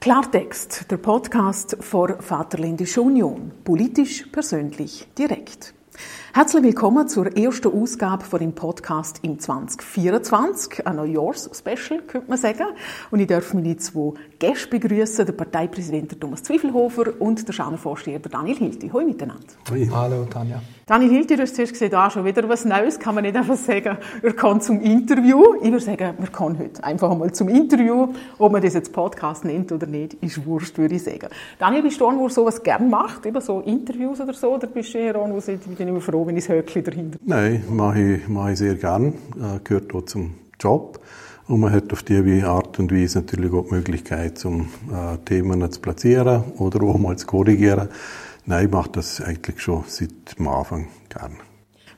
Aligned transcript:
Klartext, 0.00 0.90
der 0.90 0.96
Podcast 0.96 1.76
vor 1.80 2.22
Vaterländische 2.22 3.02
Union. 3.02 3.52
Politisch, 3.62 4.24
persönlich, 4.32 5.06
direkt. 5.18 5.74
Herzlich 6.32 6.62
willkommen 6.62 7.06
zur 7.06 7.36
ersten 7.36 7.68
Ausgabe 7.68 8.24
von 8.24 8.40
dem 8.40 8.54
Podcast 8.54 9.18
im 9.20 9.38
2024, 9.38 10.86
ein 10.86 10.96
Neujahrs-Special, 10.96 12.00
könnte 12.06 12.30
man 12.30 12.38
sagen. 12.38 12.64
Und 13.10 13.20
ich 13.20 13.26
darf 13.26 13.52
meine 13.52 13.76
zwei 13.76 14.14
Gäste 14.38 14.68
begrüßen, 14.70 15.26
den 15.26 15.36
Parteipräsidenten 15.36 16.18
Thomas 16.18 16.44
Zwiefelhofer 16.44 17.20
und 17.20 17.46
den 17.46 17.52
Schaunervorsteher 17.52 18.20
Daniel 18.20 18.56
Hilti. 18.56 18.88
Hallo 18.88 19.04
miteinander. 19.04 19.44
Hallo 19.92 20.24
Tanja. 20.24 20.62
Daniel 20.90 21.10
Hilti, 21.12 21.36
du 21.36 21.42
hast 21.42 21.54
zuerst 21.54 21.72
gesehen, 21.72 21.92
da 21.92 22.10
schon 22.10 22.24
wieder 22.24 22.48
was 22.48 22.64
Neues, 22.64 22.98
kann 22.98 23.14
man 23.14 23.22
nicht 23.22 23.36
einfach 23.36 23.54
sagen, 23.54 23.96
er 24.22 24.32
kann 24.32 24.60
zum 24.60 24.80
Interview. 24.80 25.54
Ich 25.62 25.70
würde 25.70 25.78
sagen, 25.78 26.14
man 26.18 26.32
kann 26.32 26.58
heute 26.58 26.82
einfach 26.82 27.12
einmal 27.12 27.30
zum 27.30 27.48
Interview. 27.48 28.08
Ob 28.38 28.50
man 28.50 28.60
das 28.60 28.74
jetzt 28.74 28.92
Podcast 28.92 29.44
nennt 29.44 29.70
oder 29.70 29.86
nicht, 29.86 30.14
ist 30.14 30.44
wurscht, 30.44 30.76
würde 30.78 30.96
ich 30.96 31.04
sagen. 31.04 31.28
Daniel, 31.60 31.84
bist 31.84 32.00
du 32.00 32.08
einer, 32.08 32.18
der 32.18 32.30
sowas 32.30 32.60
gerne 32.60 32.88
macht, 32.88 33.24
eben 33.24 33.40
so 33.40 33.60
Interviews 33.60 34.20
oder 34.20 34.34
so, 34.34 34.52
oder 34.52 34.66
bist 34.66 34.92
du 34.92 34.98
eher 34.98 35.14
einer, 35.14 35.32
der 35.32 35.40
sagt, 35.40 35.60
ich 35.70 35.76
bin 35.76 35.86
immer 35.86 36.00
froh, 36.00 36.26
wenn 36.26 36.36
ich 36.36 36.44
das 36.44 36.56
Höckchen 36.56 36.82
dahinter 36.82 37.18
Nein, 37.24 37.62
mache 37.70 38.00
ich, 38.00 38.28
mache 38.28 38.50
ich 38.50 38.58
sehr 38.58 38.74
gerne, 38.74 39.12
äh, 39.36 39.60
gehört 39.62 39.94
auch 39.94 40.06
zum 40.06 40.34
Job. 40.58 40.98
Und 41.46 41.60
man 41.60 41.72
hat 41.72 41.92
auf 41.92 42.02
diese 42.02 42.48
Art 42.48 42.80
und 42.80 42.92
Weise 42.92 43.20
natürlich 43.20 43.52
auch 43.52 43.64
die 43.64 43.74
Möglichkeit, 43.74 44.44
um 44.44 44.62
äh, 44.92 45.18
Themen 45.24 45.70
zu 45.70 45.80
platzieren 45.80 46.42
oder 46.58 46.82
auch 46.82 46.98
mal 46.98 47.16
zu 47.16 47.28
korrigieren. 47.28 47.88
Nein, 48.46 48.66
ich 48.66 48.70
mache 48.70 48.90
das 48.90 49.20
eigentlich 49.20 49.60
schon 49.60 49.84
seit 49.86 50.38
dem 50.38 50.48
Anfang 50.48 50.88
gerne. 51.08 51.36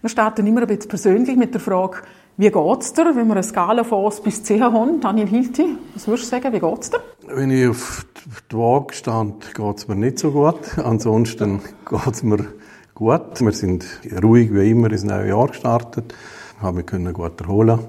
Wir 0.01 0.09
starten 0.09 0.47
immer 0.47 0.63
ein 0.63 0.67
bisschen 0.67 0.89
persönlich 0.89 1.37
mit 1.37 1.55
der 1.55 1.61
Frage, 1.61 1.99
wie 2.37 2.51
geht's 2.51 2.93
dir, 2.95 3.15
wenn 3.15 3.29
wir 3.29 3.35
eine 3.35 3.43
Skala 3.43 3.85
von 3.85 4.07
1 4.07 4.23
bis 4.23 4.43
10 4.43 4.63
haben? 4.63 5.01
Daniel 5.01 5.29
Hilti, 5.29 5.77
was 5.95 6.09
würdest 6.09 6.27
du 6.27 6.31
sagen, 6.31 6.53
wie 6.53 6.61
geht's 6.61 6.91
dir? 6.91 7.01
Wenn 7.27 7.51
ich 7.51 7.69
auf 7.69 8.07
die 8.51 8.57
Waage 8.57 8.95
stand, 8.95 9.55
geht's 9.55 9.87
mir 9.87 9.97
nicht 9.97 10.19
so 10.19 10.33
gut. 10.33 10.79
Ansonsten 10.85 11.61
geht's 11.89 12.23
mir 12.23 12.47
gut. 12.95 13.41
Wir 13.41 13.53
sind 13.53 13.85
ruhig 14.23 14.53
wie 14.53 14.71
immer 14.71 14.91
ins 14.91 15.05
neue 15.05 15.29
Jahr 15.29 15.49
gestartet, 15.49 16.15
haben 16.61 16.79
wir 16.79 16.85
können 16.85 17.13
gut 17.13 17.41
erholen. 17.41 17.81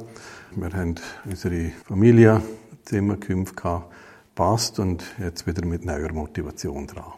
Wir 0.55 0.73
haben 0.73 0.95
unsere 1.25 1.71
Familie 1.87 2.41
Zimmerkünfte 2.83 3.55
gehabt, 3.55 3.93
passt 4.35 4.77
und 4.77 5.03
jetzt 5.19 5.47
wieder 5.47 5.65
mit 5.65 5.85
neuer 5.85 6.11
Motivation 6.11 6.85
dran. 6.85 7.13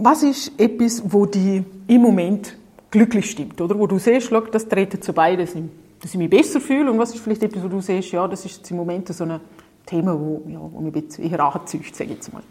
Was 0.00 0.22
ist 0.22 0.52
etwas, 0.58 1.02
wo 1.04 1.26
dich 1.26 1.64
im 1.88 2.00
Moment 2.00 2.56
glücklich 2.88 3.32
stimmt, 3.32 3.60
oder? 3.60 3.76
Wo 3.76 3.88
du 3.88 3.98
siehst, 3.98 4.28
schau, 4.28 4.42
das 4.42 4.68
trägt 4.68 5.02
zu 5.02 5.12
bei, 5.12 5.34
dass 5.34 5.56
ich, 5.56 6.14
mich 6.14 6.30
besser 6.30 6.60
fühle. 6.60 6.92
Und 6.92 6.98
was 6.98 7.12
ist 7.12 7.20
vielleicht 7.20 7.42
etwas, 7.42 7.64
wo 7.64 7.68
du 7.68 7.80
siehst, 7.80 8.12
ja, 8.12 8.28
das 8.28 8.44
ist 8.44 8.70
im 8.70 8.76
Moment 8.76 9.08
so 9.08 9.24
ein 9.24 9.40
Thema, 9.84 10.16
wo, 10.16 10.40
ja, 10.46 10.60
wo 10.60 10.80
mich 10.80 11.18
eher 11.18 11.40
anzieht, 11.40 11.96
sage 11.96 12.10
ich 12.10 12.16
jetzt 12.16 12.32
mal. 12.32 12.44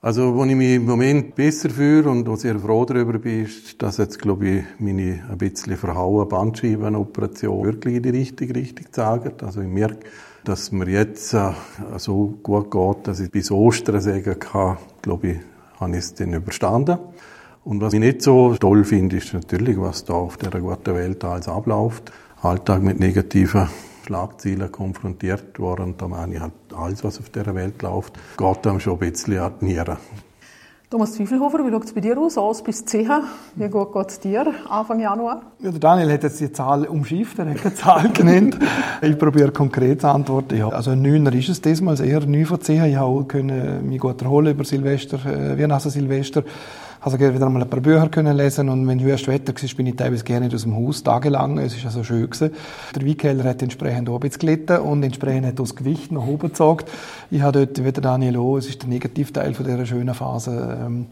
Also, 0.00 0.34
wo 0.34 0.44
ich 0.44 0.56
mich 0.56 0.74
im 0.74 0.86
Moment 0.86 1.36
besser 1.36 1.70
fühle 1.70 2.10
und 2.10 2.26
wo 2.26 2.34
sehr 2.34 2.58
froh 2.58 2.84
darüber 2.84 3.20
bin, 3.20 3.44
ist, 3.44 3.80
dass 3.80 3.98
jetzt, 3.98 4.18
glaube 4.18 4.48
ich, 4.48 4.64
meine 4.80 5.22
ein 5.30 5.38
bisschen 5.38 5.76
verhauen 5.76 6.28
Bandscheibenoperation 6.28 7.66
wirklich 7.66 7.96
in 7.96 8.02
die 8.02 8.10
richtige 8.10 8.52
Richtung 8.56 8.86
zeigt. 8.90 9.44
Also, 9.44 9.60
ich 9.60 9.68
merke, 9.68 10.00
dass 10.42 10.72
mir 10.72 10.88
jetzt 10.88 11.34
äh, 11.34 11.52
so 11.98 12.34
gut 12.42 12.68
geht, 12.68 13.06
dass 13.06 13.20
ich 13.20 13.30
bis 13.30 13.52
Ostern 13.52 14.00
sagen 14.00 14.40
kann, 14.40 14.78
glaube 15.02 15.28
ich, 15.28 15.36
habe 15.80 15.92
ich 15.92 15.98
es 15.98 16.14
dann 16.14 16.34
überstanden. 16.34 16.98
Und 17.64 17.80
was 17.80 17.92
ich 17.92 18.00
nicht 18.00 18.22
so 18.22 18.54
toll 18.54 18.84
finde, 18.84 19.16
ist 19.16 19.34
natürlich, 19.34 19.78
was 19.78 20.04
da 20.04 20.14
auf 20.14 20.36
der 20.36 20.60
guten 20.60 20.94
Welt 20.94 21.24
alles 21.24 21.48
abläuft. 21.48 22.12
Alltag 22.42 22.82
mit 22.82 23.00
negativen 23.00 23.68
Schlagzeilen 24.06 24.72
konfrontiert 24.72 25.58
worden. 25.58 25.94
Da 25.98 26.08
meine 26.08 26.34
ich 26.34 26.40
halt, 26.40 26.52
alles, 26.74 27.04
was 27.04 27.18
auf 27.18 27.28
der 27.30 27.54
Welt 27.54 27.82
läuft, 27.82 28.14
geht 28.36 28.66
einem 28.66 28.80
schon 28.80 28.94
ein 28.94 28.98
bisschen 28.98 29.38
an 29.38 29.52
die 29.60 29.66
Nieren. 29.66 29.98
Thomas 30.90 31.12
Zwiefelhofer, 31.12 31.64
wie 31.64 31.70
schaut 31.70 31.84
es 31.84 31.92
bei 31.92 32.00
dir 32.00 32.18
aus? 32.18 32.36
Aus 32.36 32.64
bis 32.64 32.84
10. 32.84 33.08
Wie 33.54 33.68
gut 33.68 33.92
geht 33.92 34.08
es 34.08 34.18
dir 34.18 34.52
Anfang 34.68 34.98
Januar? 34.98 35.42
Ja, 35.60 35.70
der 35.70 35.78
Daniel 35.78 36.12
hat 36.12 36.24
jetzt 36.24 36.40
die 36.40 36.50
Zahl 36.50 36.84
umschifft, 36.84 37.38
er 37.38 37.48
hat 37.48 37.58
keine 37.58 37.74
Zahl 37.76 38.08
genannt. 38.12 38.58
ich 39.00 39.16
probiere 39.16 39.52
konkret 39.52 40.00
zu 40.00 40.08
antworten. 40.08 40.56
Ja, 40.56 40.68
also 40.68 40.90
ein 40.90 41.00
Neuner 41.00 41.32
ist 41.32 41.48
es 41.48 41.60
diesmal, 41.60 41.92
also 41.92 42.02
eher 42.02 42.26
9 42.26 42.44
von 42.44 42.60
10. 42.60 42.86
Ich 42.86 42.96
habe 42.96 43.80
mich 43.84 44.00
gut 44.00 44.20
erholen 44.20 44.52
über 44.52 44.64
Silvester, 44.64 45.24
äh, 45.26 45.56
Weihnachten, 45.56 45.90
Silvester. 45.90 46.42
Also 47.02 47.16
ich 47.16 47.22
wieder 47.22 47.46
einmal 47.46 47.62
ein 47.62 47.70
paar 47.70 47.80
Bücher 47.80 48.10
können 48.10 48.36
lesen 48.36 48.68
und 48.68 48.86
wenn 48.86 49.00
höchst 49.00 49.26
Wetter 49.26 49.54
war, 49.54 49.76
bin 49.76 49.86
ich 49.86 49.96
teilweise 49.96 50.22
gerne 50.22 50.46
nicht 50.46 50.54
aus 50.54 50.64
dem 50.64 50.76
Haus, 50.76 51.02
tagelang. 51.02 51.56
Es 51.56 51.74
ist 51.74 51.86
also 51.86 52.04
schön 52.04 52.28
gewesen. 52.28 52.52
Der 52.94 53.06
Weinkeller 53.06 53.44
hat 53.44 53.62
entsprechend 53.62 54.10
oben 54.10 54.28
gelitten 54.28 54.80
und 54.80 55.02
entsprechend 55.02 55.46
hat 55.46 55.58
das 55.58 55.74
Gewicht 55.74 56.12
nach 56.12 56.26
oben 56.26 56.48
gezogen. 56.48 56.84
Ich 57.30 57.40
habe 57.40 57.64
dort 57.64 57.82
wieder 57.82 58.02
Daniel 58.02 58.36
O, 58.36 58.58
es 58.58 58.66
ist 58.66 58.82
der 58.82 58.90
Negativteil 58.90 59.54
von 59.54 59.64
dieser 59.64 59.86
schönen 59.86 60.14
Phase, 60.14 60.78
ähm, 60.78 61.06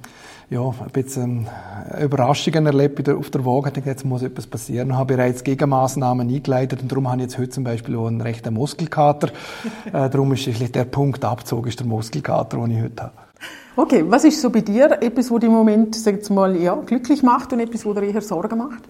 ja, 0.50 0.60
ein 0.60 0.90
bisschen 0.92 1.46
äh, 1.90 2.04
Überraschungen 2.04 2.66
erlebt 2.66 3.08
auf 3.08 3.30
der 3.30 3.46
Waage. 3.46 3.68
Ich 3.68 3.74
dachte, 3.74 3.88
jetzt 3.88 4.04
muss 4.04 4.22
etwas 4.22 4.46
passieren. 4.46 4.90
Ich 4.90 4.94
habe 4.94 5.16
bereits 5.16 5.42
Gegenmaßnahmen 5.42 6.28
eingeleitet 6.28 6.82
und 6.82 6.92
darum 6.92 7.08
habe 7.08 7.22
ich 7.22 7.28
jetzt 7.28 7.38
heute 7.38 7.50
zum 7.50 7.64
Beispiel 7.64 7.96
auch 7.96 8.08
einen 8.08 8.20
rechten 8.20 8.52
Muskelkater. 8.52 9.28
äh, 9.86 10.10
darum 10.10 10.34
ist 10.34 10.46
der 10.46 10.84
Punkt 10.84 11.24
Abzug 11.24 11.66
ist 11.66 11.80
der 11.80 11.86
Muskelkater, 11.86 12.58
den 12.58 12.70
ich 12.72 12.82
heute 12.82 13.02
habe. 13.04 13.27
Okay, 13.76 14.04
was 14.06 14.24
ist 14.24 14.40
so 14.40 14.50
bei 14.50 14.60
dir 14.60 14.98
etwas, 15.00 15.30
wo 15.30 15.38
dich 15.38 15.48
im 15.48 15.54
Moment, 15.54 15.94
sag 15.94 16.28
mal, 16.30 16.56
ja, 16.56 16.74
glücklich 16.74 17.22
macht 17.22 17.52
und 17.52 17.60
etwas, 17.60 17.84
wo 17.84 17.94
dir 17.94 18.02
eher 18.02 18.20
Sorgen 18.20 18.58
macht? 18.58 18.82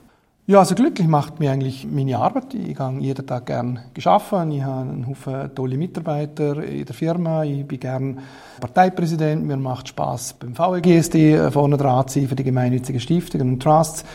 Ja, 0.47 0.61
also 0.61 0.75
glücklich 0.75 1.07
macht 1.07 1.41
mir 1.41 1.51
eigentlich 1.51 1.87
meine 1.87 2.17
Arbeit. 2.17 2.55
Ich 2.55 2.75
gehe 2.75 2.99
jeden 3.01 3.27
Tag 3.27 3.45
gern 3.45 3.81
geschaffen. 3.93 4.51
Ich 4.51 4.63
habe 4.63 4.89
einen 4.89 5.07
Haufen 5.07 5.55
tolle 5.55 5.77
Mitarbeiter 5.77 6.63
in 6.65 6.87
der 6.87 6.95
Firma. 6.95 7.45
Ich 7.45 7.67
bin 7.67 7.79
gern 7.79 8.19
Parteipräsident. 8.59 9.45
Mir 9.45 9.59
macht 9.59 9.89
Spaß 9.89 10.37
beim 10.41 10.57
VEGSD 10.57 11.51
vorne 11.51 11.77
dran 11.77 12.09
zu 12.09 12.21
sein 12.21 12.29
für 12.29 12.35
die 12.35 12.45
gemeinnützigen 12.45 12.99
Stiftungen 12.99 13.53
und 13.53 13.63
Trusts. 13.63 14.07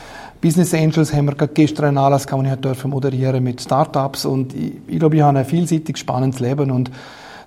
Business 0.42 0.74
Angels 0.74 1.14
haben 1.14 1.26
wir 1.26 1.36
gerade 1.36 1.54
gestern 1.54 1.86
einen 1.86 1.98
Anlass 2.00 2.26
gehabt, 2.26 2.48
ich 2.48 2.56
durfte 2.56 2.88
moderieren 2.88 3.44
mit 3.44 3.62
Startups 3.62 4.26
und 4.26 4.56
ich, 4.56 4.74
ich 4.88 4.98
glaube, 4.98 5.16
ich 5.16 5.22
habe 5.22 5.38
ein 5.38 5.46
vielseitig 5.46 5.98
spannendes 5.98 6.40
Leben 6.40 6.72
und 6.72 6.90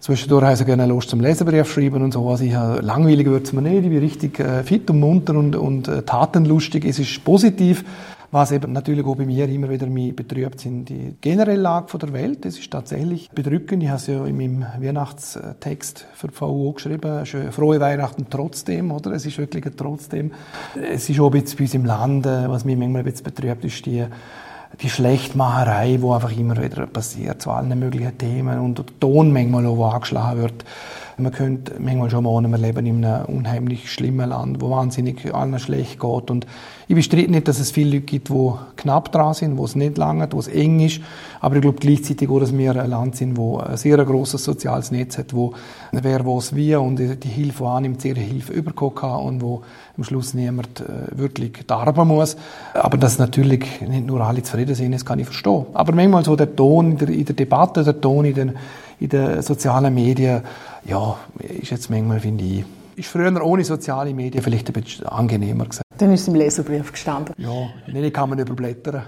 Zwischendurch 0.01 0.45
habe 0.45 0.55
ich 0.55 0.67
gerne 0.67 0.87
Lust 0.87 1.11
zum 1.11 1.21
Leserbrief 1.21 1.71
schreiben 1.73 2.03
und 2.03 2.13
so. 2.13 2.29
Also 2.29 2.45
ich 2.45 2.53
langweilig 2.53 3.27
wird 3.27 3.47
es 3.47 3.53
mir 3.53 3.63
nicht. 3.63 3.85
Ich 3.85 3.91
bin 3.91 3.99
richtig 3.99 4.41
äh, 4.41 4.63
fit 4.63 4.89
und 4.91 5.01
munter 5.01 5.35
und, 5.35 5.57
und 5.57 5.89
äh, 5.89 6.03
tatenlustig. 6.03 6.85
Es 6.85 6.99
ist 6.99 7.25
positiv. 7.25 7.85
Was 8.33 8.51
eben 8.51 8.73
natürlich 8.73 9.07
auch 9.07 9.17
bei 9.17 9.25
mir 9.25 9.49
immer 9.49 9.71
wieder 9.71 9.87
mich 9.87 10.15
betrübt, 10.15 10.61
sind 10.61 10.89
die 10.89 11.15
generelle 11.21 11.61
Lage 11.61 11.89
von 11.89 12.01
der 12.01 12.13
Welt. 12.13 12.45
Das 12.45 12.59
ist 12.59 12.71
tatsächlich 12.71 13.31
bedrückend. 13.31 13.83
Ich 13.83 13.89
habe 13.89 13.99
es 13.99 14.07
ja 14.09 14.27
in 14.27 14.37
meinem 14.37 14.67
Weihnachtstext 14.79 16.07
für 16.13 16.29
die 16.29 16.35
VU 16.35 16.73
geschrieben. 16.73 17.25
Frohe 17.53 17.81
Weihnachten 17.81 18.27
trotzdem, 18.29 18.91
oder? 18.91 19.13
Es 19.13 19.27
ist 19.27 19.39
wirklich 19.39 19.65
ein 19.65 19.77
trotzdem. 19.77 20.33
Es 20.75 21.09
ist 21.09 21.21
auch 21.21 21.33
ein 21.33 21.41
bisschen 21.41 21.57
bei 21.57 21.65
uns 21.65 21.75
im 21.75 21.85
Land, 21.85 22.27
äh, 22.27 22.49
was 22.49 22.65
mich 22.65 22.77
manchmal 22.77 23.03
ein 23.03 23.05
bisschen 23.05 23.25
betrübt, 23.25 23.65
ist 23.65 23.87
die 23.87 24.05
die 24.81 24.91
Schlechtmacherei, 24.91 25.99
wo 26.01 26.13
einfach 26.13 26.37
immer 26.37 26.63
wieder 26.63 26.87
passiert, 26.87 27.41
zu 27.41 27.51
allen 27.51 27.79
möglichen 27.79 28.19
Themen 28.19 28.59
und 28.59 28.79
der 28.79 28.87
Ton 29.01 29.33
manchmal 29.33 29.67
auch 29.67 29.95
angeschlagen 29.95 30.43
wird. 30.43 30.65
Man 31.19 31.33
könnte 31.33 31.81
manchmal 31.81 32.11
schon 32.11 32.25
mal 32.25 32.43
wir 32.43 32.59
leben 32.59 32.85
in 32.85 33.03
einem 33.03 33.25
unheimlich 33.25 33.91
schlimmen 33.91 34.29
Land, 34.29 34.61
wo 34.61 34.69
wahnsinnig 34.69 35.35
allen 35.35 35.59
schlecht 35.59 35.99
geht. 35.99 36.31
Und 36.31 36.47
ich 36.89 36.95
bestreite 36.95 37.31
nicht, 37.31 37.49
dass 37.49 37.59
es 37.59 37.71
viele 37.71 37.93
Leute 37.93 38.03
gibt, 38.03 38.29
die 38.29 38.53
knapp 38.77 39.13
dran 39.13 39.33
sind, 39.33 39.57
wo 39.57 39.65
es 39.65 39.75
nicht 39.75 39.97
lange, 39.97 40.29
wo 40.31 40.39
es 40.39 40.47
eng 40.47 40.81
ist. 40.81 41.01
Aber 41.41 41.57
ich 41.57 41.63
glaube 41.63 41.79
gleichzeitig 41.81 42.29
auch, 42.29 42.39
dass 42.39 42.57
wir 42.57 42.77
ein 42.77 42.91
Land 42.91 43.17
sind, 43.17 43.39
wo 43.39 43.57
ein 43.57 43.79
sehr 43.79 43.97
großes 43.97 44.45
soziales 44.45 44.91
Netz 44.91 45.17
hat, 45.17 45.33
wo 45.33 45.55
wer 45.91 46.27
was 46.27 46.55
wie 46.55 46.75
und 46.77 46.99
die 46.99 47.29
Hilfe 47.29 47.67
annimmt, 47.67 48.03
sehr 48.03 48.15
Hilfe 48.15 48.53
überkommen 48.53 48.95
kann 48.95 49.21
und 49.21 49.41
wo 49.41 49.63
am 49.97 50.05
Schluss 50.05 50.35
niemand 50.35 50.81
äh, 50.81 51.17
wirklich 51.17 51.65
darben 51.67 52.09
muss. 52.09 52.37
Aber 52.75 52.99
dass 52.99 53.19
natürlich 53.19 53.81
nicht 53.81 54.07
nur 54.07 54.21
alle 54.21 54.43
zufrieden 54.43 54.75
sind, 54.75 54.93
das 54.93 55.07
kann 55.07 55.19
ich 55.19 55.25
verstehen. 55.27 55.65
Aber 55.73 55.95
manchmal 55.95 56.25
so 56.25 56.37
der 56.37 56.55
Ton 56.55 56.93
in 56.93 56.99
der, 56.99 57.09
in 57.09 57.25
der 57.25 57.35
Debatte, 57.35 57.85
der 57.85 57.99
Ton 57.99 58.27
in 58.27 58.35
den, 58.35 58.53
in 58.99 59.09
den 59.09 59.43
sozialen 59.43 59.95
Medien, 59.95 60.43
ja, 60.85 61.19
ist 61.39 61.71
jetzt 61.71 61.91
manchmal, 61.91 62.21
finde 62.21 62.45
ich, 62.45 62.65
ist 62.97 63.09
früher 63.09 63.45
ohne 63.45 63.63
soziale 63.63 64.15
Medien 64.15 64.43
vielleicht 64.43 64.69
ein 64.69 64.73
bisschen 64.73 65.07
angenehmer 65.07 65.65
gewesen. 65.65 65.83
Dann 65.99 66.13
ist 66.13 66.23
es 66.23 66.29
im 66.29 66.35
Leserbrief 66.35 66.93
gestanden. 66.93 67.35
Ja, 67.39 67.69
den 67.87 68.13
kann 68.13 68.31
man 68.31 68.39
überblättern. 68.39 69.03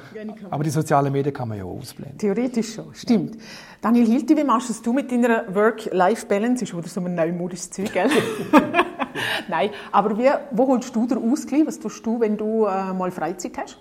Aber 0.50 0.64
die 0.64 0.70
sozialen 0.70 1.12
Medien 1.12 1.34
kann 1.34 1.48
man 1.48 1.58
ja 1.58 1.64
ausblenden. 1.64 2.18
Theoretisch 2.18 2.74
schon, 2.74 2.94
stimmt. 2.94 3.36
Daniel 3.80 4.06
Hilti, 4.06 4.36
wie 4.36 4.44
machst 4.44 4.86
du 4.86 4.92
mit 4.92 5.10
deiner 5.10 5.44
Work-Life-Balance? 5.54 6.64
Ist 6.64 6.74
oder 6.74 6.88
so 6.88 7.00
ein 7.00 7.14
neumodisches 7.14 7.70
Zeug, 7.70 7.92
gell? 7.92 8.10
Nein, 9.48 9.70
aber 9.92 10.18
wie, 10.18 10.30
wo 10.50 10.66
holst 10.66 10.94
du 10.94 11.06
den 11.06 11.18
Ausgleich? 11.30 11.66
Was 11.66 11.78
tust 11.78 12.04
du, 12.04 12.20
wenn 12.20 12.36
du 12.36 12.66
äh, 12.66 12.92
mal 12.92 13.10
Freizeit 13.10 13.56
hast? 13.58 13.78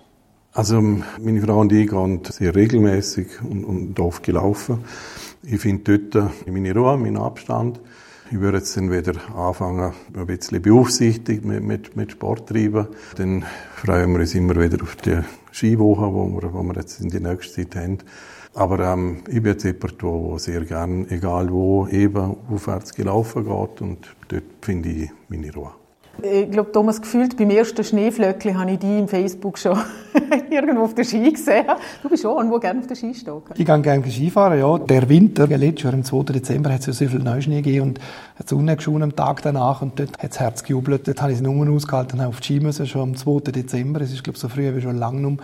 Also 0.52 0.80
meine 0.80 1.40
Frau 1.42 1.60
und 1.60 1.72
ich 1.72 1.88
gehen 1.88 2.22
sehr 2.24 2.54
regelmäßig 2.54 3.42
und, 3.42 3.64
und 3.64 4.00
oft 4.00 4.22
gelaufen. 4.22 4.84
Ich 5.42 5.60
finde 5.60 5.98
dort 5.98 6.46
meine 6.46 6.74
Ruhe, 6.74 6.96
meinen 6.96 7.16
Abstand. 7.16 7.80
ich 8.30 8.40
würde 8.40 8.58
jetzt 8.58 8.76
dann 8.76 8.90
wieder 8.90 9.14
anfangen, 9.34 9.92
ein 10.14 10.26
bisschen 10.26 10.60
beaufsichtigt 10.60 11.44
mit, 11.44 11.62
mit, 11.62 11.96
mit 11.96 12.12
Sport 12.12 12.48
treiben. 12.48 12.88
Dann 13.16 13.44
freuen 13.76 14.12
wir 14.12 14.20
uns 14.20 14.34
immer 14.34 14.56
wieder 14.56 14.82
auf 14.82 14.96
die 14.96 15.20
Skiwoche, 15.52 16.12
wo 16.12 16.28
wir, 16.28 16.52
wo 16.52 16.62
wir 16.62 16.74
jetzt 16.74 17.00
in 17.00 17.08
die 17.08 17.20
nächste 17.20 17.68
Zeit 17.68 17.76
haben. 17.82 17.98
Aber 18.54 18.80
ähm, 18.80 19.18
ich 19.28 19.42
bin 19.42 19.52
jetzt 19.52 19.64
jemand, 19.64 20.02
der 20.02 20.38
sehr 20.38 20.64
gerne, 20.64 21.06
egal 21.10 21.50
wo, 21.50 21.86
eben 21.86 22.36
aufwärts 22.50 22.92
gelaufen 22.92 23.44
geht 23.44 23.80
und 23.80 24.16
dort 24.28 24.44
finde 24.60 24.88
ich 24.88 25.10
meine 25.28 25.52
Ruhe. 25.54 25.77
Ich 26.20 26.50
glaube, 26.50 26.72
Thomas, 26.72 27.00
gefühlt 27.00 27.36
beim 27.36 27.50
ersten 27.50 27.84
Schneeflöckchen 27.84 28.58
habe 28.58 28.72
ich 28.72 28.78
dich 28.80 28.98
im 28.98 29.06
Facebook 29.06 29.56
schon 29.56 29.78
irgendwo 30.50 30.82
auf 30.82 30.94
der 30.94 31.04
Ski 31.04 31.30
gesehen. 31.30 31.64
Du 32.02 32.08
bist 32.08 32.22
schon 32.22 32.36
irgendwo 32.36 32.58
gerne 32.58 32.80
auf 32.80 32.88
der 32.88 32.96
Ski 32.96 33.14
stehen. 33.14 33.40
Ich 33.54 33.64
gehe 33.64 33.80
gerne 33.80 34.10
Skifahren, 34.10 34.58
ja. 34.58 34.78
Der 34.78 35.08
Winter, 35.08 35.46
letztes 35.46 35.84
Jahr 35.84 35.94
am 35.94 36.02
2. 36.02 36.32
Dezember, 36.32 36.72
hat 36.72 36.80
es 36.80 36.86
ja 36.86 36.92
so 36.92 37.06
viel 37.06 37.20
Neuschnee 37.20 37.62
gegeben 37.62 37.90
und 37.90 38.00
hat 38.36 38.50
die 38.50 38.54
Sonne 38.54 38.74
geschonen 38.74 39.04
am 39.04 39.14
Tag 39.14 39.42
danach 39.42 39.80
und 39.80 40.00
dort 40.00 40.18
hat 40.20 40.30
das 40.30 40.40
Herz 40.40 40.64
gejubelt. 40.64 41.06
Dort 41.06 41.22
habe 41.22 41.30
ich 41.30 41.38
es 41.38 41.42
nur 41.42 41.68
ausgehalten 41.72 42.20
habe 42.20 42.30
auf 42.30 42.40
die 42.40 42.46
Ski 42.46 42.60
müssen, 42.60 42.88
schon 42.88 43.02
am 43.02 43.16
2. 43.16 43.52
Dezember. 43.52 44.00
Es 44.00 44.12
ist, 44.12 44.24
glaube 44.24 44.36
ich, 44.36 44.40
so 44.40 44.48
früh 44.48 44.74
wie 44.74 44.80
schon 44.80 44.96
lange 44.96 45.24
um. 45.24 45.38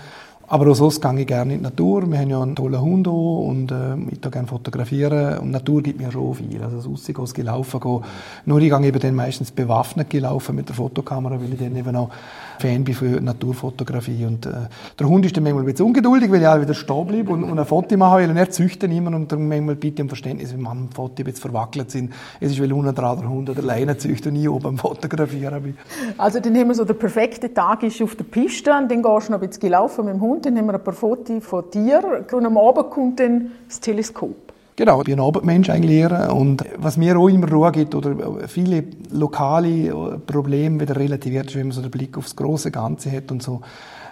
Aber 0.47 0.71
auch 0.71 0.75
sonst 0.75 1.01
gehe 1.01 1.21
ich 1.21 1.27
gerne 1.27 1.55
in 1.55 1.59
die 1.61 1.65
Natur. 1.65 2.11
Wir 2.11 2.19
haben 2.19 2.31
ja 2.31 2.43
einen 2.43 2.55
tollen 2.55 2.81
Hund 2.81 3.09
auch 3.09 3.47
und 3.47 3.71
äh, 3.71 3.97
ich 4.11 4.21
da 4.21 4.29
gerne 4.29 4.47
fotografieren. 4.47 5.39
Und 5.39 5.51
Natur 5.51 5.83
gibt 5.83 6.01
mir 6.01 6.13
schon 6.13 6.35
viel. 6.35 6.63
Also 6.63 6.77
das 6.77 6.87
Aussehen, 6.87 7.17
das 7.19 7.33
Gelaufen 7.33 7.81
gehen. 7.81 8.01
Nur 8.45 8.61
ich 8.61 8.71
gehe 8.71 8.87
eben 8.87 9.01
dann 9.01 9.15
meistens 9.15 9.51
bewaffnet 9.51 10.11
gelaufen 10.11 10.57
mit 10.57 10.69
der 10.69 10.77
Fotokamera, 10.77 11.41
weil 11.41 11.53
ich 11.53 11.59
dann 11.59 11.77
eben 11.77 11.97
auch 11.97 12.11
Fan 12.59 12.85
bin 12.85 12.95
für 12.95 13.21
Naturfotografie. 13.21 14.25
Und 14.25 14.47
äh, 14.47 14.53
der 14.99 15.09
Hund 15.09 15.27
ist 15.27 15.37
dann 15.37 15.45
manchmal 15.45 15.63
ein 15.63 15.67
bisschen 15.67 15.87
ungeduldig, 15.87 16.31
weil 16.31 16.41
ich 16.41 16.47
auch 16.47 16.61
wieder 16.61 16.75
stehen 16.75 17.07
bleibe 17.07 17.33
und, 17.33 17.45
und 17.45 17.59
ein 17.59 17.65
Foto 17.65 17.97
machen 17.97 18.23
will. 18.23 18.31
Und 18.31 18.37
er 18.37 18.51
züchtet 18.51 18.91
immer 18.91 19.15
und 19.15 19.31
dann 19.31 19.49
manchmal 19.49 19.77
bitte 19.77 20.03
um 20.03 20.09
Verständnis, 20.09 20.53
wenn 20.53 20.61
man 20.61 20.89
Foto 20.91 21.23
jetzt 21.23 21.41
verwackelt 21.41 21.91
sind. 21.91 22.13
Es 22.41 22.53
ist, 22.53 22.61
weil 22.61 22.73
unten 22.73 22.95
dran 22.95 23.19
der 23.19 23.29
Hund 23.29 23.51
oder 23.51 23.63
Leine 23.63 23.97
züchtet 23.97 24.33
und 24.33 24.37
ich 24.37 24.49
oben 24.49 24.67
am 24.67 24.79
Fotografieren 24.79 25.63
bin. 25.63 25.77
Also 26.19 26.41
dann 26.41 26.57
haben 26.57 26.69
wir 26.69 26.75
so, 26.75 26.85
der 26.85 26.95
perfekte 26.95 27.53
Tag 27.53 27.83
ist 27.83 28.01
auf 28.03 28.15
der 28.17 28.25
Piste 28.25 28.73
und 28.73 28.91
dann 28.91 29.03
gehst 29.03 29.29
du 29.29 29.33
noch 29.33 29.41
ein 29.41 29.49
bisschen 29.49 29.61
gelaufen 29.61 30.05
mit 30.05 30.15
dem 30.15 30.21
Hund, 30.21 30.47
dann 30.47 30.57
haben 30.57 30.67
wir 30.67 30.75
ein 30.75 30.85
paar 30.85 30.95
Fotos 30.95 31.45
von 31.45 31.65
dir 31.73 32.25
und 32.33 32.47
am 32.47 32.59
Abend 32.59 32.91
kommt 32.91 33.21
dann 33.21 33.53
das 33.69 33.81
Teleskop. 33.81 34.54
Genau, 34.77 34.99
ich 35.01 35.05
bin 35.05 35.21
ein 35.21 35.25
Abendmensch 35.25 35.71
eigentlich 35.71 35.99
eher. 35.99 36.35
Und 36.35 36.65
was 36.77 36.97
mir 36.97 37.17
auch 37.17 37.29
immer 37.29 37.49
Ruhe 37.49 37.71
gibt, 37.71 37.95
oder 37.95 38.49
viele 38.49 38.85
lokale 39.13 40.19
Probleme 40.27 40.81
wieder 40.81 40.97
relativiert, 40.97 41.47
ist, 41.47 41.55
wenn 41.55 41.69
man 41.69 41.73
so 41.73 41.81
den 41.81 41.93
Blick 41.93 42.19
aufs 42.19 42.35
große 42.35 42.73
Ganze 42.73 43.13
hat 43.13 43.31
und 43.31 43.41
so 43.41 43.61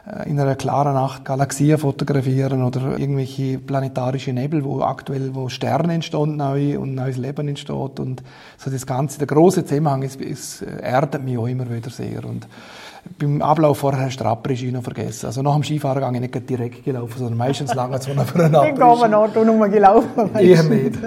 äh, 0.07 0.31
in 0.31 0.39
einer 0.39 0.55
klaren 0.55 0.95
Nacht 0.95 1.25
Galaxien 1.25 1.79
fotografieren 1.79 2.63
oder 2.63 2.97
irgendwelche 2.97 3.59
planetarische 3.59 4.33
Nebel, 4.33 4.65
wo 4.65 4.83
aktuell, 4.83 5.35
wo 5.35 5.49
Sterne 5.49 5.95
entstehen 5.95 6.37
neu 6.37 6.79
und 6.79 6.95
neues 6.95 7.17
Leben 7.17 7.49
entsteht 7.49 7.99
und 7.99 8.23
so 8.57 8.71
das 8.71 8.87
Ganze, 8.87 9.19
der 9.19 9.27
große 9.27 9.65
Zusammenhang, 9.65 10.05
es, 10.05 10.15
es 10.15 10.63
erdet 10.63 11.25
mich 11.25 11.39
auch 11.39 11.49
immer 11.49 11.69
wieder 11.69 11.91
sehr 11.91 12.25
und 12.25 12.47
beim 13.19 13.43
Ablauf 13.43 13.79
vorher 13.79 14.07
hast 14.07 14.17
du 14.17 14.25
den 14.25 14.31
Abregie 14.31 14.71
noch 14.71 14.83
vergessen. 14.83 15.27
Also 15.27 15.43
nach 15.43 15.55
dem 15.55 15.63
Skifahren 15.65 16.13
gehe 16.13 16.23
ich 16.23 16.33
nicht 16.33 16.51
direkt 16.51 16.85
gelaufen, 16.85 17.19
sondern 17.19 17.39
meistens 17.39 17.75
lange 17.75 17.99
zu 18.01 18.11
einer 18.11 18.25
für 18.25 18.45
einen 18.45 18.53
Dann 18.53 18.75
gehen 18.75 18.79
wir 18.79 19.09
noch 19.09 19.35
nur 19.35 19.69
gelaufen. 19.69 20.35
Eher 20.39 20.63
nicht. 20.63 20.99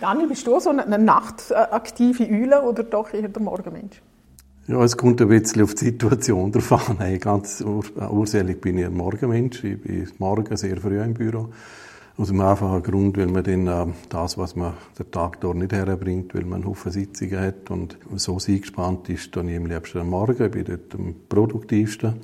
Daniel, 0.00 0.28
bist 0.28 0.46
du 0.46 0.60
so 0.60 0.70
eine 0.70 0.98
nachtaktive 0.98 2.24
Eule 2.24 2.62
oder 2.62 2.82
doch 2.82 3.12
eher 3.12 3.28
der 3.28 3.42
Morgenmensch? 3.42 4.00
Ja, 4.66 4.82
es 4.82 4.96
kommt 4.96 5.20
ein 5.20 5.28
bisschen 5.28 5.62
auf 5.62 5.74
die 5.74 5.86
Situation 5.86 6.50
drauf 6.50 6.88
an. 6.88 6.96
Hey, 6.98 7.18
ganz 7.18 7.60
ur 7.60 7.84
ursächlich 8.10 8.60
bin 8.60 8.78
ich 8.78 8.86
ein 8.86 8.94
Morgenmensch. 8.94 9.62
Ich 9.62 9.80
bin 9.82 10.08
morgen 10.18 10.56
sehr 10.56 10.78
früh 10.78 11.02
im 11.02 11.12
Büro. 11.12 11.50
Aus 12.16 12.28
dem 12.28 12.40
einfachen 12.40 12.80
Grund, 12.84 13.16
weil 13.18 13.26
man 13.26 13.42
dann 13.42 13.66
äh, 13.66 13.92
das, 14.08 14.38
was 14.38 14.54
man 14.54 14.74
den 14.96 15.10
Tag 15.10 15.40
dort 15.40 15.56
nicht 15.56 15.72
herbringt, 15.72 16.32
weil 16.32 16.44
man 16.44 16.60
einen 16.60 16.66
Haufen 16.66 16.92
Sitzungen 16.92 17.40
hat 17.40 17.72
und 17.72 17.98
so 18.14 18.38
eingespannt 18.46 19.08
ist, 19.08 19.34
dann 19.34 19.48
ich 19.48 19.56
am 19.56 19.66
liebsten 19.66 19.98
am 19.98 20.10
Morgen, 20.10 20.44
ich 20.44 20.50
bin 20.52 20.64
dort 20.64 20.94
am 20.94 21.16
produktivsten. 21.28 22.14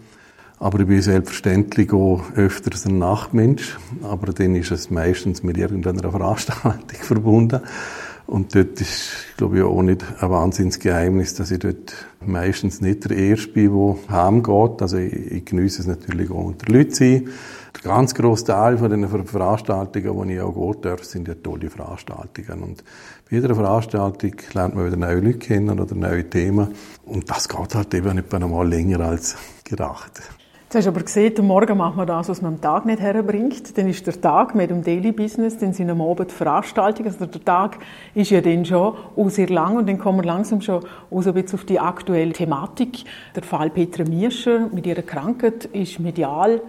Aber 0.61 0.79
ich 0.79 0.87
bin 0.87 1.03
selbstverständlich 1.03 1.93
auch 1.93 2.23
öfters 2.37 2.87
ein 2.87 2.99
Nachtmensch, 2.99 3.79
aber 4.03 4.33
dann 4.33 4.55
ist 4.55 4.71
es 4.71 4.91
meistens 4.91 5.43
mit 5.43 5.57
irgendeiner 5.57 6.09
Veranstaltung 6.09 6.81
verbunden. 7.01 7.61
Und 8.29 8.55
dort 8.55 8.81
ist, 8.81 9.11
glaube 9.39 9.59
ich, 9.59 9.65
auch 9.65 9.83
nicht 9.83 10.05
ein 10.21 10.31
Wahnsinnsgeheimnis, 10.31 11.35
dass 11.35 11.51
ich 11.51 11.59
dort 11.59 12.07
meistens 12.25 12.81
nicht 12.81 13.11
der 13.11 13.17
Erste 13.17 13.49
bin, 13.49 13.73
der 13.73 14.17
heimgeht. 14.17 14.83
Also 14.83 14.99
ich, 14.99 15.13
ich 15.13 15.45
genieße 15.47 15.81
es 15.81 15.89
natürlich 15.89 16.31
auch 16.31 16.45
unter 16.45 16.73
Leuten 16.73 16.95
sein. 16.95 17.29
Ganz 17.83 18.15
grosse 18.15 18.45
Teil 18.45 18.77
von 18.77 18.91
den 18.91 19.09
Veranstaltungen, 19.09 20.15
wo 20.15 20.25
ich 20.25 20.41
auch 20.41 20.53
gehen 20.53 20.83
darf, 20.83 21.03
sind 21.03 21.29
ja 21.29 21.35
tolle 21.35 21.71
Veranstaltungen. 21.71 22.63
Und 22.63 22.85
bei 23.29 23.37
jeder 23.37 23.55
Veranstaltung 23.55 24.33
lernt 24.53 24.75
man 24.75 24.87
wieder 24.87 24.99
neue 24.99 25.21
Leute 25.21 25.39
kennen 25.39 25.81
oder 25.81 25.95
neue 25.95 26.29
Themen. 26.29 26.75
Und 27.07 27.31
das 27.31 27.49
geht 27.49 27.75
halt 27.75 27.95
eben 27.95 28.17
nicht 28.17 28.35
einmal 28.35 28.69
länger 28.69 29.01
als 29.01 29.35
gedacht. 29.65 30.21
Jetzt 30.65 30.77
hast 30.77 30.85
du 30.85 30.91
aber 30.91 31.03
gesehen, 31.03 31.35
am 31.39 31.47
Morgen 31.47 31.79
macht 31.79 31.97
man 31.97 32.07
das, 32.07 32.29
was 32.29 32.43
man 32.43 32.55
am 32.55 32.61
Tag 32.61 32.85
nicht 32.85 33.01
herbringt. 33.01 33.77
Dann 33.79 33.89
ist 33.89 34.07
der 34.07 34.21
Tag 34.21 34.55
mit 34.55 34.69
dem 34.69 34.85
Daily 34.85 35.11
Business, 35.11 35.57
dann 35.57 35.73
sind 35.73 35.89
am 35.89 36.03
Abend 36.03 36.31
Veranstaltungen. 36.31 37.09
Also 37.09 37.25
der 37.25 37.45
Tag 37.45 37.79
ist 38.15 38.31
ja 38.31 38.43
dann 38.43 38.67
schon 38.67 38.95
auch 39.17 39.31
sehr 39.31 39.49
lang 39.49 39.79
und 39.79 39.89
dann 39.89 39.99
kommen 39.99 40.19
wir 40.19 40.27
langsam 40.27 40.61
schon 40.61 40.85
auch 41.11 41.23
so 41.23 41.31
ein 41.31 41.35
bisschen 41.35 41.59
auf 41.59 41.65
die 41.65 41.81
aktuelle 41.81 42.35
Thematik. 42.35 43.05
Der 43.35 43.43
Fall 43.43 43.71
Petra 43.71 44.05
Miescher 44.05 44.69
mit 44.71 44.87
ihrer 44.87 45.03
Krankheit 45.03 45.65
ist 45.73 45.99
medial 45.99 46.61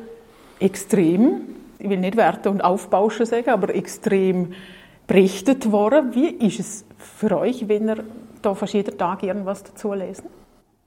extrem, 0.62 1.42
ich 1.80 1.90
will 1.90 2.00
nicht 2.00 2.16
Werte 2.16 2.50
und 2.50 2.64
Aufbauschen 2.64 3.26
sagen, 3.26 3.50
aber 3.50 3.74
extrem 3.74 4.54
berichtet 5.08 5.72
worden. 5.72 6.14
Wie 6.14 6.28
ist 6.28 6.60
es 6.60 6.86
für 6.98 7.38
euch, 7.38 7.68
wenn 7.68 7.90
ihr 7.90 8.04
da 8.42 8.54
fast 8.54 8.74
jeden 8.74 8.98
Tag 8.98 9.24
irgendwas 9.24 9.64
dazu 9.64 9.94
lesen? 9.94 10.26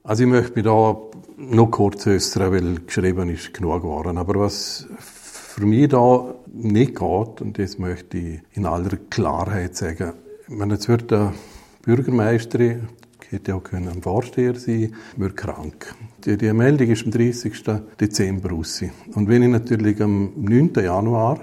Also 0.03 0.23
ich 0.23 0.29
möchte 0.29 0.53
mich 0.55 0.65
da 0.65 0.97
noch 1.37 1.71
kurz 1.71 2.07
äußern, 2.07 2.51
weil 2.51 2.75
geschrieben 2.85 3.29
ist 3.29 3.53
genug 3.53 3.81
geworden. 3.81 4.17
Aber 4.17 4.39
was 4.39 4.87
für 4.99 5.65
mich 5.65 5.89
da 5.89 6.33
nicht 6.53 6.95
geht, 6.95 7.41
und 7.41 7.57
das 7.57 7.77
möchte 7.79 8.17
ich 8.17 8.41
in 8.53 8.65
aller 8.65 8.97
Klarheit 9.09 9.75
sagen, 9.75 10.13
ich 10.47 10.55
meine, 10.55 10.75
jetzt 10.75 10.87
wird 10.87 11.09
der 11.11 11.33
Bürgermeisterin, 11.83 12.87
hätte 13.29 13.51
ja 13.51 13.57
auch 13.57 13.63
können 13.63 13.89
ein 13.89 14.01
Vorsteher 14.01 14.55
sein, 14.55 14.93
wird 15.17 15.37
krank. 15.37 15.95
Die, 16.25 16.37
die 16.37 16.51
Meldung 16.53 16.89
ist 16.89 17.05
am 17.05 17.11
30. 17.11 17.53
Dezember 17.99 18.49
raus. 18.49 18.83
Und 19.13 19.29
wenn 19.29 19.43
ich 19.43 19.49
natürlich 19.49 20.01
am 20.01 20.31
9. 20.35 20.73
Januar 20.73 21.39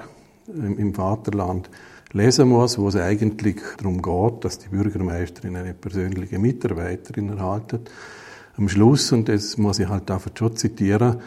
im 0.49 0.93
Vaterland 0.93 1.70
lesen 2.12 2.49
muss, 2.49 2.79
wo 2.79 2.88
es 2.88 2.96
eigentlich 2.96 3.61
darum 3.79 4.02
geht, 4.02 4.44
dass 4.44 4.58
die 4.58 4.69
Bürgermeisterin 4.70 5.55
eine 5.55 5.73
persönliche 5.73 6.40
Mitarbeiterin 6.40 7.29
erhaltet, 7.29 7.93
am 8.56 8.69
Schluss, 8.69 9.12
und 9.12 9.29
das 9.29 9.56
muss 9.56 9.79
ich 9.79 9.88
halt 9.88 10.11
einfach 10.11 10.32
schon 10.37 10.56
zitieren, 10.56 11.20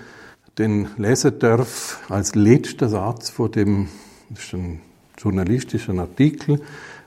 den 0.57 0.90
lesen 0.98 1.40
darf 1.40 2.04
als 2.10 2.36
letzter 2.36 2.90
Satz 2.90 3.30
von 3.30 3.52
dem, 3.54 3.88
das 4.31 4.44
ist 4.44 4.54
ein 4.54 4.81
journalistischer 5.18 5.98
Artikel, 5.98 6.60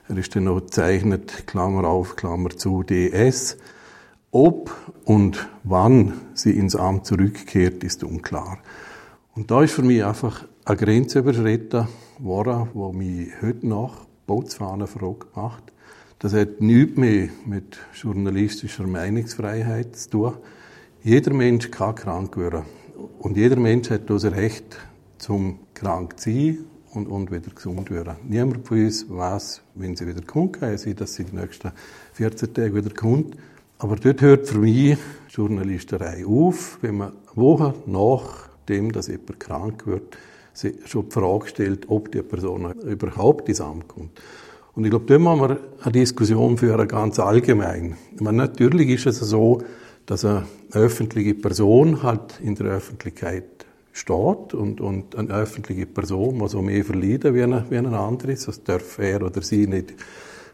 er 0.07 0.17
ist 0.17 0.35
dann 0.35 0.45
noch 0.45 0.61
gezeichnet, 0.61 1.45
Klammer 1.45 1.87
auf, 1.87 2.15
Klammer 2.15 2.49
zu, 2.49 2.81
DS. 2.81 3.55
Ob 4.31 4.71
und 5.05 5.49
wann 5.63 6.13
sie 6.35 6.51
ins 6.51 6.75
Amt 6.75 7.07
zurückkehrt, 7.07 7.83
ist 7.83 8.03
unklar. 8.03 8.59
Und 9.35 9.49
da 9.49 9.63
ist 9.63 9.73
für 9.73 9.81
mich 9.81 10.05
einfach 10.05 10.45
eine 10.65 10.77
Grenze 10.77 11.19
überschritten 11.19 11.87
worden, 12.19 12.67
wo 12.73 12.91
mich 12.91 13.29
heute 13.41 13.67
noch 13.67 14.05
Bootsfahnen 14.27 14.85
verrückt 14.85 15.35
macht. 15.35 15.73
Das 16.19 16.33
hat 16.33 16.61
nichts 16.61 16.95
mehr 16.95 17.29
mit 17.45 17.79
journalistischer 17.93 18.85
Meinungsfreiheit 18.85 19.95
zu 19.95 20.09
tun. 20.09 20.33
Jeder 21.01 21.33
Mensch 21.33 21.71
kann 21.71 21.95
krank 21.95 22.37
werden. 22.37 22.65
Und 23.17 23.35
jeder 23.35 23.55
Mensch 23.55 23.89
hat 23.89 24.09
das 24.11 24.25
Recht, 24.25 24.77
zum 25.17 25.59
krank 25.73 26.19
zu 26.19 26.29
sein 26.29 26.57
und, 26.93 27.07
und 27.07 27.31
wieder 27.31 27.49
gesund 27.49 27.89
werden. 27.89 28.17
Niemand 28.27 28.67
von 28.67 28.83
uns 28.83 29.09
weiß, 29.09 29.61
wenn 29.73 29.95
sie 29.95 30.05
wieder 30.05 30.21
kommt, 30.21 30.59
sein, 30.59 30.95
dass 30.95 31.15
sie 31.15 31.23
die 31.23 31.35
nächsten 31.35 31.71
14 32.13 32.53
Tage 32.53 32.75
wieder 32.75 32.93
kommt. 32.93 33.35
Aber 33.81 33.95
dort 33.95 34.21
hört 34.21 34.45
für 34.45 34.57
mich 34.57 34.97
Journalisterei 35.29 36.25
auf, 36.25 36.79
wenn 36.81 36.97
man 36.97 37.13
Wochen 37.33 37.73
nach 37.85 38.49
dem, 38.67 38.91
dass 38.91 39.07
jemand 39.07 39.39
krank 39.39 39.87
wird, 39.87 40.17
schon 40.83 41.07
die 41.07 41.11
Frage 41.13 41.47
stellt, 41.47 41.89
ob 41.89 42.11
die 42.11 42.21
Person 42.21 42.73
überhaupt 42.81 43.47
ins 43.47 43.61
Amt 43.61 43.87
kommt. 43.87 44.21
Und 44.75 44.83
ich 44.83 44.89
glaube, 44.89 45.05
da 45.05 45.17
müssen 45.17 45.39
wir 45.39 45.59
eine 45.81 45.91
Diskussion 45.93 46.57
führen, 46.57 46.87
ganz 46.89 47.19
allgemein. 47.19 47.95
Meine, 48.19 48.37
natürlich 48.37 48.89
ist 48.89 49.05
es 49.05 49.19
so, 49.19 49.59
dass 50.05 50.25
eine 50.25 50.45
öffentliche 50.73 51.35
Person 51.35 52.03
halt 52.03 52.37
in 52.43 52.55
der 52.55 52.67
Öffentlichkeit 52.67 53.65
steht 53.93 54.53
und, 54.53 54.81
und 54.81 55.15
eine 55.15 55.29
öffentliche 55.29 55.85
Person 55.85 56.37
muss 56.37 56.53
auch 56.53 56.61
mehr 56.61 56.83
verleiden 56.83 57.33
wie 57.33 57.43
eine, 57.43 57.65
wie 57.69 57.77
eine 57.77 57.97
andere. 57.97 58.33
Das 58.33 58.61
darf 58.61 58.99
er 58.99 59.21
oder 59.23 59.41
sie 59.41 59.67
nicht, 59.67 59.93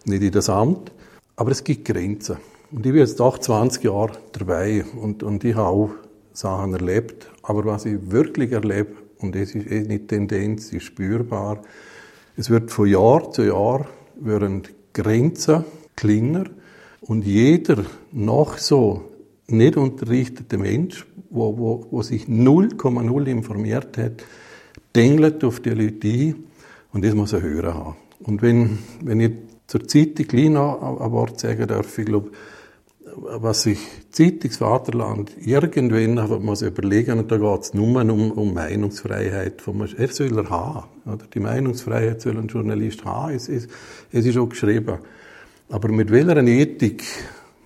nicht 0.05 0.21
in 0.21 0.31
das 0.31 0.47
Amt. 0.47 0.91
Aber 1.35 1.49
es 1.49 1.63
gibt 1.63 1.85
Grenzen. 1.85 2.37
Und 2.75 2.85
ich 2.85 2.91
bin 2.91 2.99
jetzt 2.99 3.21
28 3.21 3.83
Jahre 3.83 4.11
dabei 4.33 4.83
und, 5.01 5.23
und 5.23 5.45
ich 5.45 5.55
habe 5.55 5.69
auch 5.69 5.91
Sachen 6.33 6.73
erlebt. 6.73 7.31
Aber 7.41 7.63
was 7.63 7.85
ich 7.85 8.11
wirklich 8.11 8.51
erlebe, 8.51 8.97
und 9.19 9.33
es 9.37 9.55
ist 9.55 9.71
eh 9.71 9.83
nicht 9.83 10.09
Tendenz, 10.09 10.73
ist 10.73 10.83
spürbar, 10.83 11.61
es 12.35 12.49
wird 12.49 12.71
von 12.71 12.89
Jahr 12.89 13.31
zu 13.31 13.43
Jahr 13.43 13.87
werden 14.19 14.63
Grenzen 14.91 15.63
kleiner. 15.95 16.43
Und 16.99 17.25
jeder 17.25 17.85
noch 18.11 18.57
so 18.57 19.03
nicht 19.47 19.77
unterrichtete 19.77 20.57
Mensch, 20.57 21.05
wo, 21.29 21.57
wo, 21.57 21.87
wo 21.91 22.01
sich 22.01 22.25
0,0 22.25 23.25
informiert 23.27 23.97
hat, 23.97 24.21
dengelt 24.93 25.45
auf 25.45 25.61
die 25.61 25.69
Leute 25.69 26.07
ein 26.09 26.35
und 26.91 27.05
das 27.05 27.15
muss 27.15 27.31
er 27.31 27.41
hören 27.41 27.73
haben. 27.73 27.95
Und 28.19 28.41
wenn, 28.41 28.79
wenn 29.01 29.21
ich 29.21 29.31
zur 29.65 29.87
Zeitung 29.87 30.27
gleich 30.27 30.49
noch 30.49 30.99
ein 30.99 31.11
Wort 31.13 31.39
sagen 31.39 31.67
darf, 31.67 31.97
ich 31.97 32.05
glaube, 32.05 32.31
was 33.17 33.63
sich 33.63 33.79
Zeitungsvaterland 34.11 35.31
irgendwann 35.39 36.19
einfach 36.19 36.39
muss 36.39 36.61
überlegen, 36.61 37.19
und 37.19 37.31
da 37.31 37.37
geht 37.37 37.61
es 37.61 37.73
nur 37.73 38.01
um, 38.01 38.31
um 38.31 38.53
Meinungsfreiheit. 38.53 39.61
Von, 39.61 39.87
er 39.97 40.07
soll 40.07 40.37
er 40.37 40.49
haben. 40.49 40.87
Oder? 41.05 41.25
Die 41.33 41.39
Meinungsfreiheit 41.39 42.21
soll 42.21 42.37
ein 42.37 42.47
Journalist 42.47 43.05
haben. 43.05 43.33
Es, 43.33 43.49
es, 43.49 43.67
es 44.11 44.25
ist 44.25 44.37
auch 44.37 44.49
geschrieben. 44.49 44.99
Aber 45.69 45.89
mit 45.89 46.11
welcher 46.11 46.37
Ethik, 46.37 47.03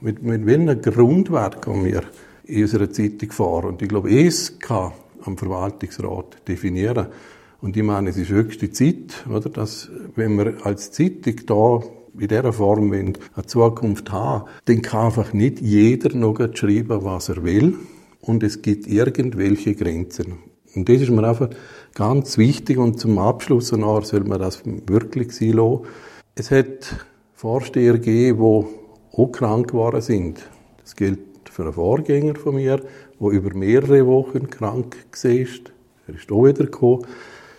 mit, 0.02 0.24
mit 0.24 0.46
welchem 0.46 0.82
Grundwert 0.82 1.62
kommen 1.62 1.86
wir 1.86 2.04
in 2.46 2.64
unserer 2.64 2.90
Zeitung 2.92 3.32
vor? 3.32 3.66
Und 3.66 3.82
ich 3.82 3.90
glaube, 3.90 4.10
es 4.10 4.60
kann 4.60 4.94
am 5.24 5.38
Verwaltungsrat 5.38 6.48
definieren. 6.48 7.08
Und 7.62 7.76
ich 7.76 7.84
meine, 7.84 8.10
es 8.10 8.18
ist 8.18 8.30
höchste 8.30 8.72
Zeit, 8.72 9.26
oder, 9.30 9.50
dass, 9.50 9.90
wenn 10.16 10.38
wir 10.38 10.66
als 10.66 10.92
Zeitung 10.92 11.36
da 11.46 11.82
in 12.20 12.28
dieser 12.28 12.54
Form 12.54 12.92
eine 12.92 13.14
Zukunft 13.46 14.12
haben, 14.12 14.46
dann 14.66 14.82
kann 14.82 15.08
einfach 15.08 15.34
nicht 15.34 15.62
jeder 15.62 16.16
noch 16.16 16.38
schreiben, 16.54 17.04
was 17.04 17.30
er 17.30 17.44
will. 17.44 17.76
Und 18.22 18.44
es 18.44 18.62
gibt 18.62 18.88
irgendwelche 18.88 19.76
Grenzen. 19.76 20.40
Und 20.76 20.90
das 20.90 21.02
ist 21.02 21.10
mir 21.10 21.28
einfach 21.28 21.50
ganz 21.96 22.38
wichtig. 22.38 22.78
Und 22.78 23.00
zum 23.00 23.18
Abschluss 23.18 23.70
soll 23.70 24.24
man 24.26 24.40
das 24.40 24.62
wirklich 24.66 25.32
sein 25.32 25.54
lassen. 25.54 25.82
Es 26.36 26.52
hat 26.52 27.06
Vorsteher 27.34 27.94
gegeben, 27.94 28.38
die 28.40 29.18
auch 29.18 29.32
krank 29.32 29.70
geworden 29.70 30.02
sind. 30.02 30.50
Das 30.82 30.96
gilt 30.96 31.20
für 31.50 31.64
einen 31.64 31.74
Vorgänger 31.74 32.36
von 32.36 32.56
mir, 32.56 32.82
der 33.20 33.30
über 33.30 33.54
mehrere 33.56 34.06
Wochen 34.06 34.50
krank 34.50 34.98
war. 35.24 35.32
Er 35.32 36.16
ist 36.16 36.32
auch 36.32 36.46
wieder 36.46 36.66
gekommen. 36.66 37.06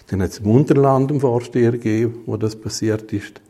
Dann 0.09 0.23
hat 0.23 0.31
es 0.31 0.39
im 0.39 0.51
Unterland 0.51 1.11
einen 1.11 1.21
Vorsteher 1.21 1.73
gegeben, 1.73 2.23
wo 2.27 2.37
das 2.37 2.57
passiert 2.57 3.13
ist. 3.13 3.41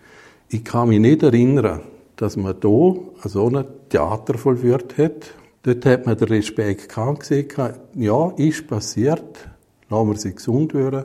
Ich 0.52 0.64
kann 0.64 0.88
mich 0.88 0.98
nicht 0.98 1.22
erinnern, 1.22 1.82
dass 2.16 2.36
man 2.36 2.56
hier 2.60 3.00
so 3.22 3.46
ein 3.46 3.64
Theater 3.88 4.36
vollführt 4.36 4.98
hat. 4.98 5.32
Dort 5.62 5.86
hat 5.86 6.06
man 6.06 6.16
den 6.16 6.26
Respekt 6.26 6.88
gehabt, 6.88 7.20
gesehen, 7.20 7.46
ja, 7.94 8.32
ist 8.36 8.66
passiert, 8.66 9.48
lassen 9.88 10.08
wir 10.08 10.16
sie 10.16 10.34
gesund 10.34 10.74
werden. 10.74 11.04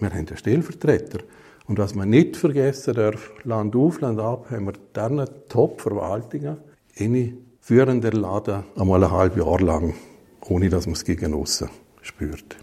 Wir 0.00 0.08
haben 0.08 0.16
einen 0.16 0.36
Stellvertreter. 0.38 1.18
Und 1.66 1.78
was 1.78 1.94
man 1.94 2.08
nicht 2.08 2.38
vergessen 2.38 2.94
darf, 2.94 3.30
Land 3.44 3.76
auf, 3.76 4.00
Land 4.00 4.20
ab, 4.20 4.46
haben 4.50 4.64
wir 4.64 4.72
dann 4.94 5.22
Top-Verwaltungen, 5.50 6.56
eine 6.98 7.34
führende 7.60 8.08
Laden 8.08 8.64
einmal 8.74 9.04
ein 9.04 9.10
halbes 9.10 9.44
Jahr 9.44 9.60
lang, 9.60 9.92
ohne 10.48 10.70
dass 10.70 10.86
man 10.86 10.94
es 10.94 11.04
gegen 11.04 11.34
aussen 11.34 11.68
spürt. 12.00 12.56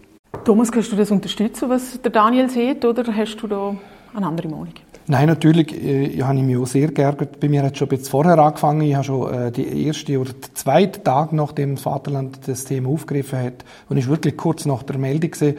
Thomas, 0.44 0.72
kannst 0.72 0.90
du 0.90 0.96
das 0.96 1.12
unterstützen, 1.12 1.68
was 1.68 2.02
der 2.02 2.10
Daniel 2.10 2.50
sieht, 2.50 2.84
oder 2.84 3.04
hast 3.14 3.36
du 3.36 3.46
da 3.46 3.76
eine 4.12 4.26
andere 4.26 4.48
Meinung? 4.48 4.74
Nein, 5.08 5.28
natürlich 5.28 5.72
äh, 5.72 6.20
habe 6.22 6.36
ich 6.36 6.44
mich 6.44 6.56
auch 6.56 6.66
sehr 6.66 6.88
geärgert. 6.88 7.38
Bei 7.38 7.48
mir 7.48 7.62
hat 7.62 7.72
es 7.72 7.78
schon 7.78 7.86
ein 7.86 7.90
bisschen 7.90 8.10
vorher 8.10 8.38
angefangen. 8.38 8.80
Ich 8.80 8.94
habe 8.94 9.04
schon 9.04 9.32
äh, 9.32 9.52
die 9.52 9.86
erste 9.86 10.18
oder 10.18 10.32
den 10.32 10.54
zweiten 10.54 11.04
Tag, 11.04 11.32
nachdem 11.32 11.76
das 11.76 11.84
Vaterland 11.84 12.40
das 12.46 12.64
Thema 12.64 12.88
aufgegriffen 12.88 13.38
hat, 13.38 13.64
und 13.88 13.98
ich 13.98 14.08
wirklich 14.08 14.36
kurz 14.36 14.64
nach 14.64 14.82
der 14.82 14.98
Meldung 14.98 15.30
gesehen, 15.30 15.56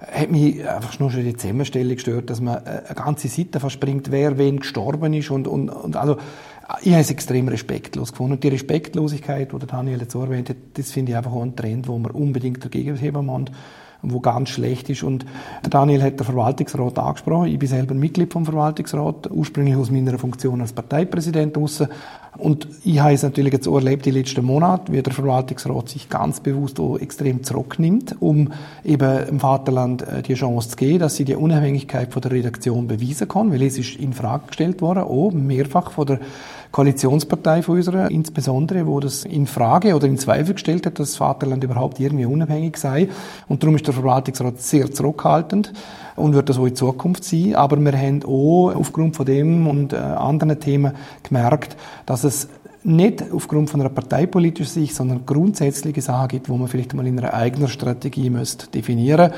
hat 0.00 0.30
mich 0.30 0.68
einfach 0.68 0.98
nur 0.98 1.10
schon 1.12 1.24
die 1.24 1.36
Zusammenstellung 1.36 1.94
gestört, 1.94 2.28
dass 2.28 2.40
man 2.40 2.56
äh, 2.56 2.82
eine 2.86 2.94
ganze 2.96 3.28
Seite 3.28 3.60
verspringt, 3.60 4.10
wer 4.10 4.36
wen 4.36 4.60
gestorben 4.60 5.14
ist 5.14 5.30
und, 5.30 5.46
und, 5.46 5.68
und 5.70 5.94
also 5.94 6.16
ich 6.82 6.90
habe 6.90 7.00
es 7.00 7.10
extrem 7.10 7.46
respektlos 7.46 8.10
gefunden. 8.10 8.32
Und 8.32 8.44
die 8.44 8.48
Respektlosigkeit, 8.48 9.52
die 9.52 9.66
Daniel 9.66 10.00
jetzt 10.00 10.14
erwähnt 10.16 10.50
hat, 10.50 10.56
das 10.74 10.90
finde 10.90 11.12
ich 11.12 11.16
einfach 11.16 11.32
auch 11.32 11.42
ein 11.42 11.54
Trend, 11.54 11.86
wo 11.86 11.96
man 11.98 12.10
unbedingt 12.10 12.64
dagegen 12.64 12.96
heben 12.96 13.26
muss 13.26 13.50
wo 14.02 14.20
ganz 14.20 14.50
schlecht 14.50 14.88
ist. 14.90 15.02
Und 15.02 15.26
der 15.62 15.70
Daniel 15.70 16.02
hat 16.02 16.20
den 16.20 16.24
Verwaltungsrat 16.24 16.98
angesprochen. 16.98 17.48
Ich 17.48 17.58
bin 17.58 17.68
selber 17.68 17.94
Mitglied 17.94 18.32
vom 18.32 18.44
Verwaltungsrat, 18.44 19.30
ursprünglich 19.30 19.76
aus 19.76 19.90
meiner 19.90 20.18
Funktion 20.18 20.60
als 20.60 20.72
Parteipräsident 20.72 21.56
raus. 21.56 21.82
Und 22.36 22.68
ich 22.84 23.00
habe 23.00 23.12
es 23.12 23.24
natürlich 23.24 23.52
jetzt 23.52 23.66
auch 23.66 23.76
erlebt 23.76 24.06
die 24.06 24.12
letzten 24.12 24.44
Monate, 24.44 24.92
wie 24.92 25.02
der 25.02 25.12
Verwaltungsrat 25.12 25.88
sich 25.88 26.08
ganz 26.08 26.38
bewusst 26.38 26.78
auch 26.78 26.96
extrem 26.96 27.42
zurücknimmt, 27.42 28.16
um 28.20 28.52
eben 28.84 29.26
im 29.26 29.40
Vaterland 29.40 30.02
äh, 30.02 30.22
die 30.22 30.34
Chance 30.34 30.70
zu 30.70 30.76
geben, 30.76 31.00
dass 31.00 31.16
sie 31.16 31.24
die 31.24 31.34
Unabhängigkeit 31.34 32.12
von 32.12 32.22
der 32.22 32.30
Redaktion 32.30 32.86
beweisen 32.86 33.26
kann, 33.26 33.52
weil 33.52 33.62
es 33.62 33.76
ist 33.76 33.96
in 33.96 34.12
Frage 34.12 34.46
gestellt 34.48 34.80
worden, 34.80 35.02
auch 35.02 35.32
mehrfach 35.32 35.90
von 35.90 36.06
der 36.06 36.20
Koalitionspartei 36.70 37.62
von 37.62 37.76
unserer, 37.76 38.10
insbesondere, 38.10 38.86
wo 38.86 39.00
das 39.00 39.24
in 39.24 39.46
Frage 39.46 39.94
oder 39.94 40.06
in 40.06 40.18
Zweifel 40.18 40.54
gestellt 40.54 40.86
hat, 40.86 40.98
dass 40.98 41.10
das 41.10 41.16
Vaterland 41.16 41.64
überhaupt 41.64 41.98
irgendwie 41.98 42.26
unabhängig 42.26 42.76
sei. 42.76 43.08
Und 43.48 43.62
darum 43.62 43.76
ist 43.76 43.86
der 43.86 43.94
Verwaltungsrat 43.94 44.60
sehr 44.60 44.90
zurückhaltend 44.92 45.72
und 46.16 46.34
wird 46.34 46.48
das 46.48 46.58
auch 46.58 46.66
in 46.66 46.76
Zukunft 46.76 47.24
sein. 47.24 47.54
Aber 47.54 47.78
wir 47.78 47.92
haben 47.92 48.22
auch 48.24 48.74
aufgrund 48.74 49.16
von 49.16 49.24
dem 49.24 49.66
und 49.66 49.92
äh, 49.92 49.96
anderen 49.96 50.60
Themen 50.60 50.92
gemerkt, 51.22 51.76
dass 52.04 52.24
es 52.24 52.48
nicht 52.88 53.22
aufgrund 53.32 53.68
von 53.68 53.80
einer 53.80 53.90
parteipolitischen 53.90 54.82
Sicht, 54.82 54.94
sondern 54.94 55.26
grundsätzliche 55.26 56.00
Sachen 56.00 56.28
gibt, 56.28 56.48
wo 56.48 56.56
man 56.56 56.68
vielleicht 56.68 56.94
mal 56.94 57.06
in 57.06 57.18
einer 57.18 57.34
eigenen 57.34 57.68
Strategie 57.68 58.30
müsste 58.30 58.66
definieren. 58.68 59.30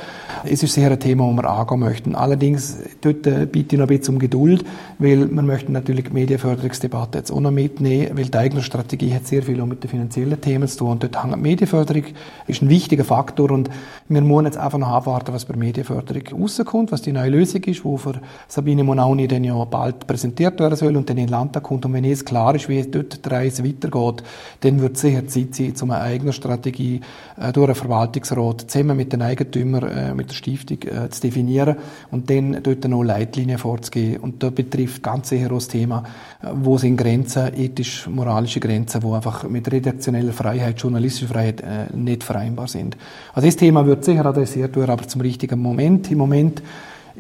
Es 0.45 0.62
ist 0.62 0.75
sicher 0.75 0.90
ein 0.90 1.00
Thema, 1.00 1.25
wo 1.25 1.33
wir 1.33 1.50
angehen 1.50 1.80
möchten. 1.80 2.14
Allerdings 2.14 2.78
dort 3.00 3.26
äh, 3.26 3.47
bitte 3.50 3.75
ich 3.75 3.80
noch 3.80 3.88
ein 3.88 3.99
bisschen 3.99 4.14
um 4.14 4.21
Geduld, 4.21 4.64
weil 4.99 5.28
wir 5.28 5.42
möchten 5.42 5.73
natürlich 5.73 6.07
die 6.07 6.12
Medienförderungsdebatte 6.12 7.19
jetzt 7.19 7.33
auch 7.33 7.40
noch 7.40 7.50
mitnehmen, 7.50 8.16
weil 8.16 8.26
die 8.26 8.38
eigene 8.38 8.62
Strategie 8.62 9.12
hat 9.12 9.26
sehr 9.26 9.42
viel 9.42 9.61
auch 9.61 9.66
mit 9.66 9.83
den 9.83 9.90
finanziellen 9.90 10.40
Themen 10.40 10.69
zu 10.69 10.78
tun. 10.78 10.90
Und 10.92 11.02
dort 11.02 11.23
hängt 11.23 11.42
Medienförderung 11.42 12.04
ist 12.47 12.62
ein 12.62 12.69
wichtiger 12.69 13.04
Faktor 13.04 13.50
und 13.50 13.69
wir 14.09 14.21
müssen 14.21 14.45
jetzt 14.45 14.59
einfach 14.59 14.78
noch 14.78 14.88
abwarten, 14.88 15.33
was 15.33 15.45
bei 15.45 15.57
Medienförderung 15.57 16.40
rauskommt, 16.40 16.92
was 16.92 17.02
die 17.02 17.12
neue 17.12 17.30
Lösung 17.30 17.64
ist, 17.64 17.85
wo 17.85 17.97
für 17.97 18.21
Sabine 18.47 18.85
Monauni 18.85 19.26
dann 19.26 19.42
ja 19.42 19.64
bald 19.64 20.07
präsentiert 20.07 20.61
werden 20.61 20.76
soll 20.76 20.97
und 20.97 21.11
dann 21.11 21.19
in 21.19 21.26
den 21.26 21.33
Landtag 21.33 21.64
kommt. 21.64 21.85
Und 21.85 21.92
wenn 21.95 22.04
jetzt 22.04 22.26
klar 22.26 22.54
ist, 22.54 22.69
wie 22.69 22.83
dort 22.83 23.25
der 23.25 23.39
Reise 23.40 23.64
weitergeht, 23.64 24.23
dann 24.61 24.80
wird 24.80 24.97
sicher 24.97 25.26
Zeit 25.26 25.54
sein, 25.54 25.75
um 25.82 25.90
eine 25.90 26.02
eigene 26.02 26.32
Strategie 26.32 27.00
äh, 27.40 27.52
durch 27.52 27.68
einen 27.68 27.75
Verwaltungsrat 27.75 28.70
zusammen 28.70 28.97
mit 28.97 29.12
den 29.12 29.23
Eigentümern, 29.23 29.90
äh, 29.90 30.14
mit 30.14 30.30
der 30.30 30.35
Stiftung 30.35 30.78
äh, 30.82 31.09
zu 31.11 31.20
definieren 31.20 31.76
und 32.11 32.30
dann 32.30 32.62
dort 32.62 32.87
noch 32.88 33.02
Leitlinien 33.02 33.59
vorzugeben. 33.59 34.18
Und 34.23 34.42
da 34.42 34.50
betrifft 34.50 35.02
ganz 35.02 35.28
sicher 35.28 35.47
auch 35.47 35.54
das 35.54 35.68
Thema, 35.68 36.04
äh, 36.42 36.49
wo 36.52 36.78
sind 36.78 36.97
Grenzen, 36.97 37.54
ethisch-moralische 37.54 38.61
Grenzen, 38.61 39.02
wo 39.02 39.14
einfach 39.14 39.49
mit 39.49 39.70
redaktioneller 39.70 40.32
Freiheit, 40.32 40.80
journalistischer 40.80 41.32
Freiheit 41.32 41.61
äh, 41.61 41.97
nicht 41.97 42.25
vereinbar 42.25 42.68
sind. 42.68 42.97
Also 43.32 43.47
das 43.47 43.56
Thema 43.56 43.87
wird 43.87 44.04
sicher 44.04 44.26
adressiert 44.26 44.76
werden, 44.76 44.90
aber 44.90 45.06
zum 45.06 45.20
richtigen 45.20 45.61
Moment. 45.61 46.11
Im 46.11 46.18
Moment 46.18 46.62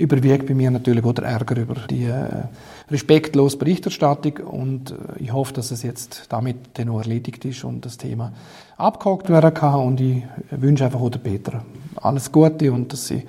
überwiegt 0.00 0.46
bei 0.46 0.54
mir 0.54 0.70
natürlich 0.70 1.04
auch 1.04 1.12
der 1.12 1.24
Ärger 1.24 1.56
über 1.56 1.74
die 1.88 2.04
äh, 2.04 2.44
respektlose 2.90 3.56
Berichterstattung. 3.56 4.38
Und 4.38 4.92
äh, 4.92 4.94
ich 5.22 5.32
hoffe, 5.32 5.52
dass 5.52 5.70
es 5.70 5.82
jetzt 5.82 6.26
damit 6.28 6.56
dann 6.74 6.88
auch 6.88 7.00
erledigt 7.00 7.44
ist 7.44 7.64
und 7.64 7.84
das 7.84 7.98
Thema 7.98 8.32
abgehakt 8.76 9.28
werden 9.28 9.54
kann. 9.54 9.80
Und 9.80 10.00
ich 10.00 10.22
wünsche 10.50 10.84
einfach 10.84 11.00
auch 11.00 11.10
der 11.10 11.18
Peter 11.18 11.64
alles 11.96 12.32
Gute 12.32 12.72
und 12.72 12.92
dass 12.92 13.06
sie 13.06 13.24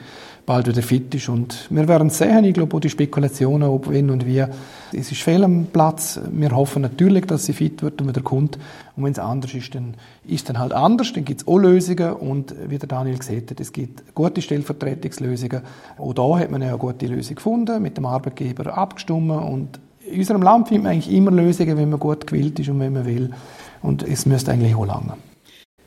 bald 0.52 0.68
wieder 0.68 0.82
fit 0.82 1.16
ist. 1.16 1.30
Und 1.30 1.68
wir 1.70 1.88
werden 1.88 2.10
sehen, 2.10 2.44
ich 2.44 2.54
glaube, 2.54 2.76
auch 2.76 2.82
die 2.82 2.90
Spekulationen, 2.90 3.70
ob, 3.70 3.90
wenn 3.90 4.10
und 4.10 4.26
wie. 4.26 4.44
Es 4.92 5.10
ist 5.10 5.22
fehl 5.22 5.46
am 5.46 5.68
Platz. 5.72 6.20
Wir 6.30 6.52
hoffen 6.52 6.82
natürlich, 6.82 7.26
dass 7.26 7.46
sie 7.46 7.54
fit 7.54 7.82
wird 7.82 8.02
und 8.02 8.10
wieder 8.10 8.20
kommt. 8.20 8.58
Und 8.98 9.06
wenn 9.06 9.14
es 9.14 9.20
anders 9.20 9.54
ist, 9.54 9.74
dann 9.74 9.94
ist 10.28 10.50
dann 10.50 10.60
halt 10.60 10.74
anders. 10.74 11.14
Dann 11.14 11.24
gibt 11.24 11.40
es 11.40 11.48
auch 11.48 11.58
Lösungen. 11.58 12.12
Und 12.12 12.54
wie 12.68 12.78
der 12.78 12.90
Daniel 12.90 13.18
gesagt 13.18 13.52
hat, 13.52 13.62
es 13.62 13.72
gibt 13.72 14.14
gute 14.14 14.42
Stellvertretungslösungen. 14.42 15.62
Auch 15.98 16.14
da 16.14 16.40
hat 16.40 16.52
man 16.52 16.62
ja 16.62 16.68
eine 16.68 16.78
gute 16.78 17.08
Lösung 17.08 17.36
gefunden, 17.36 17.82
mit 17.82 17.96
dem 17.96 18.06
Arbeitgeber 18.06 18.78
abgestimmt. 18.78 19.32
Und 19.32 19.80
in 20.06 20.20
unserem 20.20 20.42
Land 20.42 20.68
findet 20.68 20.84
man 20.84 20.92
eigentlich 20.92 21.16
immer 21.16 21.32
Lösungen, 21.32 21.78
wenn 21.78 21.92
man 21.92 22.00
gut 22.02 22.28
gewillt 22.28 22.60
ist 22.60 22.68
und 22.68 22.82
wenn 22.82 22.92
man 22.92 23.06
will. 23.06 23.32
Und 23.82 24.04
es 24.04 24.26
müsste 24.26 24.52
eigentlich 24.52 24.76
auch 24.76 24.86
lange. 24.86 25.14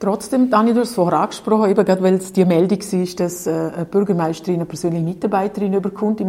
Trotzdem, 0.05 0.51
Dani, 0.51 0.75
du 0.75 0.81
hast 0.81 0.91
es 0.91 0.95
vorher 0.97 1.21
angesprochen, 1.21 1.71
eben 1.71 1.83
gerade 1.83 2.03
weil 2.03 2.17
es 2.17 2.31
die 2.31 2.45
Meldung 2.45 2.79
war, 2.79 3.15
dass 3.17 3.47
äh, 3.47 3.51
eine 3.51 3.87
Bürgermeisterin 3.87 4.57
eine 4.57 4.67
persönliche 4.67 5.03
Mitarbeiterin 5.03 5.73
überkommt. 5.73 6.21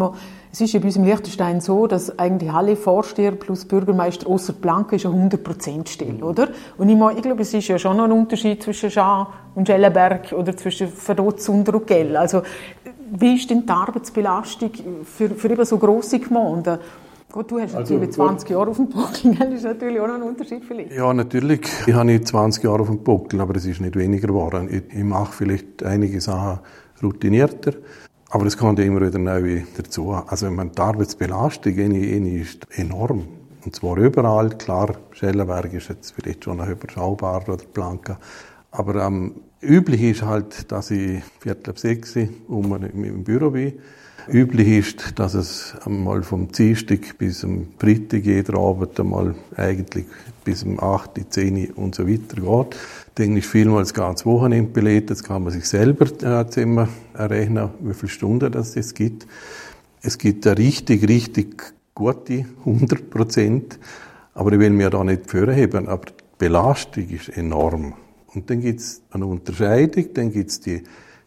Es 0.50 0.62
ist 0.62 0.72
ja 0.72 0.80
bei 0.80 0.86
uns 0.86 0.96
im 0.96 1.04
Liechtenstein 1.04 1.60
so, 1.60 1.86
dass 1.86 2.18
eigentlich 2.18 2.50
alle 2.50 2.78
Vorsteher 2.78 3.34
plus 3.34 3.66
Bürgermeister 3.66 4.28
außer 4.28 4.54
Blanke 4.54 4.96
ist 4.96 5.06
eine 5.06 5.16
100% 5.30 5.90
Stelle, 5.90 6.24
oder? 6.24 6.48
Und 6.78 6.88
ich, 6.88 6.98
ich 7.18 7.22
glaube, 7.22 7.42
es 7.42 7.54
ist 7.54 7.68
ja 7.68 7.78
schon 7.78 7.98
noch 7.98 8.06
ein 8.06 8.14
Unterschied 8.14 8.64
zwischen 8.64 8.90
Jean 8.92 9.28
und 9.56 9.68
Schellenberg 9.68 10.32
oder 10.32 10.56
zwischen 10.56 10.88
Verdotz 10.88 11.50
und 11.50 11.68
Ruggell. 11.68 12.16
Also, 12.16 12.44
wie 13.12 13.36
ist 13.36 13.50
denn 13.50 13.66
die 13.66 13.74
Arbeitsbelastung 13.74 14.72
für, 15.04 15.32
für 15.32 15.52
eben 15.52 15.66
so 15.66 15.78
grosse 15.78 16.20
Gemeinden? 16.20 16.80
Gut, 17.32 17.52
du 17.52 17.60
hast 17.60 17.76
also, 17.76 17.94
natürlich 17.96 18.16
20 18.16 18.50
Jahre 18.50 18.70
auf 18.70 18.78
dem 18.78 18.88
Buckel, 18.88 19.36
das 19.40 19.54
ist 19.54 19.64
natürlich 19.64 20.00
auch 20.00 20.08
noch 20.08 20.16
ein 20.16 20.24
Unterschied 20.24 20.64
vielleicht. 20.64 20.94
Ja, 20.94 21.14
natürlich. 21.14 21.62
Ich 21.86 21.94
habe 21.94 22.06
nicht 22.06 22.28
20 22.28 22.64
Jahre 22.64 22.82
auf 22.82 22.88
dem 22.88 23.04
Buckel, 23.04 23.42
aber 23.42 23.56
es 23.56 23.66
ist 23.66 23.82
nicht 23.82 23.96
weniger 23.96 24.28
geworden. 24.28 24.70
Ich, 24.72 24.98
ich 24.98 25.04
mache 25.04 25.34
vielleicht 25.34 25.84
einige 25.84 26.22
Sachen 26.22 26.60
routinierter, 27.04 27.74
aber 28.30 28.46
es 28.46 28.58
kommt 28.58 28.80
immer 28.80 29.02
wieder 29.02 29.20
neu 29.20 29.64
dazu. 29.76 30.12
Also, 30.12 30.50
meine, 30.50 30.72
die 30.72 30.80
Arbeitsbelastung 30.80 31.76
ist 31.76 32.68
enorm. 32.78 33.28
Und 33.66 33.76
zwar 33.76 33.98
überall. 33.98 34.50
Klar, 34.50 34.96
Schellenberg 35.12 35.74
ist 35.74 35.90
jetzt 35.90 36.12
vielleicht 36.12 36.44
schon 36.44 36.60
überschaubar 36.60 37.44
oder 37.50 37.64
Blanca. 37.74 38.20
Aber 38.72 39.04
ähm, 39.04 39.42
üblich 39.62 40.02
ist 40.04 40.22
halt, 40.22 40.72
dass 40.72 40.92
ich 40.92 41.24
Viertel 41.40 41.72
ab 41.72 41.80
sechs 41.80 42.16
um 42.48 42.76
im 42.76 43.24
Büro 43.24 43.50
bin. 43.50 43.74
Üblich 44.28 44.68
ist, 44.68 45.20
dass 45.20 45.36
es 45.36 45.76
einmal 45.86 46.24
vom 46.24 46.52
Dienstag 46.52 47.18
bis 47.20 47.44
am 47.44 47.68
Freitag 47.78 48.26
jeder 48.26 48.58
Abend 48.58 49.00
einmal 49.00 49.36
eigentlich 49.56 50.06
bis 50.44 50.64
um 50.64 50.80
8, 50.80 51.32
10 51.32 51.72
und 51.72 51.94
so 51.94 52.08
weiter 52.08 52.42
geht. 52.42 52.78
Dann 53.16 53.38
ist 53.38 53.46
vielmals 53.46 53.94
ganz 53.94 54.26
Wochenende 54.26 54.72
belegt. 54.72 55.12
Das 55.12 55.24
kann 55.24 55.44
man 55.44 55.54
sich 55.54 55.66
selber 55.66 56.08
äh, 56.24 56.62
immer 56.62 56.88
errechnen, 57.14 57.70
wie 57.82 57.94
viele 57.94 58.10
Stunden 58.10 58.52
das 58.52 58.76
es 58.76 58.96
gibt. 58.96 59.28
Es 60.02 60.18
gibt 60.18 60.48
eine 60.48 60.58
richtig, 60.58 61.08
richtig 61.08 61.76
gute 61.94 62.46
100 62.66 63.10
Prozent. 63.12 63.80
Aber 64.34 64.52
ich 64.54 64.60
will 64.60 64.72
mir 64.72 64.90
da 64.90 65.04
nicht 65.04 65.30
vorheben. 65.30 65.88
Aber 65.88 66.06
die 66.06 66.14
Belastung 66.40 67.08
ist 67.10 67.30
enorm. 67.30 67.94
Und 68.34 68.50
dann 68.50 68.62
gibt 68.62 68.80
es 68.80 69.04
eine 69.12 69.28
Unterscheidung. 69.28 70.14
Dann 70.16 70.32
gibt 70.32 70.50
es 70.50 70.60
die, 70.62 70.82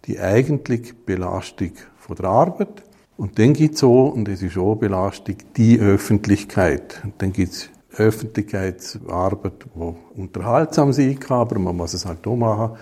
die 0.04 0.18
eigentliche 0.18 0.94
Belastung 0.94 1.72
von 1.96 2.16
der 2.16 2.26
Arbeit. 2.26 2.87
Und 3.18 3.40
dann 3.40 3.52
gibt 3.52 3.74
es 3.74 3.82
auch, 3.82 4.12
und 4.12 4.28
das 4.28 4.42
ist 4.42 4.56
auch 4.56 4.76
Belastung, 4.76 5.34
die 5.56 5.80
Öffentlichkeit. 5.80 7.00
Und 7.02 7.14
dann 7.18 7.32
gibt 7.32 7.52
es 7.52 7.68
Öffentlichkeitsarbeit, 7.96 9.64
die 9.74 10.20
unterhaltsam 10.20 10.92
sein 10.92 11.18
kann, 11.18 11.40
aber 11.40 11.58
man 11.58 11.76
muss 11.76 11.94
es 11.94 12.06
halt 12.06 12.24
auch 12.28 12.36
machen. 12.36 12.76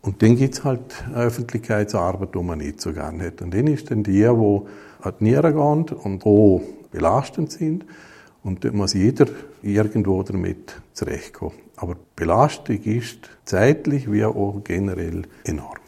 Und 0.00 0.22
dann 0.22 0.36
gibt 0.36 0.54
es 0.54 0.64
halt 0.64 1.04
Öffentlichkeitsarbeit, 1.14 2.34
die 2.34 2.42
man 2.42 2.60
nicht 2.60 2.80
so 2.80 2.94
gerne 2.94 3.26
hat. 3.26 3.42
Und 3.42 3.52
dann 3.52 3.66
ist 3.66 3.90
dann 3.90 4.02
die, 4.02 4.24
an 4.24 4.64
die 5.20 5.24
Nieren 5.24 5.54
gehen 5.54 5.98
und 5.98 6.24
auch 6.24 6.62
belastend 6.90 7.52
sind. 7.52 7.84
Und 8.42 8.64
da 8.64 8.72
muss 8.72 8.94
jeder 8.94 9.26
irgendwo 9.62 10.22
damit 10.22 10.80
zurechtkommen. 10.94 11.58
Aber 11.76 11.96
Belastung 12.16 12.82
ist 12.84 13.28
zeitlich 13.44 14.10
wie 14.10 14.24
auch 14.24 14.62
generell 14.64 15.24
enorm. 15.44 15.83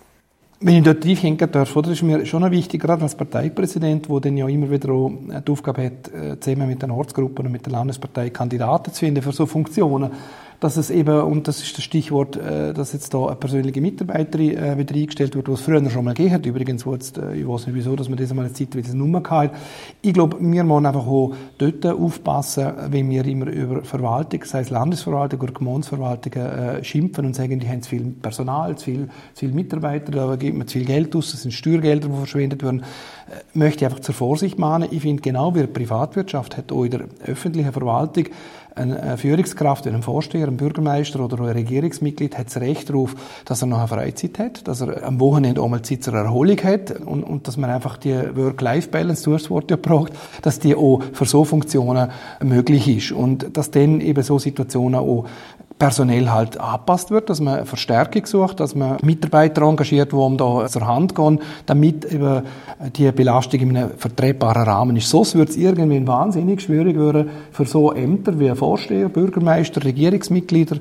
Wenn 0.59 0.77
ich 0.77 0.85
dort 0.85 1.05
reinhängen 1.05 1.51
darf, 1.53 1.77
oder, 1.77 1.91
ist 1.91 2.03
mir 2.03 2.25
schon 2.25 2.51
wichtig, 2.51 2.81
gerade 2.81 3.03
als 3.03 3.15
Parteipräsident, 3.15 4.09
der 4.09 4.21
dann 4.21 4.39
ja 4.39 4.49
immer 4.49 4.71
wieder 4.71 4.91
auch 4.91 5.13
die 5.47 5.53
Aufgabe 5.53 5.85
hat, 5.85 6.09
äh, 6.15 6.41
zusammen 6.41 6.69
mit 6.69 6.81
den 6.81 6.91
Ortsgruppen 6.91 7.45
und 7.45 7.53
mit 7.53 7.67
der 7.67 7.73
Landespartei 7.73 8.31
Kandidaten 8.31 8.91
zu 8.91 9.01
finden 9.01 9.21
für 9.21 9.33
so 9.33 9.45
Funktionen, 9.45 10.13
dass 10.61 10.77
es 10.77 10.91
eben, 10.91 11.21
und 11.21 11.49
das 11.49 11.63
ist 11.63 11.77
das 11.77 11.85
Stichwort, 11.85 12.37
äh, 12.37 12.73
dass 12.73 12.93
jetzt 12.93 13.13
da 13.13 13.27
eine 13.27 13.37
persönliche 13.37 13.81
Mitarbeiterin 13.81 14.57
äh, 14.57 14.79
wieder 14.79 14.95
eingestellt 14.95 15.35
wird, 15.35 15.49
was 15.49 15.61
früher 15.61 15.89
schon 15.91 16.05
mal 16.05 16.15
gegeben 16.15 16.35
hat, 16.35 16.47
übrigens, 16.47 16.87
wo 16.87 16.95
jetzt, 16.95 17.19
äh, 17.19 17.35
ich 17.35 17.47
weiß 17.47 17.67
nicht 17.67 17.77
wieso, 17.77 17.95
dass 17.97 18.09
man 18.09 18.19
das 18.19 18.31
einmal 18.31 18.47
eine 18.47 18.55
Zeit 18.55 18.75
wieder 18.75 18.95
Nummer 18.95 19.23
hat. 19.29 19.53
Ich 20.03 20.15
glaube, 20.15 20.39
wir 20.41 20.65
müssen 20.65 20.87
einfach 20.87 21.07
auch 21.07 21.35
dort 21.59 21.87
aufpassen, 21.87 22.73
wenn 22.91 23.11
wir 23.11 23.25
immer 23.27 23.47
über 23.47 23.83
Verwaltung, 23.83 24.45
sei 24.45 24.61
es 24.61 24.71
Landesverwaltung 24.71 25.41
oder 25.41 25.53
Gemeindeverwaltung, 25.53 26.33
äh, 26.33 26.85
schimpfen 26.85 27.27
und 27.27 27.37
sagen, 27.37 27.59
die 27.59 27.69
haben 27.69 27.83
zu 27.83 27.91
viel 27.91 28.05
Personal, 28.23 28.77
zu 28.77 28.87
viel, 28.87 29.09
zu 29.35 29.47
viel 29.47 29.53
Mitarbeiter, 29.53 30.13
da 30.13 30.37
gibt 30.37 30.57
man 30.57 30.67
zu 30.67 30.79
viel 30.79 30.87
Geld 30.87 31.15
aus, 31.15 31.33
das 31.33 31.43
sind 31.43 31.53
Steuergelder, 31.53 32.09
die 32.09 32.17
verschwendet 32.17 32.63
werden, 32.63 32.81
äh, 32.81 33.59
möchte 33.59 33.85
ich 33.85 33.87
einfach 33.87 34.01
zur 34.01 34.15
Vorsicht 34.15 34.59
mahnen. 34.59 34.89
Ich 34.91 35.03
finde, 35.03 35.23
genau 35.23 35.55
wie 35.55 35.61
die 35.61 35.67
Privatwirtschaft 35.67 36.57
hat 36.57 36.73
auch 36.73 36.85
in 36.85 36.91
der 36.91 37.01
öffentlichen 37.27 37.73
Verwaltung 37.73 38.27
eine 38.77 39.17
Führungskraft, 39.17 39.87
ein 39.87 40.03
Vorsteher, 40.03 40.49
ein 40.49 40.59
Bürgermeister 40.59 41.21
oder 41.21 41.41
ein 41.41 41.51
Regierungsmitglied 41.51 42.37
hat 42.37 42.49
das 42.49 42.61
Recht 42.61 42.91
darauf, 42.91 43.15
dass 43.47 43.63
er 43.63 43.67
noch 43.69 43.79
eine 43.79 43.89
Freizeit 43.89 44.39
hat, 44.39 44.69
dass 44.69 44.83
er 44.83 45.03
am 45.03 45.19
Wochenende 45.19 45.63
auch 45.63 45.69
mal 45.69 45.83
Zeit 45.83 46.05
zur 46.05 46.15
Erholung 46.15 46.59
hat 46.63 46.91
und, 46.91 47.25
und 47.25 47.49
dass 47.49 47.57
man 47.57 47.71
einfach 47.71 47.97
die 47.97 48.15
Work-Life-Balance, 48.15 49.25
du 49.25 49.33
hast 49.33 49.45
das 49.45 49.51
Wort 49.51 49.71
ja 49.71 49.77
braucht, 49.77 50.13
dass 50.43 50.59
die 50.59 50.75
auch 50.75 51.01
für 51.13 51.25
so 51.25 51.45
Funktionen 51.45 52.11
möglich 52.43 52.89
ist 52.89 53.13
und 53.13 53.57
dass 53.57 53.71
dann 53.71 54.01
eben 54.03 54.23
so 54.23 54.39
Situationen 54.39 55.01
auch 55.01 55.27
personell 55.79 56.31
halt 56.31 56.59
angepasst 56.59 57.11
wird, 57.11 57.29
dass 57.29 57.41
man 57.41 57.67
Verstärkung 57.67 58.25
sucht, 58.25 58.61
dass 58.61 58.75
man 58.75 58.97
Mitarbeiter 59.03 59.63
engagiert, 59.63 60.13
die 60.13 60.17
um 60.17 60.39
da 60.39 60.67
zur 60.69 60.87
Hand 60.87 61.15
gehen, 61.15 61.41
damit 61.67 62.05
eben 62.07 62.43
die 62.97 63.11
Belastung 63.13 63.61
in 63.61 63.77
einem 63.77 63.91
vertretbaren 63.97 64.63
Rahmen 64.63 64.97
ist. 64.97 65.11
Sonst 65.11 65.35
wird 65.35 65.51
es 65.51 65.57
irgendwann 65.57 66.07
wahnsinnig 66.07 66.63
schwierig 66.63 66.99
werden, 66.99 67.29
für 67.53 67.67
so 67.67 67.93
Ämter 67.93 68.39
wie 68.41 68.55
Vorsteher, 68.55 69.11
Bürgermeister, 69.11 69.85
Regierungsmitglieder 69.85 70.79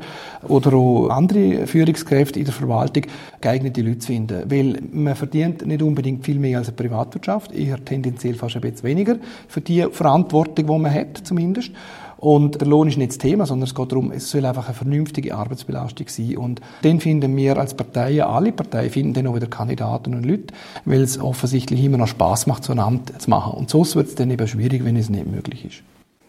oder 0.47 0.73
auch 0.73 1.09
andere 1.09 1.67
Führungskräfte 1.67 2.39
in 2.39 2.45
der 2.45 2.53
Verwaltung 2.53 3.03
geeignete 3.41 3.81
Leute 3.81 3.99
zu 3.99 4.07
finden. 4.07 4.49
Weil 4.49 4.79
man 4.91 5.15
verdient 5.15 5.65
nicht 5.65 5.81
unbedingt 5.81 6.23
viel 6.23 6.39
mehr 6.39 6.59
als 6.59 6.69
eine 6.69 6.77
Privatwirtschaft, 6.77 7.51
eher 7.51 7.83
tendenziell 7.83 8.35
fast 8.35 8.55
ein 8.55 8.61
bisschen 8.61 8.83
weniger 8.83 9.17
für 9.49 9.61
die 9.61 9.85
Verantwortung, 9.91 10.65
die 10.67 10.79
man 10.79 10.93
hat 10.93 11.17
zumindest. 11.23 11.71
Und 12.25 12.59
der 12.59 12.67
Lohn 12.67 12.87
ist 12.87 12.97
nicht 12.97 13.11
das 13.11 13.17
Thema, 13.19 13.45
sondern 13.45 13.67
es 13.67 13.75
geht 13.75 13.91
darum, 13.91 14.11
es 14.11 14.31
soll 14.31 14.47
einfach 14.47 14.65
eine 14.65 14.73
vernünftige 14.73 15.35
Arbeitsbelastung 15.35 16.07
sein. 16.07 16.37
Und 16.37 16.59
den 16.83 16.99
finden 16.99 17.37
wir 17.37 17.55
als 17.55 17.75
Parteien, 17.75 18.21
alle 18.21 18.51
Parteien 18.51 18.89
finden 18.89 19.13
dann 19.13 19.27
auch 19.27 19.35
wieder 19.35 19.45
Kandidaten 19.45 20.15
und 20.15 20.25
Leute, 20.25 20.51
weil 20.85 21.03
es 21.03 21.19
offensichtlich 21.19 21.83
immer 21.83 21.99
noch 21.99 22.07
Spaß 22.07 22.47
macht, 22.47 22.63
so 22.63 22.71
ein 22.71 22.79
Amt 22.79 23.21
zu 23.21 23.29
machen. 23.29 23.53
Und 23.53 23.69
so 23.69 23.85
wird 23.93 24.07
es 24.07 24.15
dann 24.15 24.31
eben 24.31 24.47
schwierig, 24.47 24.83
wenn 24.83 24.95
es 24.95 25.07
nicht 25.07 25.27
möglich 25.27 25.65
ist. 25.65 25.83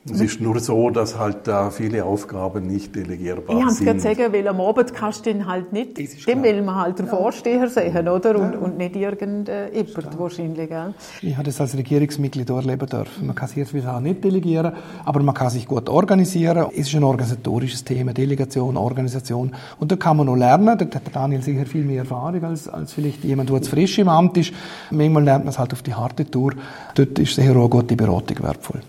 Es 0.09 0.21
ist 0.21 0.41
nur 0.41 0.61
so, 0.61 0.91
dass 0.91 1.19
halt 1.19 1.49
da 1.49 1.71
viele 1.71 2.05
Aufgaben 2.05 2.67
nicht 2.67 2.95
delegierbar 2.95 3.59
ich 3.59 3.71
sind. 3.71 3.81
Ich 3.81 3.87
kann 3.87 3.99
sagen, 3.99 4.33
weil 4.33 4.47
am 4.47 4.61
Abend 4.61 4.95
kannst 4.95 5.27
du 5.27 5.33
den 5.33 5.47
halt 5.47 5.73
nicht, 5.73 5.99
dem 6.29 6.43
will 6.45 6.63
man 6.63 6.77
halt 6.77 7.01
den 7.01 7.09
Vorsteher 7.09 7.69
sehen, 7.69 8.09
oder? 8.09 8.39
Und, 8.39 8.53
ja. 8.53 8.59
und 8.59 8.79
nicht 8.79 8.95
irgendjemand 8.95 10.19
wahrscheinlich, 10.19 10.69
gell? 10.69 10.95
Ich 11.23 11.35
habe 11.35 11.45
das 11.45 11.61
als 11.61 11.77
Regierungsmitglied 11.77 12.49
erleben 12.49 12.87
dürfen. 12.87 13.27
Man 13.27 13.35
kann 13.35 13.49
sich 13.49 13.57
jetzt 13.57 13.75
nicht 13.75 14.25
delegieren, 14.25 14.75
aber 15.05 15.23
man 15.23 15.35
kann 15.35 15.51
sich 15.51 15.67
gut 15.67 15.89
organisieren. 15.89 16.67
Es 16.73 16.87
ist 16.87 16.95
ein 16.95 17.05
organisatorisches 17.05 17.83
Thema, 17.83 18.15
Delegation, 18.15 18.77
Organisation. 18.77 19.55
Und 19.81 19.91
da 19.91 19.97
kann 19.97 20.19
man 20.19 20.27
noch 20.27 20.37
lernen. 20.37 20.79
Da 20.79 20.85
hat 20.85 21.03
Daniel 21.13 21.43
sicher 21.43 21.67
viel 21.67 21.85
mehr 21.85 21.99
Erfahrung 21.99 22.45
als, 22.45 22.69
als 22.69 22.93
vielleicht 22.93 23.25
jemand, 23.25 23.49
der 23.49 23.57
jetzt 23.57 23.69
frisch 23.69 23.99
im 23.99 24.09
Amt 24.09 24.37
ist. 24.37 24.53
Manchmal 24.93 25.25
lernt 25.25 25.45
man 25.45 25.53
es 25.53 25.59
halt 25.59 25.73
auf 25.73 25.83
die 25.83 25.95
harte 25.95 26.31
Tour. 26.31 26.53
Dort 26.95 27.19
ist 27.19 27.35
sicher 27.35 27.57
auch 27.57 27.61
eine 27.63 27.69
gute 27.69 27.97
Beratung 27.97 28.43
wertvoll. 28.43 28.83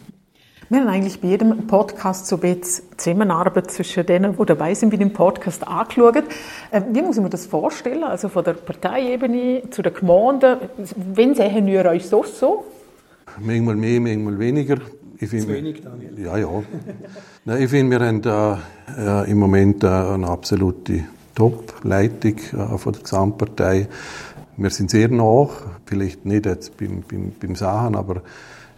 Wir 0.70 0.82
haben 0.82 0.90
eigentlich 0.90 1.22
bei 1.22 1.30
jedem 1.30 1.66
Podcast 1.66 2.28
so 2.28 2.36
ein 2.36 2.42
bisschen 2.42 2.84
Zusammenarbeit 2.98 3.72
zwischen 3.72 4.06
denen, 4.06 4.36
die 4.38 4.46
dabei 4.46 4.74
sind 4.74 4.90
bei 4.90 4.98
dem 4.98 5.14
Podcast 5.14 5.66
angeschaut. 5.66 6.18
Äh, 6.72 6.82
wie 6.92 7.02
muss 7.02 7.16
ich 7.16 7.24
mir 7.24 7.30
das 7.30 7.46
vorstellen? 7.46 8.04
Also 8.04 8.28
von 8.28 8.44
der 8.44 8.52
Parteiebene 8.52 9.62
zu 9.70 9.82
der 9.82 9.94
Gemeinde. 9.94 10.70
Wenn 10.98 11.36
sehen 11.36 11.68
wir 11.68 11.86
euch 11.86 12.10
so 12.10 12.22
so? 12.24 12.66
Manchmal 13.40 13.78
mehr, 13.78 14.02
manchmal 14.02 14.40
weniger. 14.40 14.76
Ich 15.18 15.30
find, 15.30 15.44
Zu 15.44 15.54
wenig, 15.54 15.82
Daniel. 15.82 16.20
Ja, 16.20 16.38
ja. 16.38 16.50
Nein, 17.46 17.62
ich 17.62 17.70
finde, 17.70 17.98
wir 17.98 18.06
haben 18.06 18.22
da 18.22 18.60
äh, 18.98 19.32
im 19.32 19.40
Moment 19.40 19.86
äh, 19.86 19.88
eine 19.88 20.28
absolute 20.28 21.06
Top-Leitung 21.34 22.36
äh, 22.36 22.78
von 22.78 22.92
der 22.92 23.04
Gesamtpartei. 23.04 23.88
Wir 24.58 24.70
sind 24.72 24.90
sehr 24.90 25.08
nach, 25.08 25.50
vielleicht 25.86 26.26
nicht 26.26 26.46
jetzt 26.46 26.76
beim, 26.76 27.04
beim, 27.10 27.32
beim 27.40 27.56
Sachen, 27.56 27.96
aber 27.96 28.22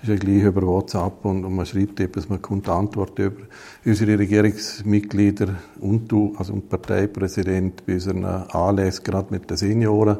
ist 0.02 0.10
ja 0.10 0.16
gleich 0.16 0.44
über 0.44 0.62
WhatsApp 0.62 1.26
und, 1.26 1.44
und 1.44 1.56
man 1.56 1.66
schreibt 1.66 2.00
etwas, 2.00 2.30
man 2.30 2.42
kommt 2.42 2.70
Antwort 2.70 3.20
über 3.20 3.44
unsere 3.86 4.18
Regierungsmitglieder 4.18 5.56
und 5.82 6.10
du, 6.10 6.34
also 6.38 6.54
und 6.54 6.70
Parteipräsident 6.70 7.86
bei 7.86 7.94
unseren 7.94 8.24
Anlässen, 8.24 9.04
gerade 9.04 9.28
mit 9.32 9.50
den 9.50 9.58
Senioren. 9.58 10.18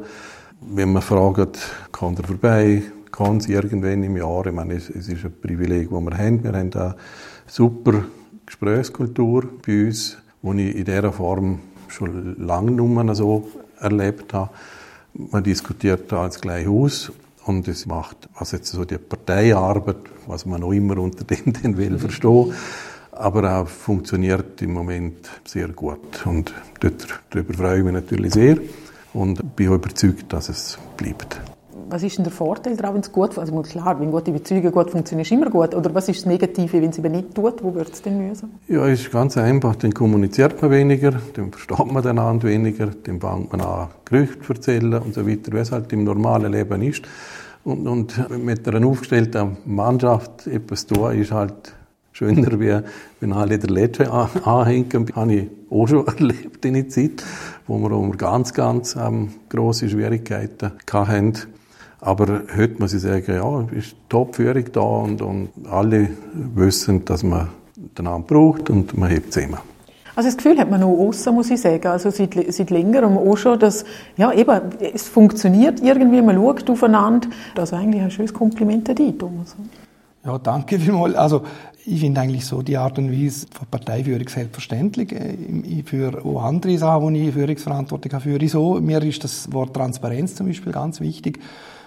Wenn 0.60 0.92
man 0.92 1.02
fragt, 1.02 1.58
kann 1.92 2.14
er 2.16 2.24
vorbei, 2.24 2.82
kann 3.10 3.40
sie 3.40 3.54
irgendwann 3.54 4.02
im 4.02 4.16
Jahr, 4.18 4.46
ich 4.46 4.52
meine, 4.52 4.74
es, 4.74 4.90
es 4.90 5.08
ist 5.08 5.24
ein 5.24 5.32
Privileg, 5.40 5.88
das 5.90 6.00
wir 6.00 6.18
haben. 6.18 6.44
Wir 6.44 6.52
haben 6.52 6.72
eine 6.72 6.96
super 7.46 8.04
Gesprächskultur 8.44 9.48
bei 9.66 9.86
uns, 9.86 10.18
die 10.42 10.68
ich 10.68 10.76
in 10.76 10.84
dieser 10.84 11.12
Form 11.12 11.60
schon 11.88 12.36
lange 12.38 12.72
nicht 12.72 13.04
mehr 13.04 13.14
so 13.14 13.48
erlebt 13.78 14.34
habe. 14.34 14.50
Man 15.14 15.42
diskutiert 15.42 16.12
da 16.12 16.22
als 16.22 16.40
gleich 16.40 16.68
aus 16.68 17.10
und 17.46 17.68
es 17.68 17.86
macht, 17.86 18.28
was 18.38 18.52
jetzt 18.52 18.70
so 18.70 18.84
die 18.84 18.98
Parteiarbeit, 18.98 19.96
was 20.26 20.46
man 20.46 20.62
auch 20.62 20.72
immer 20.72 20.98
unter 20.98 21.24
dem 21.24 21.52
den 21.62 21.76
will, 21.76 21.98
verstehen, 21.98 22.52
aber 23.12 23.60
auch 23.60 23.68
funktioniert 23.68 24.62
im 24.62 24.72
Moment 24.72 25.28
sehr 25.44 25.68
gut. 25.68 26.24
Und 26.26 26.52
darüber 26.80 27.54
freue 27.54 27.78
ich 27.78 27.84
mich 27.84 27.92
natürlich 27.92 28.34
sehr 28.34 28.58
und 29.12 29.56
bin 29.56 29.68
auch 29.68 29.74
überzeugt, 29.74 30.32
dass 30.32 30.48
es 30.48 30.78
bleibt. 30.96 31.40
Was 31.90 32.04
ist 32.04 32.18
denn 32.18 32.24
der 32.24 32.32
Vorteil 32.32 32.76
daran, 32.76 32.94
wenn 32.94 33.00
es 33.00 33.10
gut 33.10 33.36
Also 33.36 33.60
klar, 33.62 33.98
wenn 33.98 34.12
gute 34.12 34.30
Beziehungen 34.30 34.70
gut 34.70 34.90
funktionieren, 34.90 35.24
ist 35.24 35.32
immer 35.32 35.50
gut. 35.50 35.74
Oder 35.74 35.92
was 35.92 36.08
ist 36.08 36.20
das 36.20 36.26
Negative, 36.26 36.80
wenn 36.80 36.90
es 36.90 36.98
eben 36.98 37.10
nicht 37.10 37.34
tut? 37.34 37.64
Wo 37.64 37.74
wird 37.74 37.92
es 37.92 38.00
denn 38.00 38.16
mühsam? 38.16 38.50
Ja, 38.68 38.86
es 38.86 39.00
ist 39.00 39.10
ganz 39.10 39.36
einfach. 39.36 39.74
Dann 39.74 39.92
kommuniziert 39.92 40.62
man 40.62 40.70
weniger, 40.70 41.12
dann 41.34 41.50
versteht 41.50 41.92
man 41.92 42.02
den 42.02 42.20
anderen 42.20 42.42
weniger, 42.44 42.86
dann 42.86 43.20
fängt 43.20 43.50
man 43.50 43.60
an, 43.60 43.88
Gerüchte 44.04 44.40
zu 44.40 44.52
erzählen 44.52 44.94
und 44.94 45.14
so 45.14 45.26
weiter, 45.26 45.52
wie 45.52 45.58
es 45.58 45.72
halt 45.72 45.92
im 45.92 46.04
normalen 46.04 46.52
Leben 46.52 46.80
ist. 46.82 47.02
Und, 47.64 47.88
und 47.88 48.38
mit 48.38 48.66
einer 48.68 48.86
aufgestellten 48.86 49.56
Mannschaft 49.66 50.46
etwas 50.46 50.86
tun, 50.86 51.12
ist 51.12 51.32
halt 51.32 51.74
schöner, 52.12 52.60
wie 52.60 52.78
wenn 53.18 53.32
alle 53.32 53.58
der 53.58 53.70
Letzte 53.70 54.10
anhängen. 54.12 55.06
Das 55.06 55.16
habe 55.16 55.34
ich 55.34 55.48
auch 55.70 55.86
schon 55.88 56.06
erlebt 56.18 56.64
in 56.64 56.74
der 56.74 56.88
Zeit, 56.88 57.24
wo 57.66 57.78
wir 57.78 57.90
um 57.90 58.16
ganz, 58.16 58.54
ganz 58.54 58.94
ähm, 58.96 59.30
grosse 59.48 59.88
Schwierigkeiten 59.88 60.72
hatten. 60.92 61.59
Aber 62.00 62.42
heute 62.56 62.78
muss 62.78 62.94
ich 62.94 63.02
sagen, 63.02 63.34
ja, 63.34 63.78
ist 63.78 63.94
Top-Führung 64.08 64.64
da 64.72 64.80
und, 64.80 65.22
und 65.22 65.50
alle 65.70 66.08
wissen, 66.32 67.04
dass 67.04 67.22
man 67.22 67.48
den 67.76 68.06
anderen 68.06 68.24
braucht 68.24 68.70
und 68.70 68.96
man 68.96 69.10
hebt 69.10 69.32
zusammen. 69.32 69.58
Also 70.16 70.28
das 70.28 70.36
Gefühl 70.36 70.58
hat 70.58 70.70
man 70.70 70.80
noch 70.80 70.88
außen, 70.88 71.34
muss 71.34 71.50
ich 71.50 71.60
sagen. 71.60 71.86
Also 71.86 72.10
seit, 72.10 72.34
seit 72.52 72.70
längerem 72.70 73.16
auch 73.16 73.36
schon, 73.36 73.58
dass, 73.58 73.84
ja 74.16 74.32
eben, 74.32 74.60
es 74.92 75.08
funktioniert 75.08 75.80
irgendwie, 75.82 76.20
man 76.20 76.36
schaut 76.36 76.68
aufeinander. 76.68 77.28
Also 77.56 77.76
eigentlich 77.76 78.02
ein 78.02 78.10
schönes 78.10 78.34
Kompliment 78.34 78.88
an 78.88 78.96
dich, 78.96 79.16
Thomas. 79.16 79.56
Ja, 80.24 80.38
danke 80.38 80.78
vielmals. 80.78 81.14
Also, 81.14 81.42
ich 81.86 82.00
finde 82.00 82.20
eigentlich 82.20 82.44
so 82.44 82.60
die 82.60 82.76
Art 82.76 82.98
und 82.98 83.10
Weise 83.10 83.46
von 83.50 83.66
Parteiführung 83.68 84.28
selbstverständlich. 84.28 85.12
Äh, 85.12 85.34
ich 85.64 85.84
für 85.84 86.22
auch 86.24 86.42
andere 86.42 86.76
Sachen, 86.76 87.14
die 87.14 87.28
ich 87.28 87.34
Führungsverantwortung 87.34 88.12
habe, 88.12 88.22
führe 88.22 88.44
ich 88.44 88.50
so. 88.50 88.74
Mir 88.80 89.02
ist 89.02 89.24
das 89.24 89.50
Wort 89.52 89.74
Transparenz 89.74 90.34
zum 90.34 90.46
Beispiel 90.46 90.72
ganz 90.72 91.00
wichtig. 91.00 91.40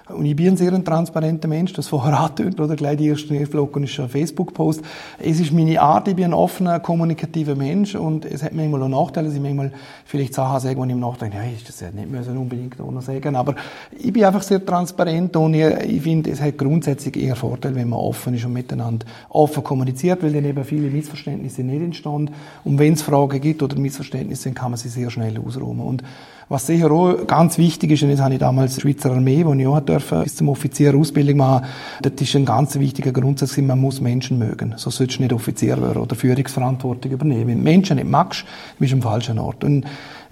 Und 0.10 0.26
ich 0.26 0.36
bin 0.36 0.48
ein 0.50 0.58
sehr 0.58 0.84
transparenter 0.84 1.48
Mensch, 1.48 1.72
das 1.72 1.88
vorher 1.88 2.20
angetönt, 2.20 2.60
oder? 2.60 2.76
Gleich 2.76 2.98
die 2.98 3.08
erste 3.08 3.34
Nervlocken 3.34 3.86
ist 3.86 3.98
ein 4.00 4.10
Facebook-Post. 4.10 4.82
Es 5.18 5.39
ist 5.39 5.54
meine 5.54 5.80
Art, 5.82 6.10
ich 6.10 6.16
bin 6.16 6.26
ein 6.26 6.34
offener, 6.34 6.82
kommunikativer 6.82 7.56
Mensch 7.56 7.96
und 7.96 8.26
es 8.26 8.44
hat 8.44 8.54
manchmal 8.54 8.84
auch 8.84 8.89
Nachteile, 8.89 9.28
dass 9.28 9.36
ich 9.36 9.42
manchmal 9.42 9.72
vielleicht 10.06 10.34
Sachen 10.34 10.60
sage, 10.60 10.78
wo 10.78 10.84
ich 10.84 10.92
im 10.92 11.00
Nachdenke, 11.00 11.38
ja, 11.38 11.44
ist 11.44 11.70
das 11.70 11.80
ja 11.80 11.89
nicht 11.92 12.12
müssen 12.12 12.38
unbedingt 12.38 12.80
auch 12.82 12.92
noch 12.92 13.02
sagen, 13.02 13.36
aber 13.36 13.56
ich 13.98 14.12
bin 14.12 14.26
einfach 14.26 14.42
sehr 14.42 14.66
transparent 14.66 15.38
und 15.38 15.54
ich, 15.54 15.66
ich 15.88 16.02
finde, 16.02 16.32
es 16.32 16.42
hat 16.42 16.58
grundsätzlich 16.58 17.16
eher 17.16 17.38
Vorteil, 17.38 17.74
wenn 17.74 17.88
man 17.88 18.00
offen 18.00 18.34
ist 18.34 18.44
und 18.44 18.54
miteinander 18.54 19.06
offen 19.30 19.63
kommuniziert, 19.63 20.22
weil 20.22 20.34
dann 20.34 20.44
eben 20.44 20.66
viele 20.66 20.89
Missverständnisse 20.89 21.63
nicht 21.63 21.82
entstehen. 21.82 22.30
Und 22.66 22.78
wenn 22.78 22.94
es 22.94 23.02
Fragen 23.02 23.39
gibt 23.39 23.63
oder 23.63 23.78
Missverständnisse, 23.78 24.50
dann 24.50 24.56
kann 24.56 24.72
man 24.72 24.78
sie 24.78 24.89
sehr 24.89 25.10
schnell 25.10 25.39
ausräumen. 25.39 25.82
Und 25.82 26.04
was 26.50 26.68
sicher 26.68 26.92
auch 26.92 27.26
ganz 27.26 27.58
wichtig 27.58 27.92
ist, 27.92 28.04
und 28.04 28.12
das 28.12 28.22
habe 28.22 28.34
ich 28.34 28.39
damals 28.39 28.76
der 28.76 28.82
Schweizer 28.82 29.12
Armee, 29.12 29.46
wo 29.46 29.54
ich 29.54 29.66
auch 29.66 29.76
durfte, 29.94 30.24
bis 30.24 30.36
zum 30.36 30.50
Offizier 30.50 30.96
Ausbildung 30.96 31.38
machen, 31.38 31.66
das 32.02 32.14
ist 32.20 32.36
ein 32.36 32.46
ganz 32.46 32.78
wichtiger 32.78 33.12
Grundsatz, 33.12 33.58
man 33.58 33.80
muss 33.80 34.02
Menschen 34.02 34.38
mögen. 34.38 34.74
So 34.78 34.90
solltest 34.90 35.20
du 35.20 35.24
nicht 35.24 35.34
Offizier 35.34 35.82
werden 35.82 36.02
oder 36.02 36.16
Führungsverantwortung 36.16 37.12
übernehmen. 37.12 37.48
Wenn 37.48 37.58
du 37.58 37.64
Menschen 37.64 37.96
nicht 37.98 38.10
magst, 38.10 38.46
bist 38.80 38.92
du 38.92 38.98
am 38.98 39.02
falschen 39.02 39.40
Ort. 39.40 39.64
Und 39.64 39.86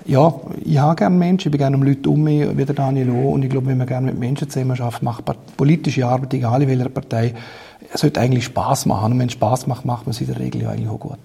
ja, 0.05 0.33
ich 0.63 0.77
habe 0.77 0.95
gerne 0.95 1.15
Menschen, 1.15 1.47
ich 1.47 1.51
bin 1.51 1.59
gerne 1.59 1.77
um 1.77 1.83
Leute 1.83 2.09
um 2.09 2.23
mich, 2.23 2.57
wie 2.57 2.65
der 2.65 2.75
Daniel 2.75 3.11
auch, 3.11 3.33
und 3.33 3.43
ich 3.43 3.49
glaube, 3.49 3.67
wenn 3.67 3.77
man 3.77 3.87
gerne 3.87 4.07
mit 4.07 4.19
Menschen 4.19 4.49
zusammen 4.49 4.75
schafft, 4.75 5.03
macht 5.03 5.23
politische 5.57 6.07
Arbeit, 6.07 6.33
egal 6.33 6.63
in 6.63 6.69
welcher 6.69 6.89
Partei, 6.89 7.33
es 7.93 8.01
sollte 8.01 8.19
eigentlich 8.19 8.45
Spaß 8.45 8.85
machen. 8.87 9.13
Und 9.13 9.19
wenn 9.19 9.27
es 9.27 9.33
Spaß 9.33 9.67
macht, 9.67 9.85
macht 9.85 10.05
man 10.05 10.11
es 10.11 10.21
in 10.21 10.27
der 10.27 10.39
Regel 10.39 10.63
ja 10.63 10.69
eigentlich 10.69 10.89
auch 10.89 10.99
gut. 10.99 11.19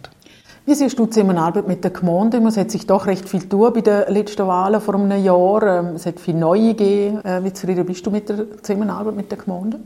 Wie 0.69 0.75
siehst 0.75 0.99
du 0.99 1.05
die 1.05 1.11
Zusammenarbeit 1.11 1.69
mit 1.69 1.85
der 1.85 1.93
Gemeinde? 1.93 2.39
Es 2.39 2.57
hat 2.57 2.73
sich 2.73 2.89
doch 2.89 3.07
recht 3.07 3.29
viel 3.29 3.49
tun 3.49 3.73
bei 3.73 3.83
den 3.83 4.13
letzten 4.13 4.49
Wahlen 4.49 4.81
vor 4.81 4.97
einem 4.97 5.23
Jahr. 5.23 5.63
Ähm, 5.63 5.95
es 5.95 6.07
hat 6.07 6.19
viele 6.19 6.39
neue 6.39 6.75
gegeben. 6.75 7.25
Äh, 7.25 7.45
wie 7.45 7.53
zufrieden 7.53 7.87
bist 7.87 8.05
du 8.05 8.11
mit 8.11 8.29
der 8.29 8.61
Zusammenarbeit 8.61 9.15
mit 9.15 9.31
der 9.31 9.39
Gemeinde? 9.39 9.79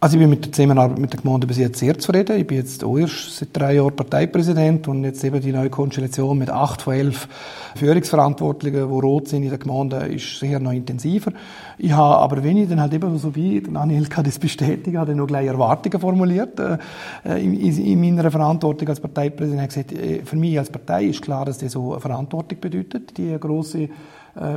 Also 0.00 0.16
ich 0.16 0.20
bin 0.20 0.30
mit 0.30 0.44
der 0.44 0.52
Zusammenarbeit 0.52 0.96
mit 1.00 1.12
der 1.12 1.20
Gemeinde 1.20 1.48
bis 1.48 1.56
jetzt 1.58 1.80
sehr 1.80 1.98
zufrieden. 1.98 2.38
Ich 2.38 2.46
bin 2.46 2.58
jetzt 2.58 2.84
auch 2.84 2.96
erst 2.96 3.36
seit 3.36 3.48
drei 3.52 3.74
Jahren 3.74 3.96
Parteipräsident 3.96 4.86
und 4.86 5.02
jetzt 5.02 5.24
eben 5.24 5.40
die 5.40 5.50
neue 5.50 5.70
Konstellation 5.70 6.38
mit 6.38 6.50
acht 6.50 6.82
von 6.82 6.94
elf 6.94 7.26
Führungsverantwortlichen, 7.74 8.76
die 8.76 9.00
rot 9.00 9.26
sind 9.26 9.42
in 9.42 9.48
der 9.48 9.58
Gemeinde, 9.58 9.96
ist 10.06 10.38
sehr 10.38 10.60
noch 10.60 10.70
intensiver. 10.70 11.32
Ich 11.78 11.90
habe 11.90 12.16
aber, 12.18 12.44
wenn 12.44 12.58
ich 12.58 12.68
dann 12.68 12.80
halt 12.80 12.94
eben 12.94 13.18
so 13.18 13.34
wie 13.34 13.60
Daniel 13.60 14.06
kann 14.06 14.24
das 14.24 14.38
bestätigen, 14.38 14.98
habe 14.98 15.10
ich 15.10 15.16
noch 15.16 15.26
gleich 15.26 15.48
Erwartungen 15.48 15.98
formuliert 15.98 16.60
äh, 16.60 16.78
in, 17.24 17.54
in, 17.60 18.00
meiner 18.00 18.30
Verantwortung 18.30 18.86
als 18.86 19.00
Parteipräsident. 19.00 19.68
Ich 19.68 19.78
habe 19.78 19.84
gesagt, 19.84 19.92
äh, 19.92 20.24
für 20.24 20.36
mich 20.36 20.56
als 20.56 20.70
Partei 20.70 21.06
ist 21.06 21.22
klar, 21.22 21.44
dass 21.44 21.58
das 21.58 21.72
so 21.72 21.90
eine 21.90 22.00
Verantwortung 22.00 22.60
bedeutet, 22.60 23.18
die 23.18 23.36
große 23.36 23.82
äh, 23.82 23.88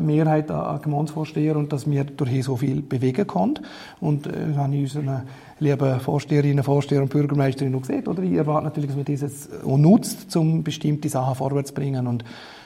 Mehrheit 0.02 0.52
an 0.52 0.82
Gemeindevorsteher 0.82 1.56
und 1.56 1.74
dass 1.74 1.90
wir 1.90 2.04
durch 2.04 2.44
so 2.44 2.58
viel 2.58 2.82
bewegen 2.82 3.28
können. 3.28 3.60
Und 4.00 4.28
äh, 4.28 4.32
das 4.50 4.58
habe 4.58 4.76
ich 4.76 4.82
unseren 4.96 5.22
lieben 5.60 6.00
Vorsteherinnen, 6.00 6.64
Vorsteher 6.64 7.02
und 7.02 7.10
Bürgermeisterinnen 7.10 7.80
gesehen. 7.80 8.08
Oder 8.08 8.24
ich 8.24 8.34
erwarte 8.34 8.66
natürlich, 8.66 8.90
dass 8.90 8.98
man 8.98 9.06
dieses 9.06 9.50
auch 9.64 9.78
nutzt, 9.78 10.36
um 10.36 10.64
bestimmte 10.64 11.10
Sachen 11.10 11.36
vorwärts 11.36 11.70
zu 11.70 11.76
bringen 11.76 12.08
und 12.08 12.24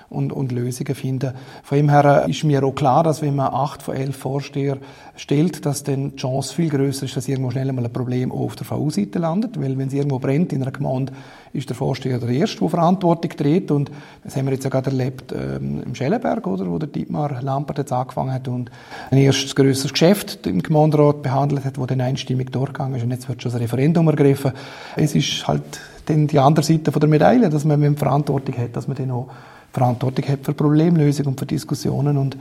und, 0.09 0.31
und 0.31 0.51
Lösungen 0.51 0.95
finden. 0.95 1.33
Von 1.63 1.77
dem 1.77 1.89
her 1.89 2.25
ist 2.27 2.43
mir 2.43 2.63
auch 2.63 2.75
klar, 2.75 3.03
dass 3.03 3.21
wenn 3.21 3.35
man 3.35 3.53
acht 3.53 3.81
von 3.81 3.95
elf 3.95 4.15
Vorsteher 4.15 4.77
stellt, 5.15 5.65
dass 5.65 5.83
dann 5.83 6.11
die 6.11 6.15
Chance 6.17 6.53
viel 6.53 6.69
größer 6.69 7.05
ist, 7.05 7.17
dass 7.17 7.27
irgendwo 7.27 7.51
schnell 7.51 7.69
einmal 7.69 7.85
ein 7.85 7.93
Problem 7.93 8.31
auf 8.31 8.55
der 8.55 8.65
VU-Seite 8.65 9.19
landet. 9.19 9.59
Weil 9.59 9.77
wenn 9.77 9.87
es 9.87 9.93
irgendwo 9.93 10.19
brennt 10.19 10.53
in 10.53 10.61
einer 10.61 10.71
Gemeinde, 10.71 11.13
ist 11.53 11.69
der 11.69 11.75
Vorsteher 11.75 12.19
der 12.19 12.29
Erste, 12.29 12.59
der 12.59 12.69
Verantwortung 12.69 13.31
trägt. 13.31 13.71
Und 13.71 13.89
das 14.23 14.35
haben 14.35 14.45
wir 14.45 14.53
jetzt 14.53 14.63
ja 14.63 14.69
gerade 14.69 14.89
erlebt 14.89 15.33
ähm, 15.33 15.83
im 15.85 15.95
Schellenberg, 15.95 16.45
oder, 16.47 16.69
wo 16.69 16.77
der 16.77 16.89
Dietmar 16.89 17.41
Lampert 17.41 17.77
jetzt 17.79 17.93
angefangen 17.93 18.33
hat 18.33 18.47
und 18.47 18.69
ein 19.11 19.17
erstes 19.17 19.55
grösseres 19.55 19.93
Geschäft 19.93 20.45
im 20.47 20.61
Gemeinderat 20.61 21.21
behandelt 21.21 21.65
hat, 21.65 21.79
wo 21.79 21.85
dann 21.85 22.01
einstimmig 22.01 22.51
durchgegangen 22.51 22.95
ist. 22.95 23.03
Und 23.03 23.11
jetzt 23.11 23.29
wird 23.29 23.41
schon 23.41 23.51
das 23.51 23.61
Referendum 23.61 24.07
ergriffen. 24.07 24.51
Es 24.95 25.15
ist 25.15 25.47
halt 25.47 25.63
dann 26.05 26.27
die 26.27 26.39
andere 26.39 26.65
Seite 26.65 26.91
von 26.91 26.99
der 26.99 27.09
Medaille, 27.09 27.49
dass 27.49 27.65
man 27.65 27.95
Verantwortung 27.95 28.57
hat, 28.57 28.75
dass 28.75 28.87
man 28.87 28.97
dann 28.97 29.11
auch 29.11 29.29
Verantwortung 29.75 30.25
hat 30.27 30.39
für 30.43 30.53
Problemlösung 30.53 31.27
und 31.27 31.39
für 31.39 31.45
Diskussionen 31.45 32.17
und 32.17 32.37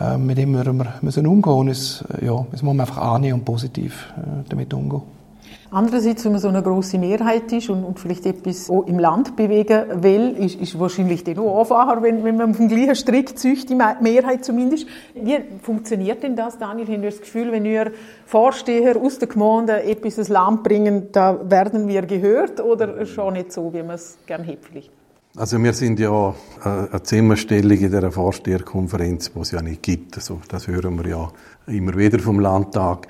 äh, 0.00 0.16
mit 0.16 0.38
dem 0.38 0.52
müssen 0.52 0.78
wir 0.78 0.94
müssen 1.02 1.26
umgehen 1.26 1.52
und 1.52 1.68
es, 1.68 2.04
ja, 2.20 2.46
es 2.52 2.62
muss 2.62 2.74
man 2.74 2.80
einfach 2.80 2.98
annehmen 2.98 3.40
und 3.40 3.44
positiv 3.44 4.12
äh, 4.16 4.48
damit 4.48 4.72
umgehen. 4.72 5.02
Andererseits, 5.72 6.24
wenn 6.24 6.32
man 6.32 6.40
so 6.40 6.48
eine 6.48 6.62
große 6.62 6.98
Mehrheit 6.98 7.52
ist 7.52 7.70
und, 7.70 7.84
und 7.84 8.00
vielleicht 8.00 8.26
etwas 8.26 8.68
auch 8.70 8.86
im 8.88 8.98
Land 8.98 9.36
bewegen 9.36 10.02
will, 10.02 10.30
ist, 10.36 10.60
ist 10.60 10.76
wahrscheinlich 10.80 11.22
dann 11.22 11.38
auch 11.38 11.60
einfacher, 11.60 12.02
wenn, 12.02 12.24
wenn 12.24 12.36
man 12.36 12.50
auf 12.50 12.56
dem 12.56 12.66
gleichen 12.66 12.96
Strick 12.96 13.38
zücht, 13.38 13.70
die 13.70 13.76
Mehrheit 13.76 14.44
zumindest. 14.44 14.86
Wie 15.14 15.38
funktioniert 15.62 16.24
denn 16.24 16.34
das, 16.34 16.58
Daniel? 16.58 16.88
Haben 16.88 17.02
wir 17.02 17.10
das 17.10 17.20
Gefühl, 17.20 17.52
wenn 17.52 17.62
wir 17.62 17.92
Vorsteher 18.26 18.96
aus 18.96 19.20
der 19.20 19.28
Gemeinde 19.28 19.84
etwas 19.84 20.18
ins 20.18 20.28
Land 20.28 20.64
bringen, 20.64 21.12
da 21.12 21.38
werden 21.48 21.86
wir 21.86 22.02
gehört 22.02 22.60
oder 22.60 23.06
schon 23.06 23.34
nicht 23.34 23.52
so, 23.52 23.72
wie 23.72 23.82
man 23.82 23.94
es 23.94 24.18
gerne 24.26 24.44
hätte 24.44 24.66
vielleicht? 24.68 24.99
Also 25.36 25.62
wir 25.62 25.72
sind 25.74 26.00
ja 26.00 26.34
eine 26.64 27.02
Zimmerstellung 27.04 27.78
in 27.78 27.90
der 27.92 28.10
Vorsteherkonferenz, 28.10 29.32
die 29.32 29.38
es 29.38 29.52
ja 29.52 29.62
nicht 29.62 29.80
gibt. 29.82 30.16
Also 30.16 30.40
das 30.48 30.66
hören 30.66 30.98
wir 30.98 31.08
ja 31.08 31.32
immer 31.68 31.96
wieder 31.96 32.18
vom 32.18 32.40
Landtag. 32.40 33.06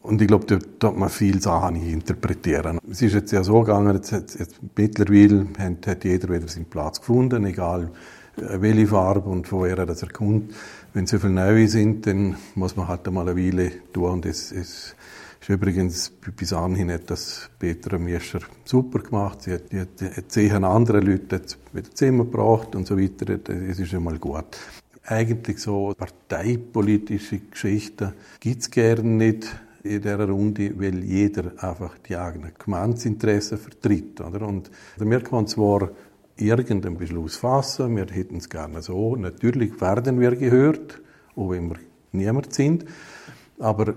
Und 0.00 0.22
ich 0.22 0.28
glaube, 0.28 0.46
dort 0.46 0.82
hat 0.82 0.96
man 0.96 1.10
viele 1.10 1.40
Sachen 1.40 1.74
nicht 1.74 1.92
interpretieren. 1.92 2.78
Es 2.90 3.02
ist 3.02 3.12
jetzt 3.12 3.32
ja 3.32 3.44
so 3.44 3.60
gegangen, 3.60 3.94
jetzt, 3.96 4.12
jetzt, 4.12 4.38
jetzt 4.38 4.56
mittlerweile 4.76 5.46
hat, 5.58 5.86
hat, 5.86 6.04
jeder 6.04 6.32
wieder 6.32 6.48
seinen 6.48 6.64
Platz 6.64 7.00
gefunden, 7.00 7.44
egal 7.44 7.90
äh, 8.38 8.62
welche 8.62 8.86
Farbe 8.86 9.28
und 9.28 9.52
woher 9.52 9.76
er 9.76 9.86
das 9.86 10.02
erkundet. 10.02 10.56
Wenn 10.94 11.06
so 11.06 11.18
viele 11.18 11.34
neue 11.34 11.68
sind, 11.68 12.06
dann 12.06 12.36
muss 12.54 12.76
man 12.76 12.88
halt 12.88 13.06
einmal 13.06 13.28
eine 13.28 13.38
Weile 13.38 13.72
tun 13.92 14.10
und 14.10 14.26
es, 14.26 14.52
es 14.52 14.94
ist 15.40 15.48
übrigens 15.48 16.10
bis 16.36 16.52
anhin 16.52 16.90
hat 16.90 17.10
das 17.10 17.50
Petra 17.58 17.98
Miescher 17.98 18.40
super 18.64 19.00
gemacht. 19.00 19.42
Sie 19.42 19.52
hat, 19.52 19.72
die 19.72 19.80
hat, 19.80 20.00
hat 20.00 20.30
zehn 20.32 20.64
andere 20.64 21.00
Leute 21.00 21.40
wieder 21.72 21.90
Zimmer 21.92 22.24
gebracht 22.24 22.74
und 22.74 22.86
so 22.86 22.98
weiter. 22.98 23.38
Es 23.68 23.78
ist 23.78 23.94
einmal 23.94 24.18
gut. 24.18 24.58
Eigentlich 25.04 25.58
so 25.58 25.94
parteipolitische 25.96 27.38
Geschichten 27.50 28.12
gibt's 28.40 28.70
gerne 28.70 29.02
nicht 29.02 29.48
in 29.82 30.02
dieser 30.02 30.28
Runde, 30.28 30.78
weil 30.78 31.02
jeder 31.02 31.52
einfach 31.62 31.96
die 31.98 32.16
eigenen 32.16 32.52
Gemeinsinteressen 32.58 33.58
vertritt. 33.58 34.20
Oder? 34.20 34.46
Und 34.46 34.70
wir 34.98 35.20
können 35.20 35.46
zwar 35.46 35.90
irgendeinen 36.36 36.98
Beschluss 36.98 37.36
fassen, 37.36 37.96
wir 37.96 38.06
hätten 38.06 38.36
es 38.36 38.48
gerne 38.48 38.82
so. 38.82 39.16
Natürlich 39.16 39.80
werden 39.80 40.20
wir 40.20 40.36
gehört, 40.36 41.00
auch 41.36 41.50
wenn 41.50 41.70
wir 41.70 41.76
niemand 42.12 42.52
sind. 42.52 42.84
Aber 43.58 43.94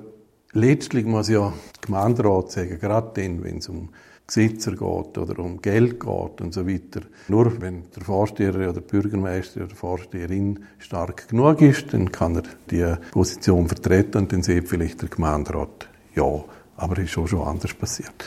letztlich 0.54 1.06
muss 1.06 1.30
ja 1.30 1.54
die 1.78 1.86
Gemeinderat 1.88 2.52
sagen, 2.52 2.80
gerade 2.80 3.12
dann, 3.22 3.44
wenn 3.44 3.58
es 3.58 3.70
um 3.70 3.90
Gesetzer 4.28 4.72
geht 4.72 5.18
oder 5.18 5.40
um 5.40 5.62
Geld 5.62 6.00
geht 6.00 6.42
und 6.42 6.54
so 6.54 6.66
weiter. 6.66 7.02
Nur 7.28 7.62
wenn 7.62 7.84
der 7.94 8.04
Vorsteher 8.04 8.56
oder 8.56 8.74
der 8.74 8.82
Bürgermeister 8.82 9.62
oder 9.62 9.70
die 9.70 9.76
Vorsteherin 9.76 10.60
stark 10.80 11.28
genug 11.28 11.62
ist, 11.62 11.94
dann 11.94 12.12
kann 12.12 12.38
er 12.38 12.44
die 12.70 12.96
Position 13.12 13.68
vertreten 13.68 14.20
und 14.20 14.32
dann 14.32 14.42
sieht 14.42 14.70
vielleicht 14.70 15.02
der 15.02 15.10
Gemeinderat, 15.10 15.90
ja, 16.16 16.44
aber 16.78 16.98
es 17.00 17.10
ist 17.10 17.18
auch 17.18 17.28
schon 17.28 17.46
anders 17.46 17.74
passiert. 17.74 18.24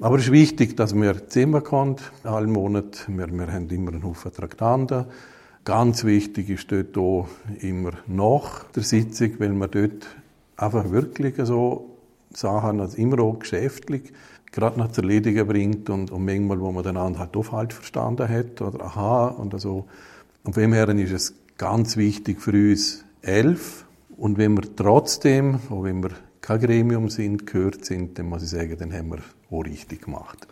Aber 0.00 0.16
es 0.16 0.24
ist 0.24 0.32
wichtig, 0.32 0.76
dass 0.76 0.94
wir 0.94 1.28
zusammenkommen, 1.28 1.96
allen 2.22 2.52
Monat. 2.52 3.04
Wir, 3.08 3.28
wir 3.28 3.52
haben 3.52 3.68
immer 3.68 3.92
einen 3.92 4.04
Haufen 4.04 4.32
Traktanten. 4.32 5.06
Ganz 5.64 6.04
wichtig 6.04 6.50
ist 6.50 6.70
dort 6.70 6.96
auch 6.96 7.28
immer 7.60 7.92
nach 8.06 8.64
der 8.70 8.84
Sitzung, 8.84 9.38
weil 9.38 9.52
man 9.52 9.70
dort 9.70 10.06
einfach 10.58 10.90
wirklich 10.90 11.34
so 11.38 11.96
Sachen 12.30 12.80
als 12.80 12.96
immer 12.96 13.20
auch 13.20 13.38
geschäftlich 13.38 14.12
gerade 14.52 14.78
noch 14.78 14.92
zu 14.92 15.02
erledigen 15.02 15.46
bringt 15.46 15.90
und, 15.90 16.10
und 16.10 16.24
manchmal, 16.24 16.60
wo 16.60 16.72
man 16.72 16.82
den 16.82 16.96
anderen 16.96 17.18
halt 17.18 17.34
doch 17.34 17.44
falsch 17.44 17.74
verstanden 17.74 18.28
hat 18.28 18.60
oder 18.60 18.84
aha 18.84 19.28
und 19.28 19.58
so. 19.60 19.86
Und 20.44 20.54
von 20.54 20.62
dem 20.62 20.72
her 20.72 20.88
ist 20.88 21.12
es 21.12 21.34
ganz 21.56 21.96
wichtig 21.96 22.40
für 22.40 22.52
uns 22.52 23.04
elf 23.22 23.84
und 24.16 24.38
wenn 24.38 24.56
wir 24.56 24.74
trotzdem, 24.74 25.58
auch 25.70 25.84
wenn 25.84 26.02
wir 26.02 26.10
kein 26.40 26.60
Gremium 26.60 27.08
sind, 27.08 27.46
gehört 27.46 27.84
sind, 27.84 28.18
dann 28.18 28.28
muss 28.28 28.42
ich 28.42 28.50
sagen, 28.50 28.76
dann 28.78 28.92
haben 28.92 29.10
wir 29.10 29.18
auch 29.50 29.64
richtig 29.64 30.02
gemacht. 30.02 30.46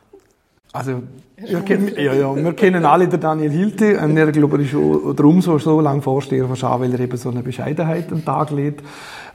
Also, 0.76 1.02
wir 1.38 1.60
kennen, 1.60 1.92
ja, 1.96 2.12
ja, 2.12 2.34
wir 2.34 2.52
kennen 2.52 2.84
alle 2.84 3.08
den 3.08 3.20
Daniel 3.20 3.50
Hilte, 3.50 3.98
und 3.98 4.16
er, 4.16 4.30
glaube 4.30 4.62
ich, 4.62 4.70
schon 4.70 5.16
darum 5.16 5.40
so, 5.40 5.58
so 5.58 5.80
lange 5.80 6.02
Vorsteher 6.02 6.46
von 6.46 6.56
Schau, 6.56 6.80
weil 6.80 6.92
er 6.92 7.00
eben 7.00 7.16
so 7.16 7.30
eine 7.30 7.42
Bescheidenheit 7.42 8.12
am 8.12 8.24
Tag 8.24 8.50
legt. 8.50 8.82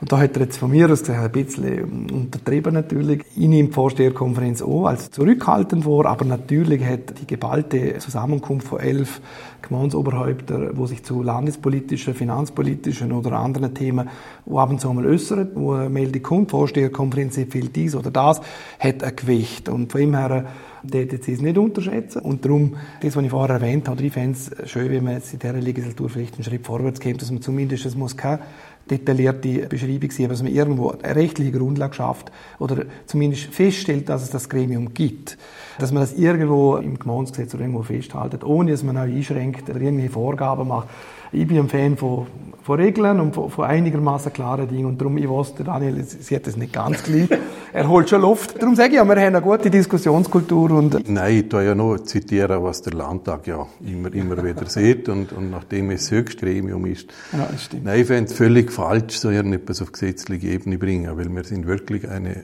Und 0.02 0.12
da 0.12 0.20
hat 0.20 0.36
er 0.36 0.44
jetzt 0.44 0.58
von 0.58 0.72
mir 0.72 0.90
aus 0.90 1.02
gesagt, 1.02 1.20
ein 1.20 1.32
bisschen 1.32 2.10
untertrieben 2.12 2.74
natürlich. 2.74 3.24
Ich 3.36 3.48
nehme 3.48 3.70
die 3.70 3.74
Vorsteherkonferenz 3.74 4.64
auch 4.64 4.86
als 4.86 5.12
zurückhaltend 5.12 5.84
vor, 5.84 6.08
aber 6.08 6.26
natürlich 6.26 6.84
hat 6.84 7.20
die 7.22 7.28
geballte 7.28 7.98
Zusammenkunft 8.00 8.68
von 8.68 8.80
elf 8.80 9.22
Gemeindsoberhäupter, 9.62 10.76
wo 10.76 10.88
sich 10.88 11.04
zu 11.04 11.22
landespolitischen, 11.22 12.16
finanzpolitischen 12.16 13.12
oder 13.12 13.34
anderen 13.34 13.76
Themen 13.76 14.10
wo 14.46 14.58
ab 14.58 14.72
und 14.72 14.82
zu 14.82 14.92
mal 14.92 15.06
äußern, 15.06 15.52
wo 15.54 15.74
eine 15.74 15.90
Meldung 15.90 16.24
kommt, 16.24 16.52
Vorsteherkonferenz 16.52 17.38
empfiehlt 17.38 17.76
dies 17.76 17.96
oder 17.96 18.10
das, 18.10 18.42
hat 18.80 19.04
ein 19.04 19.16
Gewicht. 19.16 19.70
Und 19.70 19.92
von 19.92 20.02
ihm 20.02 20.16
her 20.16 20.46
sie 20.90 21.34
es 21.34 21.42
nicht 21.42 21.58
unterschätzen. 21.58 22.20
Und 22.20 22.46
darum, 22.46 22.76
das, 23.02 23.16
was 23.16 23.24
ich 23.24 23.30
vorher 23.30 23.56
erwähnt 23.56 23.88
habe, 23.88 24.04
ich 24.04 24.14
fände 24.14 24.38
es 24.38 24.70
schön, 24.70 24.90
wenn 24.92 25.04
man 25.04 25.14
jetzt 25.14 25.34
in 25.34 25.40
dieser 25.40 25.54
Legislatur 25.54 26.10
vielleicht 26.10 26.36
einen 26.36 26.44
Schritt 26.44 26.66
vorwärts 26.66 27.00
kommt, 27.00 27.22
dass 27.22 27.32
man 27.32 27.42
zumindest, 27.42 27.86
es 27.86 27.96
muss 27.96 28.18
keine 28.18 28.42
detaillierte 28.90 29.68
Beschreibung 29.68 30.12
sein, 30.12 30.30
dass 30.30 30.42
man 30.42 30.52
irgendwo 30.52 30.90
eine 30.90 31.16
rechtliche 31.16 31.52
Grundlage 31.52 31.94
schafft 31.94 32.32
oder 32.60 32.86
zumindest 33.06 33.46
feststellt, 33.46 34.10
dass 34.10 34.24
es 34.24 34.32
das 34.32 34.50
Gremium 34.50 34.94
gibt. 34.94 35.38
Dass 35.82 35.92
man 35.92 36.04
das 36.04 36.14
irgendwo 36.14 36.76
im 36.76 37.00
Gemeindegesetz 37.00 37.56
oder 37.56 37.64
irgendwo 37.64 37.82
festhält, 37.82 38.44
ohne 38.44 38.70
dass 38.70 38.84
man 38.84 38.98
auch 38.98 39.02
einschränkt 39.02 39.68
oder 39.68 39.82
irgendwelche 39.82 40.12
Vorgaben 40.12 40.68
macht. 40.68 40.90
Ich 41.32 41.48
bin 41.48 41.58
ein 41.58 41.70
Fan 41.70 41.98
von, 41.98 42.28
von 42.62 42.80
Regeln 42.80 43.20
und 43.20 43.34
von, 43.34 43.50
von 43.50 43.66
einigermaßen 43.66 44.32
klaren 44.32 44.68
Dingen. 44.68 44.86
Und 44.86 45.02
darum, 45.02 45.18
ich 45.18 45.28
weiß, 45.28 45.56
der 45.56 45.66
Daniel, 45.66 46.04
sie 46.04 46.36
hat 46.36 46.46
das 46.46 46.56
nicht 46.56 46.72
ganz 46.72 47.02
gleich. 47.02 47.30
er 47.74 47.90
holt 47.90 48.10
schon 48.10 48.22
Luft. 48.22 48.62
Darum 48.62 48.76
sage 48.76 48.90
ich 48.90 48.96
ja, 48.98 49.06
wir 49.06 49.16
haben 49.16 49.36
eine 49.36 49.42
gute 49.42 49.72
Diskussionskultur. 49.72 50.70
Und 50.70 51.10
Nein, 51.10 51.38
ich 51.38 51.50
tue 51.50 51.66
ja 51.66 51.74
nur 51.74 52.04
zitieren, 52.06 52.62
was 52.62 52.84
der 52.84 52.94
Landtag 52.94 53.48
ja 53.48 53.66
immer, 53.84 54.14
immer 54.14 54.44
wieder 54.44 54.68
sieht. 54.68 55.10
Und, 55.10 55.34
und 55.34 55.50
nachdem 55.50 55.90
es 55.90 56.02
das 56.02 56.12
höchste 56.12 56.46
Gremium 56.46 56.86
ist. 56.86 57.12
Ja, 57.32 57.50
stimmt. 57.58 57.86
Nein, 57.86 58.02
ich 58.02 58.08
fände 58.08 58.30
es 58.30 58.38
völlig 58.38 58.72
falsch, 58.72 59.18
so 59.18 59.30
etwas 59.32 59.82
auf 59.82 59.92
gesetzliche 59.92 60.50
Ebene 60.50 60.78
bringen, 60.78 61.18
weil 61.18 61.34
wir 61.34 61.44
sind 61.44 61.66
wirklich 61.66 62.08
eine 62.08 62.44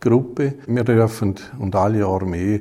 Austauschgruppe. 0.00 0.54
Wir 0.66 0.84
dürfen, 0.84 1.34
und 1.58 1.74
alle 1.76 2.00
Jahre 2.00 2.26
mehr, 2.26 2.60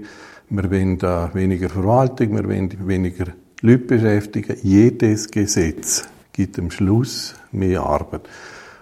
wir 0.50 0.72
wollen 0.72 0.98
da 0.98 1.32
weniger 1.34 1.70
Verwaltung, 1.70 2.36
wir 2.36 2.48
wollen 2.48 2.88
weniger 2.88 3.28
Leute 3.62 3.78
beschäftigen. 3.80 4.58
Jedes 4.62 5.30
Gesetz 5.30 6.08
gibt 6.34 6.60
am 6.60 6.72
Schluss 6.72 7.36
mehr 7.52 7.84
Arbeit. 7.84 8.22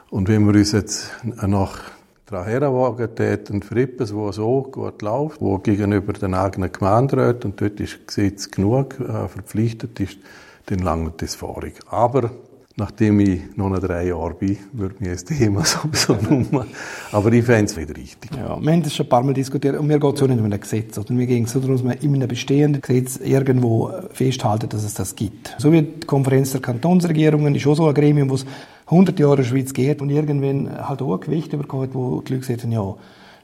Und 0.10 0.28
wenn 0.30 0.46
wir 0.46 0.56
uns 0.56 0.72
jetzt 0.72 1.12
nach 1.24 1.80
daran 2.26 2.48
herwagen 2.48 3.16
täten 3.16 3.62
für 3.62 3.82
etwas, 3.82 4.14
was 4.14 4.36
so 4.36 4.64
gut 4.64 5.02
läuft, 5.02 5.40
wo 5.40 5.58
gegenüber 5.60 6.14
den 6.14 6.34
eigenen 6.34 6.72
Gemeinderäten, 6.72 7.52
und 7.52 7.62
dort 7.62 7.80
ist 7.80 8.08
Gesetz 8.08 8.52
genug 8.52 9.00
äh, 9.00 9.28
verpflichtet 9.28 10.00
ist, 10.00 10.18
dann 10.66 10.80
langt 10.80 11.22
das 11.22 11.36
vorig. 11.36 11.76
Aber 11.90 12.32
Nachdem 12.80 13.20
ich 13.22 13.42
noch 13.56 13.76
drei 13.80 14.06
Jahre 14.06 14.36
bin, 14.36 14.56
würde 14.72 14.98
mir 15.00 15.14
das 15.14 15.26
Thema 15.26 15.66
sowieso 15.66 16.14
nummer. 16.14 16.68
Aber 17.12 17.34
ich 17.34 17.44
fände 17.44 17.66
es 17.66 17.76
nicht 17.76 17.90
richtig. 17.98 18.30
Ja, 18.36 18.62
wir 18.62 18.72
haben 18.72 18.84
das 18.84 18.94
schon 18.94 19.08
ein 19.08 19.10
paar 19.10 19.24
Mal 19.24 19.34
diskutiert. 19.34 19.80
Und 19.80 19.88
mir 19.88 19.98
geht 19.98 20.16
es 20.16 20.22
auch 20.22 20.28
nicht 20.28 20.40
um 20.40 20.46
ein 20.46 20.60
Gesetz. 20.60 20.96
Oder 20.96 21.12
mir 21.12 21.26
ging 21.26 21.46
es 21.46 21.54
so 21.54 21.60
darum, 21.60 21.76
dass 21.76 21.84
man 21.84 21.98
in 21.98 22.14
einem 22.14 22.28
bestehenden 22.28 22.84
Gesetz 22.84 23.18
irgendwo 23.18 23.92
festhalten, 24.12 24.70
dass 24.70 24.84
es 24.84 24.94
das 24.94 25.16
gibt. 25.16 25.56
So 25.58 25.72
wie 25.72 25.82
die 25.82 26.06
Konferenz 26.06 26.52
der 26.52 26.62
Kantonsregierungen 26.62 27.56
ist 27.56 27.66
auch 27.66 27.74
so 27.74 27.88
ein 27.88 27.96
Gremium, 27.96 28.30
wo 28.30 28.36
es 28.36 28.46
100 28.86 29.20
Jahre 29.20 29.32
in 29.32 29.38
der 29.38 29.44
Schweiz 29.46 29.74
geht 29.74 30.00
und 30.00 30.12
irgendwann 30.12 30.88
halt 30.88 31.02
auch 31.02 31.16
ein 31.16 31.20
Gewicht 31.20 31.50
bekommt, 31.50 31.96
wo 31.96 32.22
die 32.22 32.36
Leute 32.36 32.46
sagen, 32.46 32.72
ja, 32.72 32.96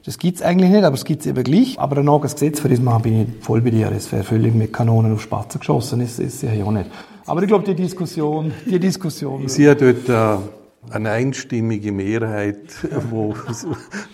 das 0.04 0.18
gibt's 0.18 0.42
eigentlich 0.42 0.70
nicht, 0.70 0.84
aber 0.84 0.94
es 0.94 1.04
gibt's 1.04 1.24
eben 1.24 1.42
gleich. 1.42 1.78
Aber 1.78 1.96
ein 1.96 2.08
eigenes 2.08 2.34
Gesetz 2.34 2.60
für 2.60 2.68
das 2.68 2.80
machen 2.80 3.02
bin 3.02 3.22
ich 3.22 3.44
voll 3.44 3.62
bei 3.62 3.70
dir. 3.70 3.90
Es 3.90 4.12
wäre 4.12 4.22
völlig 4.22 4.54
mit 4.54 4.72
Kanonen 4.72 5.14
auf 5.14 5.22
Spatzen 5.22 5.60
geschossen. 5.60 6.00
Das 6.00 6.18
ist 6.18 6.42
ja 6.42 6.50
auch 6.62 6.70
nicht. 6.72 6.90
Aber 7.24 7.42
ich 7.42 7.48
glaube, 7.48 7.64
die 7.64 7.74
Diskussion, 7.74 8.52
die 8.66 8.78
Diskussion. 8.78 9.44
Ich 9.44 9.52
sehe 9.54 9.74
dort 9.74 10.08
äh, 10.10 10.42
eine 10.90 11.10
einstimmige 11.10 11.90
Mehrheit, 11.90 12.68
wo, 13.10 13.34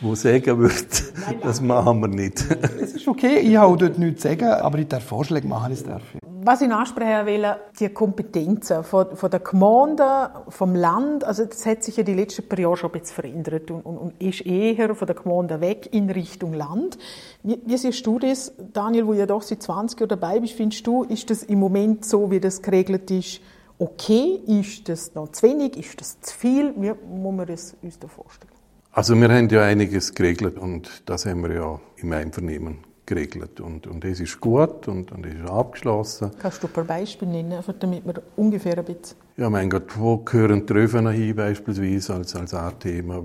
wo 0.00 0.14
sagen 0.14 0.60
wird, 0.60 1.12
das 1.42 1.60
machen 1.60 2.02
wir 2.02 2.08
nicht. 2.08 2.46
Es 2.80 2.92
ist 2.92 3.08
okay, 3.08 3.40
ich 3.40 3.56
habe 3.56 3.76
dort 3.76 3.98
nichts 3.98 4.22
zu 4.22 4.28
sagen, 4.28 4.44
aber 4.44 4.78
ich 4.78 4.86
darf 4.86 5.02
Vorschläge 5.02 5.48
machen, 5.48 5.70
das 5.70 5.82
darf 5.82 6.02
ich. 6.14 6.29
Was 6.42 6.62
ich 6.62 6.72
ansprechen 6.72 7.26
will, 7.26 7.46
die 7.78 7.90
Kompetenzen 7.90 8.82
von, 8.82 9.14
von 9.14 9.30
der 9.30 9.40
Gemeinde, 9.40 10.30
vom 10.48 10.74
Land, 10.74 11.22
also 11.22 11.44
das 11.44 11.66
hat 11.66 11.82
sich 11.82 11.98
ja 11.98 12.02
die 12.02 12.14
letzten 12.14 12.48
paar 12.48 12.58
Jahre 12.58 12.78
schon 12.78 12.90
ein 12.90 13.00
bisschen 13.00 13.14
verändert 13.14 13.70
und, 13.70 13.82
und, 13.82 13.98
und 13.98 14.22
ist 14.22 14.46
eher 14.46 14.94
von 14.94 15.06
der 15.06 15.16
Gemeinde 15.16 15.60
weg 15.60 15.90
in 15.92 16.08
Richtung 16.08 16.54
Land. 16.54 16.96
Wie, 17.42 17.60
wie 17.66 17.76
siehst 17.76 18.06
du 18.06 18.18
das, 18.18 18.54
Daniel, 18.72 19.06
wo 19.06 19.12
ja 19.12 19.26
doch 19.26 19.42
seit 19.42 19.62
20 19.62 20.00
Jahren 20.00 20.08
dabei 20.08 20.40
bist, 20.40 20.54
findest 20.54 20.86
du, 20.86 21.02
ist 21.04 21.28
das 21.28 21.42
im 21.42 21.58
Moment 21.58 22.06
so, 22.06 22.30
wie 22.30 22.40
das 22.40 22.62
geregelt 22.62 23.10
ist, 23.10 23.42
okay? 23.78 24.40
Ist 24.46 24.88
das 24.88 25.14
noch 25.14 25.28
zu 25.32 25.46
wenig? 25.46 25.76
Ist 25.76 26.00
das 26.00 26.22
zu 26.22 26.34
viel? 26.34 26.72
Wie 26.76 26.92
muss 27.06 27.34
man 27.34 27.46
das 27.46 27.76
uns 27.82 27.98
da 27.98 28.08
vorstellen? 28.08 28.52
Also 28.92 29.14
wir 29.14 29.28
haben 29.28 29.48
ja 29.50 29.64
einiges 29.64 30.14
geregelt 30.14 30.58
und 30.58 31.02
das 31.04 31.26
haben 31.26 31.42
wir 31.42 31.52
ja 31.52 31.80
im 31.96 32.12
Einvernehmen 32.12 32.89
geregelt. 33.10 33.60
Und, 33.60 33.86
und 33.86 34.04
das 34.04 34.20
ist 34.20 34.40
gut 34.40 34.86
und, 34.88 35.10
und 35.12 35.26
ist 35.26 35.50
abgeschlossen. 35.50 36.30
Kannst 36.38 36.62
du 36.62 36.68
ein 36.68 36.72
paar 36.72 36.84
Beispiele 36.84 37.30
nennen, 37.30 37.60
damit 37.78 38.06
wir 38.06 38.22
ungefähr 38.36 38.78
ein 38.78 38.84
bisschen... 38.84 39.16
Ja, 39.36 39.50
mein 39.50 39.68
Gott, 39.68 39.98
wo 39.98 40.18
gehören 40.18 40.64
die 40.64 40.72
Röfen 40.72 41.08
hin 41.10 41.34
beispielsweise 41.34 42.14
als, 42.14 42.36
als 42.36 42.54
ein 42.54 42.78
Thema? 42.78 43.22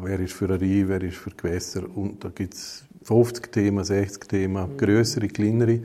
Wer 0.00 0.20
ist 0.20 0.32
für 0.32 0.46
eine 0.46 0.60
Reihe, 0.60 0.88
wer 0.88 1.02
ist 1.02 1.16
für 1.16 1.30
Gewässer? 1.30 1.82
Und 1.94 2.24
da 2.24 2.30
gibt 2.30 2.54
es 2.54 2.84
50 3.04 3.52
Themen, 3.52 3.84
60 3.84 4.28
Themen, 4.28 4.72
mhm. 4.72 4.76
größere, 4.76 5.28
kleinere, 5.28 5.80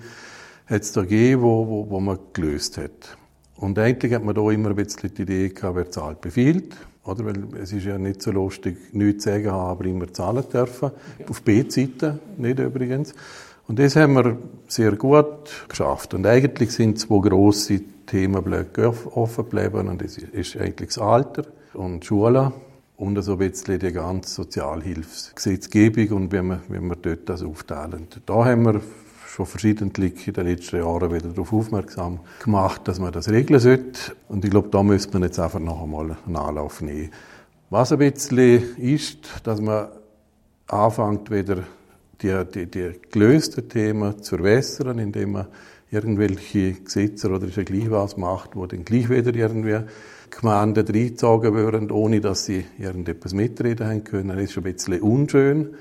hat 0.65 0.81
es 0.81 0.91
da 0.91 1.01
gegeben, 1.01 1.43
wo, 1.43 1.67
wo, 1.67 1.89
wo 1.89 1.99
man 1.99 2.17
gelöst 2.33 2.77
hat. 2.77 3.17
Und 3.57 3.77
eigentlich 3.77 4.13
hat 4.13 4.23
man 4.23 4.35
da 4.35 4.49
immer 4.49 4.69
ein 4.69 4.75
bisschen 4.75 5.13
die 5.13 5.21
Idee 5.21 5.49
gehabt, 5.49 5.75
wer 5.75 5.91
zahlt, 5.91 6.21
befiehlt. 6.21 6.75
Oder? 7.05 7.25
Weil 7.25 7.43
es 7.61 7.73
ist 7.73 7.85
ja 7.85 7.97
nicht 7.97 8.21
so 8.21 8.31
lustig, 8.31 8.77
nichts 8.93 9.23
zu 9.23 9.29
sagen 9.29 9.51
haben, 9.51 9.71
aber 9.71 9.85
immer 9.85 10.11
zahlen 10.11 10.43
dürfen. 10.51 10.91
Okay. 11.19 11.29
Auf 11.29 11.41
B-Seite, 11.41 12.19
nicht 12.37 12.59
übrigens. 12.59 13.13
Und 13.67 13.79
das 13.79 13.95
haben 13.95 14.13
wir 14.13 14.37
sehr 14.67 14.93
gut 14.93 15.67
geschafft. 15.69 16.13
Und 16.13 16.25
eigentlich 16.25 16.71
sind 16.71 16.99
zwei 16.99 17.19
grosse 17.19 17.81
Themenblöcke 18.05 18.93
offen 19.15 19.49
geblieben. 19.49 19.87
Und 19.87 20.01
das 20.01 20.17
ist 20.17 20.57
eigentlich 20.57 20.89
das 20.89 20.97
Alter 20.97 21.45
und 21.73 22.05
Schule 22.05 22.53
und 22.97 23.21
so 23.21 23.33
ein 23.33 23.37
bisschen 23.39 23.79
die 23.79 23.91
ganze 23.91 24.33
Sozialhilfsgesetzgebung 24.33 26.09
und 26.17 26.31
wie 26.31 26.41
wir, 26.41 26.61
wie 26.69 26.79
wir 26.79 26.95
dort 26.95 27.27
das 27.27 27.43
aufteilen. 27.43 28.07
Da 28.25 28.45
haben 28.45 28.63
wir 28.63 28.81
schon 29.33 29.47
verschiedentlich 29.47 30.27
in 30.27 30.33
den 30.35 30.45
letzten 30.45 30.77
Jahren 30.77 31.11
wieder 31.11 31.29
darauf 31.29 31.51
aufmerksam 31.51 32.19
gemacht, 32.43 32.81
dass 32.85 32.99
man 32.99 33.11
das 33.11 33.29
regeln 33.29 33.59
sollte. 33.59 34.15
Und 34.29 34.45
ich 34.45 34.51
glaube, 34.51 34.69
da 34.69 34.83
müsste 34.83 35.13
man 35.13 35.23
jetzt 35.23 35.39
einfach 35.39 35.59
noch 35.59 35.81
einmal 35.81 36.15
einen 36.25 36.35
Anlauf 36.35 36.81
nehmen. 36.81 37.09
Was 37.71 37.91
ein 37.91 37.97
bisschen 37.97 38.77
ist, 38.77 39.17
dass 39.43 39.59
man 39.59 39.87
anfängt, 40.67 41.31
wieder 41.31 41.63
die, 42.21 42.43
die, 42.53 42.67
die 42.67 42.91
gelösten 43.11 43.67
Themen 43.67 44.21
zu 44.21 44.35
verbessern, 44.35 44.99
indem 44.99 45.31
man 45.31 45.47
irgendwelche 45.89 46.73
Gesetze 46.73 47.31
oder 47.31 47.47
ist 47.47 47.57
ja 47.57 47.63
gleich 47.63 47.89
was 47.89 48.17
macht, 48.17 48.55
wo 48.55 48.67
dann 48.67 48.85
gleich 48.85 49.09
wieder 49.09 49.33
irgendwie 49.33 49.79
Gemeinden 50.29 50.85
reingezogen 50.85 51.55
werden, 51.55 51.89
ohne 51.89 52.21
dass 52.21 52.45
sie 52.45 52.65
irgendetwas 52.77 53.33
mitreden 53.33 53.87
haben 53.87 54.03
können. 54.03 54.29
Das 54.29 54.41
ist 54.41 54.57
ein 54.57 54.63
bisschen 54.63 55.01
unschön. 55.01 55.75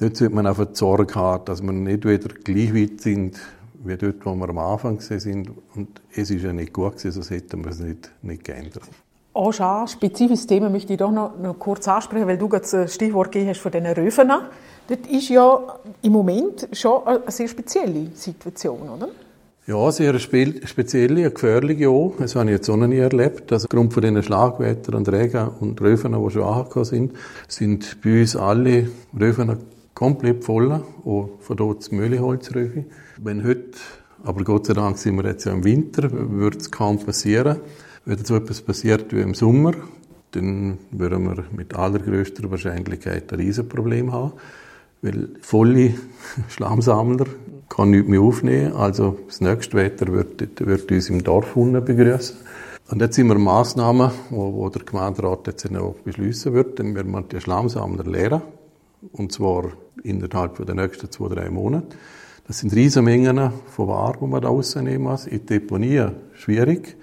Dort 0.00 0.16
sollte 0.16 0.34
man 0.34 0.46
einfach 0.46 0.68
Sorge 0.74 1.12
haben, 1.16 1.44
dass 1.44 1.60
wir 1.60 1.72
nicht 1.72 2.04
wieder 2.06 2.28
gleich 2.44 2.72
weit 2.72 3.00
sind, 3.00 3.36
wie 3.84 3.96
dort, 3.96 4.24
wo 4.24 4.34
wir 4.34 4.48
am 4.48 4.58
Anfang 4.58 5.00
sind. 5.00 5.50
Und 5.74 5.88
es 6.14 6.30
ist 6.30 6.44
ja 6.44 6.52
nicht 6.52 6.72
gut 6.72 6.92
gewesen, 6.92 7.10
sonst 7.10 7.30
hätten 7.30 7.64
wir 7.64 7.72
es 7.72 7.80
nicht, 7.80 8.10
nicht 8.22 8.44
geändert. 8.44 8.84
Auch 9.34 9.52
schon 9.52 9.66
ein 9.66 9.88
spezifisches 9.88 10.46
Thema 10.46 10.70
möchte 10.70 10.92
ich 10.92 10.98
doch 10.98 11.10
noch, 11.10 11.36
noch 11.38 11.58
kurz 11.58 11.88
ansprechen, 11.88 12.28
weil 12.28 12.38
du 12.38 12.48
gerade 12.48 12.66
das 12.70 12.94
Stichwort 12.94 13.32
gegeben 13.32 13.50
hast 13.50 13.60
von 13.60 13.72
diesen 13.72 13.86
Röfen. 13.88 14.28
Das 14.86 14.98
ist 15.10 15.28
ja 15.30 15.78
im 16.02 16.12
Moment 16.12 16.68
schon 16.72 17.04
eine 17.04 17.22
sehr 17.28 17.48
spezielle 17.48 18.06
Situation, 18.14 18.88
oder? 18.88 19.08
Ja, 19.66 19.92
sehr 19.92 20.18
spezielle, 20.18 21.20
eine 21.20 21.30
gefährliche 21.30 21.90
auch. 21.90 22.14
Das 22.18 22.36
habe 22.36 22.46
ich 22.46 22.52
jetzt 22.52 22.70
auch 22.70 22.76
noch 22.76 22.86
nie 22.86 22.98
erlebt. 22.98 23.52
Also 23.52 23.66
aufgrund 23.66 23.92
von 23.92 24.02
diesen 24.02 24.22
Schlagwettern 24.22 24.94
und 24.94 25.08
Regen 25.12 25.48
und 25.60 25.80
Röfen, 25.80 26.12
die 26.12 26.30
schon 26.30 26.42
angekommen 26.44 26.84
sind, 26.84 27.12
sind 27.48 28.00
bei 28.02 28.20
uns 28.20 28.34
alle 28.34 28.88
Röfen 29.18 29.58
komplett 29.98 30.44
voll, 30.44 30.70
auch 30.70 31.28
von 31.40 31.56
dort 31.56 31.80
das 31.80 31.90
Mühleholzröfe. 31.90 32.84
Wenn 33.20 33.42
heute, 33.42 33.78
aber 34.22 34.44
Gott 34.44 34.66
sei 34.66 34.74
Dank 34.74 34.96
sind 34.96 35.16
wir 35.16 35.28
jetzt 35.28 35.44
ja 35.44 35.50
im 35.50 35.64
Winter, 35.64 36.08
würde 36.12 36.56
es 36.56 36.70
kaum 36.70 37.00
passieren. 37.04 37.56
Wenn 38.04 38.24
so 38.24 38.36
etwas 38.36 38.60
passiert 38.60 39.12
wie 39.12 39.22
im 39.22 39.34
Sommer, 39.34 39.72
dann 40.30 40.78
würden 40.92 41.24
wir 41.24 41.44
mit 41.50 41.74
allergrößter 41.74 42.48
Wahrscheinlichkeit 42.48 43.32
ein 43.32 43.40
Riesenproblem 43.40 44.12
haben. 44.12 44.34
Weil 45.02 45.30
volle 45.40 45.94
Schlammsammler 46.48 47.26
kann 47.68 47.90
nichts 47.90 48.08
mehr 48.08 48.20
aufnehmen. 48.20 48.74
Also 48.74 49.18
das 49.26 49.40
nächste 49.40 49.78
Wetter 49.78 50.12
wird, 50.12 50.60
wird 50.64 50.92
uns 50.92 51.10
im 51.10 51.24
Dorf 51.24 51.56
unten 51.56 51.84
begrüßen. 51.84 52.36
Und 52.88 53.02
jetzt 53.02 53.16
sind 53.16 53.26
wir 53.26 53.38
Massnahmen, 53.38 54.12
wo 54.30 54.68
der 54.68 54.84
Gemeinderat 54.84 55.48
jetzt 55.48 55.68
noch 55.72 55.96
beschließen 56.04 56.54
wird, 56.54 56.78
dann 56.78 56.94
werden 56.94 57.10
wir 57.10 57.22
die 57.22 57.40
Schlammsammler 57.40 58.04
leeren. 58.04 58.42
Und 59.12 59.32
zwar 59.32 59.72
innerhalb 60.02 60.64
der 60.64 60.74
nächsten 60.74 61.10
zwei, 61.10 61.28
drei 61.28 61.50
Monate. 61.50 61.96
Das 62.46 62.60
sind 62.60 62.74
riesige 62.74 63.02
Mengen 63.02 63.52
von 63.66 63.88
Ware, 63.88 64.18
die 64.20 64.26
man 64.26 64.40
da 64.40 64.48
rausnehmen 64.48 65.02
muss. 65.02 65.26
In 65.26 65.44
Deponie 65.44 66.06
schwierig, 66.32 66.96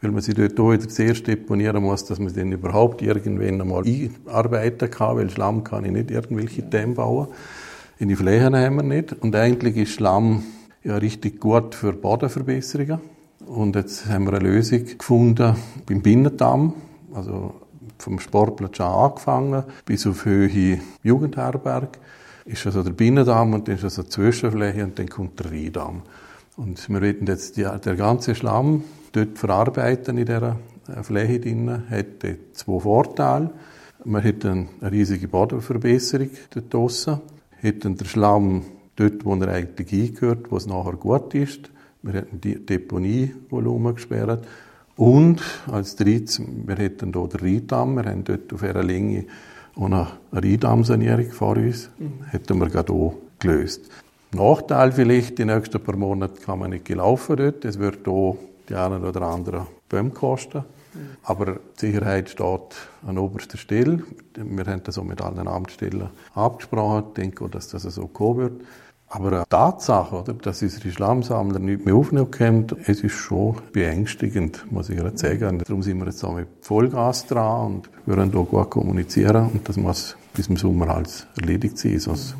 weil 0.00 0.12
man 0.12 0.22
sie 0.22 0.34
dort 0.34 0.56
wieder 0.56 0.88
zuerst 0.88 1.26
deponieren 1.26 1.82
muss, 1.82 2.04
dass 2.04 2.18
man 2.18 2.28
sie 2.28 2.40
dann 2.40 2.52
überhaupt 2.52 3.02
irgendwann 3.02 3.60
einmal 3.60 3.84
einarbeiten 3.84 4.90
kann, 4.90 5.16
weil 5.16 5.30
Schlamm 5.30 5.64
kann 5.64 5.84
ich 5.84 5.90
nicht 5.90 6.10
irgendwelche 6.10 6.62
Dämme 6.62 6.94
bauen. 6.94 7.28
In 7.98 8.08
die 8.08 8.16
Flächen 8.16 8.56
haben 8.56 8.76
wir 8.76 8.82
nicht. 8.82 9.12
Und 9.12 9.34
eigentlich 9.34 9.76
ist 9.76 9.92
Schlamm 9.92 10.44
ja 10.82 10.96
richtig 10.96 11.40
gut 11.40 11.74
für 11.74 11.92
Bodenverbesserungen. 11.92 13.00
Und 13.46 13.76
jetzt 13.76 14.06
haben 14.06 14.24
wir 14.24 14.34
eine 14.34 14.48
Lösung 14.48 14.84
gefunden 14.84 15.56
beim 15.86 16.02
Binnendamm, 16.02 16.74
also 17.14 17.54
vom 18.04 18.20
Sportplatz 18.20 18.80
an 18.80 18.92
angefangen 18.92 19.64
bis 19.86 20.06
auf 20.06 20.26
Höhe 20.26 20.78
Jugendherberg 21.02 21.98
ist 22.44 22.66
also 22.66 22.82
der 22.82 22.92
Binnendamm 22.92 23.54
und 23.54 23.66
dann 23.66 23.76
ist 23.76 23.84
also 23.84 24.02
die 24.02 24.10
Zwischenfläche 24.10 24.84
und 24.84 24.98
dann 24.98 25.08
kommt 25.08 25.40
der 25.40 25.50
Rheindamm. 25.50 26.02
Und 26.56 26.86
wir 26.90 27.00
werden 27.00 27.26
jetzt 27.26 27.56
die, 27.56 27.62
der 27.62 27.96
ganze 27.96 28.34
Schlamm 28.34 28.84
dort 29.12 29.38
verarbeiten 29.38 30.18
in 30.18 30.26
dieser 30.26 30.56
äh, 30.86 31.02
Fläche 31.02 31.40
drin, 31.40 31.84
hat 31.88 32.06
zwei 32.52 32.78
Vorteile. 32.78 33.50
Man 34.04 34.22
hat 34.22 34.44
eine 34.44 34.68
riesige 34.82 35.26
Bodenverbesserung 35.26 36.30
dort 36.50 36.74
draussen, 36.74 37.20
hat 37.62 37.84
den 37.84 37.98
Schlamm 38.04 38.64
dort, 38.96 39.24
wo 39.24 39.34
er 39.36 39.48
eigentlich 39.48 39.92
eingehört, 39.92 40.50
wo 40.50 40.58
es 40.58 40.66
nachher 40.66 40.92
gut 40.92 41.34
ist. 41.34 41.70
Wir 42.02 42.20
haben 42.20 42.38
die 42.38 42.64
Deponievolumen 42.64 43.94
gesperrt. 43.94 44.46
Und 44.96 45.42
als 45.70 45.96
drittes, 45.96 46.40
wir 46.40 46.76
hätten 46.76 47.12
hier 47.12 47.28
den 47.28 47.40
Rheindamm, 47.40 47.96
wir 47.96 48.04
haben 48.04 48.24
dort 48.24 48.52
auf 48.52 48.62
einer 48.62 48.82
Länge 48.82 49.24
eine 49.76 50.06
Rheindammsanierung 50.32 51.32
vor 51.32 51.56
uns, 51.56 51.90
mhm. 51.98 52.24
hätten 52.30 52.58
wir 52.60 52.68
gerade 52.68 52.92
auch 52.92 53.14
gelöst. 53.40 53.90
Nachteil 54.32 54.92
vielleicht, 54.92 55.38
die 55.38 55.44
nächsten 55.44 55.80
paar 55.80 55.96
Monate 55.96 56.40
kann 56.40 56.60
man 56.60 56.70
nicht 56.70 56.84
gelaufen 56.84 57.36
dort, 57.36 57.64
es 57.64 57.78
wird 57.78 58.04
hier 58.04 58.36
die 58.68 58.74
einen 58.74 59.04
oder 59.04 59.22
anderen 59.22 59.66
Bäume 59.88 60.10
kosten. 60.10 60.58
Mhm. 60.58 61.00
Aber 61.24 61.58
die 61.80 61.86
Sicherheit 61.86 62.30
steht 62.30 62.76
an 63.06 63.18
oberster 63.18 63.58
Stelle. 63.58 64.02
Wir 64.36 64.66
haben 64.66 64.82
das 64.84 64.98
auch 64.98 65.04
mit 65.04 65.20
allen 65.20 65.46
Amtsstellen 65.48 66.08
abgesprochen. 66.34 67.04
Ich 67.08 67.14
denke 67.14 67.44
auch, 67.44 67.50
dass 67.50 67.68
das 67.68 67.82
so 67.82 68.06
kommen 68.06 68.38
wird. 68.38 68.60
Aber 69.14 69.28
eine 69.28 69.44
Tatsache, 69.48 70.16
oder, 70.16 70.32
dass 70.32 70.60
unsere 70.60 70.90
Schlammsammler 70.90 71.60
nicht 71.60 71.86
mehr 71.86 71.94
aufnehmen 71.94 72.32
können, 72.32 72.66
es 72.84 73.04
ist 73.04 73.12
schon 73.12 73.54
beängstigend, 73.72 74.66
muss 74.72 74.90
ich 74.90 74.96
gerade 74.96 75.16
sagen. 75.16 75.60
Darum 75.60 75.82
sind 75.82 75.98
wir 75.98 76.06
jetzt 76.06 76.24
auch 76.24 76.34
mit 76.34 76.48
Vollgas 76.62 77.24
dran 77.26 77.76
und 77.76 77.90
wir 78.06 78.16
wollen 78.16 78.32
hier 78.32 78.42
gut 78.42 78.70
kommunizieren 78.70 79.50
und 79.52 79.68
das 79.68 79.76
muss 79.76 80.16
bis 80.34 80.46
zum 80.46 80.56
Sommer 80.56 80.88
halt 80.88 81.28
erledigt 81.40 81.78
sein. 81.78 82.00
Sonst 82.00 82.34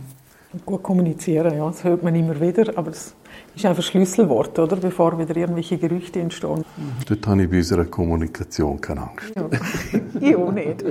gut 0.66 0.82
kommunizieren, 0.82 1.56
ja, 1.56 1.64
das 1.64 1.84
hört 1.84 2.02
man 2.02 2.16
immer 2.16 2.40
wieder, 2.40 2.76
aber 2.76 2.90
das 2.90 3.14
ist 3.54 3.64
einfach 3.64 3.82
Schlüsselwort, 3.84 4.58
oder? 4.58 4.74
Bevor 4.74 5.16
wieder 5.16 5.36
irgendwelche 5.36 5.78
Gerüchte 5.78 6.18
entstehen. 6.18 6.64
Dort 7.06 7.26
habe 7.28 7.44
ich 7.44 7.50
bei 7.50 7.58
unserer 7.58 7.84
Kommunikation 7.84 8.80
keine 8.80 9.02
Angst. 9.02 9.32
Ja, 9.36 9.48
ich 10.20 10.36
auch 10.36 10.50
nicht. 10.50 10.84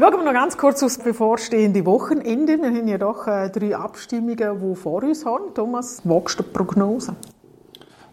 Schauen 0.00 0.12
wir 0.14 0.24
noch 0.24 0.32
ganz 0.32 0.56
kurz 0.56 0.82
aufs 0.82 0.96
bevorstehende 0.96 1.84
Wochenende. 1.84 2.56
Wir 2.56 2.68
haben 2.68 2.88
ja 2.88 2.96
doch 2.96 3.26
äh, 3.26 3.50
drei 3.50 3.76
Abstimmungen, 3.76 4.58
die 4.58 4.74
vor 4.74 5.02
uns 5.02 5.26
haben. 5.26 5.52
Thomas, 5.54 6.00
wagst 6.04 6.38
du 6.38 6.42
Prognose? 6.42 7.14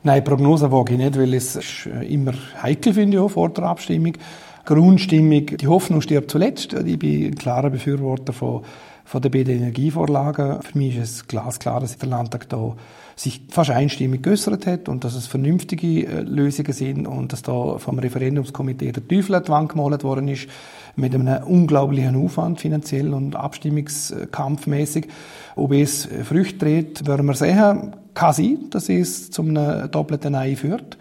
Nein, 0.03 0.21
Prognose 0.21 0.69
wage 0.69 0.95
ich 0.95 0.99
nicht, 0.99 1.17
weil 1.17 1.33
es 1.33 1.85
äh, 1.85 2.13
immer 2.13 2.33
heikel 2.61 2.93
finde 2.93 3.23
ich 3.23 3.31
vor 3.31 3.47
der 3.47 3.63
Abstimmung. 3.63 4.17
Grundstimmung, 4.65 5.45
die 5.45 5.67
Hoffnung 5.67 6.01
stirbt 6.01 6.29
zuletzt. 6.29 6.73
Ich 6.73 6.99
bin 6.99 7.27
ein 7.27 7.35
klarer 7.35 7.69
Befürworter 7.69 8.33
von, 8.33 8.63
von 9.07 9.21
der 9.21 9.29
beiden 9.29 9.55
Energievorlagen. 9.55 10.61
Für 10.61 10.77
mich 10.77 10.97
ist 10.97 11.11
es 11.11 11.27
glasklar, 11.27 11.79
dass 11.79 11.97
der 11.97 12.09
Landtag 12.09 12.49
da 12.49 12.75
sich 13.15 13.41
fast 13.49 13.71
einstimmig 13.71 14.21
geäußert 14.21 14.67
hat 14.67 14.89
und 14.89 15.05
dass 15.05 15.15
es 15.15 15.27
vernünftige 15.27 16.05
äh, 16.05 16.21
Lösungen 16.21 16.73
sind 16.73 17.07
und 17.07 17.31
dass 17.31 17.41
da 17.41 17.77
vom 17.77 17.99
Referendumskomitee 17.99 18.91
der 18.91 19.07
Teufel 19.07 19.35
an 19.35 19.43
die 19.43 19.49
Wand 19.49 19.69
gemalt 19.69 20.03
worden 20.03 20.27
ist 20.27 20.49
mit 20.97 21.15
einem 21.15 21.41
unglaublichen 21.43 22.17
Aufwand 22.17 22.59
finanziell 22.59 23.13
und 23.13 23.37
abstimmungskampfmäßig. 23.37 25.07
Ob 25.55 25.71
es 25.71 26.07
Früchte 26.25 26.57
trägt, 26.57 27.07
werden 27.07 27.27
wir 27.27 27.33
sehen. 27.33 27.95
Kann 28.13 28.33
sein, 28.33 28.57
dass 28.71 28.89
es 28.89 29.31
zum 29.31 29.55
doppelten 29.55 30.33
Nein 30.33 30.57
führt 30.57 30.97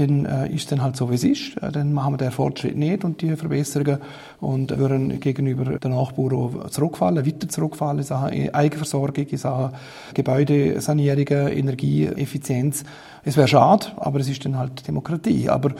dann 0.00 0.26
äh, 0.26 0.52
ist 0.52 0.72
dann 0.72 0.82
halt 0.82 0.96
so, 0.96 1.10
wie 1.10 1.14
es 1.14 1.24
ist. 1.24 1.56
Äh, 1.62 1.70
dann 1.72 1.92
machen 1.92 2.14
wir 2.14 2.18
den 2.18 2.30
Fortschritt 2.30 2.76
nicht 2.76 3.04
und 3.04 3.20
die 3.22 3.36
Verbesserungen 3.36 3.98
und 4.40 4.76
würden 4.76 5.20
gegenüber 5.20 5.78
den 5.78 5.92
Nachbarn 5.92 6.70
zurückfallen, 6.70 7.24
weiter 7.24 7.48
zurückfallen 7.48 7.98
in 7.98 8.04
Sachen 8.04 8.54
Eigenversorgung, 8.54 9.26
in 9.26 9.38
Sachen 9.38 9.72
Gebäudesanierungen, 10.14 11.48
Energieeffizienz. 11.48 12.84
Es 13.24 13.36
wäre 13.36 13.48
schade, 13.48 13.86
aber 13.96 14.20
es 14.20 14.28
ist 14.28 14.44
dann 14.44 14.58
halt 14.58 14.86
Demokratie. 14.86 15.48
Aber 15.48 15.72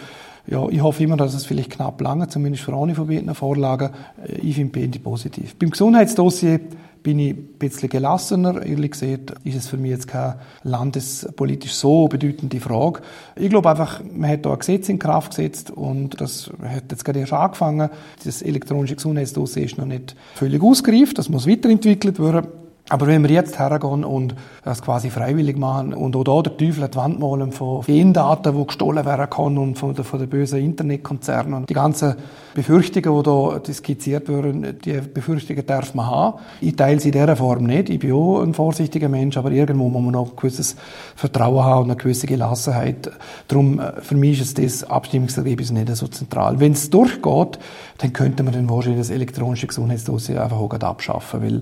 ja, 0.47 0.69
ich 0.69 0.83
hoffe 0.83 1.03
immer, 1.05 1.17
dass 1.17 1.35
es 1.35 1.47
vielleicht 1.47 1.71
knapp 1.71 2.01
lange, 2.01 2.29
zumindest 2.29 2.65
für 2.65 2.75
eine 2.75 2.95
von 2.95 3.07
beiden 3.07 3.35
Vorlagen. 3.35 3.91
Äh, 4.27 4.35
ich 4.37 4.55
finde 4.55 4.79
beide 4.79 4.99
positiv. 4.99 5.57
Beim 5.57 5.71
Gesundheitsdossier 5.71 6.61
bin 7.03 7.19
ich 7.19 7.31
ein 7.31 7.59
bisschen 7.59 7.89
gelassener. 7.89 8.65
Ehrlich 8.65 8.93
gesagt 8.93 9.35
ist 9.45 9.57
es 9.57 9.67
für 9.69 9.77
mich 9.77 9.91
jetzt 9.91 10.09
keine 10.09 10.41
landespolitisch 10.63 11.73
so 11.73 12.09
bedeutende 12.09 12.61
Frage. 12.61 13.01
Ich 13.37 13.51
glaube 13.51 13.71
einfach, 13.71 14.03
man 14.13 14.31
hat 14.31 14.45
da 14.45 14.53
ein 14.53 14.59
Gesetz 14.59 14.89
in 14.89 14.99
Kraft 14.99 15.31
gesetzt 15.31 15.71
und 15.71 16.21
das 16.21 16.51
hat 16.63 16.91
jetzt 16.91 17.05
gerade 17.05 17.21
erst 17.21 17.33
angefangen. 17.33 17.91
Das 18.25 18.43
elektronische 18.43 18.97
Gesundheitsdossier 18.97 19.65
ist 19.65 19.79
noch 19.79 19.87
nicht 19.87 20.17
völlig 20.35 20.63
ausgereift, 20.63 21.19
das 21.19 21.29
muss 21.29 21.47
weiterentwickelt 21.49 22.19
werden. 22.19 22.60
Aber 22.91 23.07
wenn 23.07 23.23
wir 23.23 23.31
jetzt 23.31 23.57
hergehen 23.59 24.05
und 24.05 24.35
das 24.65 24.83
quasi 24.83 25.11
freiwillig 25.11 25.57
machen 25.57 25.95
und 25.95 26.17
auch 26.17 26.25
da 26.25 26.43
der 26.43 26.57
Teufel 26.57 26.89
die 26.89 26.97
Wand 26.97 27.21
malen 27.21 27.53
von 27.53 27.83
den 27.87 28.13
Daten, 28.13 28.59
die 28.59 28.67
gestohlen 28.67 29.05
werden 29.07 29.31
können 29.31 29.59
und 29.59 29.79
von 29.79 29.95
den, 29.95 30.05
von 30.05 30.19
den 30.19 30.29
bösen 30.29 30.59
Internetkonzernen 30.59 31.55
und 31.55 31.71
die 31.71 31.75
ganzen 31.75 32.17
Befürchtungen, 32.53 33.17
die 33.17 33.23
da 33.23 33.73
skizziert 33.73 34.29
werden, 34.29 34.77
die 34.85 35.01
Befürchtungen 35.01 35.65
darf 35.65 35.95
man 35.95 36.07
haben. 36.07 36.39
Ich 36.61 36.75
teile 36.75 36.99
sie 36.99 37.11
in 37.11 37.13
dieser 37.13 37.37
Form 37.37 37.63
nicht. 37.63 37.91
Ich 37.91 38.01
bin 38.01 38.13
auch 38.13 38.43
ein 38.43 38.55
vorsichtiger 38.55 39.09
Mensch, 39.09 39.37
aber 39.37 39.53
irgendwo 39.53 39.89
muss 39.89 40.03
man 40.03 40.13
noch 40.13 40.31
ein 40.31 40.37
gewisses 40.37 40.75
Vertrauen 41.15 41.63
haben 41.63 41.85
und 41.85 41.91
eine 41.93 41.97
gewisse 41.97 42.27
Gelassenheit. 42.27 43.09
Darum, 43.47 43.79
äh, 43.79 44.01
für 44.01 44.17
mich 44.17 44.41
ist 44.41 44.59
das 44.59 44.83
Abstimmungsergebnis 44.83 45.71
nicht 45.71 45.95
so 45.95 46.09
zentral. 46.09 46.59
Wenn 46.59 46.73
es 46.73 46.91
durchgeht, 46.91 47.61
dann 47.99 48.13
könnte 48.13 48.43
man 48.43 48.53
dann 48.53 48.69
wahrscheinlich 48.69 49.01
das 49.01 49.11
elektronische 49.11 49.69
Gesundheitsdossier 49.69 50.43
einfach 50.43 50.59
auch 50.59 50.73
abschaffen, 50.73 51.43
weil 51.43 51.61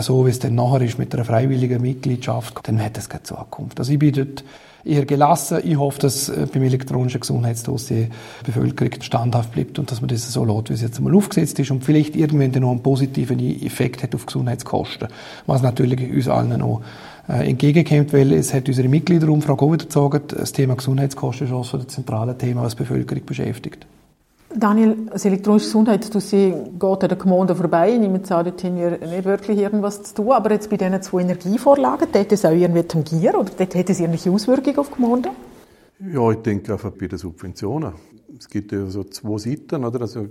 so 0.00 0.26
wie 0.26 0.30
es 0.30 0.38
dann 0.38 0.54
nachher 0.54 0.82
ist 0.82 0.98
mit 0.98 1.14
einer 1.14 1.24
freiwilligen 1.24 1.80
Mitgliedschaft, 1.80 2.60
dann 2.64 2.82
hat 2.82 2.98
es 2.98 3.08
keine 3.08 3.22
Zukunft. 3.22 3.78
Also 3.78 3.92
ich 3.92 3.98
bin 3.98 4.12
dort 4.12 4.44
eher 4.84 5.04
gelassen. 5.04 5.58
Ich 5.64 5.76
hoffe, 5.76 5.98
dass 6.00 6.28
äh, 6.28 6.46
beim 6.52 6.62
elektronischen 6.62 7.20
Gesundheitsdossier 7.20 8.06
die 8.06 8.44
Bevölkerung 8.44 9.00
standhaft 9.00 9.52
bleibt 9.52 9.78
und 9.78 9.90
dass 9.90 10.00
man 10.00 10.08
das 10.08 10.32
so 10.32 10.44
lässt, 10.44 10.70
wie 10.70 10.74
es 10.74 10.82
jetzt 10.82 10.98
einmal 10.98 11.14
aufgesetzt 11.14 11.58
ist 11.58 11.70
und 11.70 11.84
vielleicht 11.84 12.16
irgendwann 12.16 12.50
noch 12.62 12.70
einen 12.70 12.82
positiven 12.82 13.38
Effekt 13.40 14.02
hat 14.02 14.14
auf 14.14 14.26
Gesundheitskosten, 14.26 15.08
was 15.46 15.62
natürlich 15.62 16.10
uns 16.10 16.28
allen 16.28 16.58
noch 16.58 16.82
äh, 17.28 17.48
entgegenkommt, 17.48 18.12
weil 18.12 18.32
es 18.32 18.54
hat 18.54 18.68
unsere 18.68 18.88
Mitgliederumfrage 18.88 19.62
auch 19.62 19.72
wieder 19.72 19.84
gezogen, 19.84 20.22
das 20.28 20.52
Thema 20.52 20.76
Gesundheitskosten 20.76 21.46
ist 21.46 21.52
auch 21.52 21.64
so 21.64 21.78
das 21.78 21.88
zentrale 21.88 22.36
Thema, 22.36 22.62
was 22.62 22.74
die 22.74 22.82
Bevölkerung 22.82 23.24
beschäftigt. 23.26 23.86
Daniel, 24.54 24.96
das 25.12 25.26
elektronische 25.26 25.66
Gesundheitsdossier 25.66 26.50
geht 26.78 26.82
an 26.82 27.08
den 27.08 27.18
Gemeinden 27.18 27.54
vorbei. 27.54 27.92
Ich 27.92 28.00
nehme 28.00 28.14
an, 28.16 28.44
dort 28.44 28.64
haben 28.64 28.76
wir 28.76 28.90
nicht 28.92 29.24
wirklich 29.24 29.58
irgendwas 29.58 30.02
zu 30.02 30.14
tun. 30.14 30.32
Aber 30.32 30.50
jetzt 30.50 30.70
bei 30.70 30.78
diesen 30.78 31.02
zwei 31.02 31.20
Energievorlagen, 31.20 32.08
dort 32.10 32.32
es 32.32 32.44
auch 32.44 32.50
irgendwie 32.50 32.82
tangieren 32.82 33.36
oder 33.36 33.50
dort 33.56 33.74
hätte 33.74 33.92
es 33.92 34.00
irgendwelche 34.00 34.30
Auswirkungen 34.30 34.78
auf 34.78 34.88
die 34.88 34.94
Gemeinden? 34.94 35.30
Ja, 36.12 36.30
ich 36.30 36.38
denke 36.38 36.72
einfach 36.72 36.92
bei 36.92 37.08
den 37.08 37.18
Subventionen. 37.18 37.92
Es 38.38 38.48
gibt 38.48 38.72
ja 38.72 38.86
so 38.86 39.04
zwei 39.04 39.38
Seiten, 39.38 39.84
oder? 39.84 40.00
Also, 40.00 40.28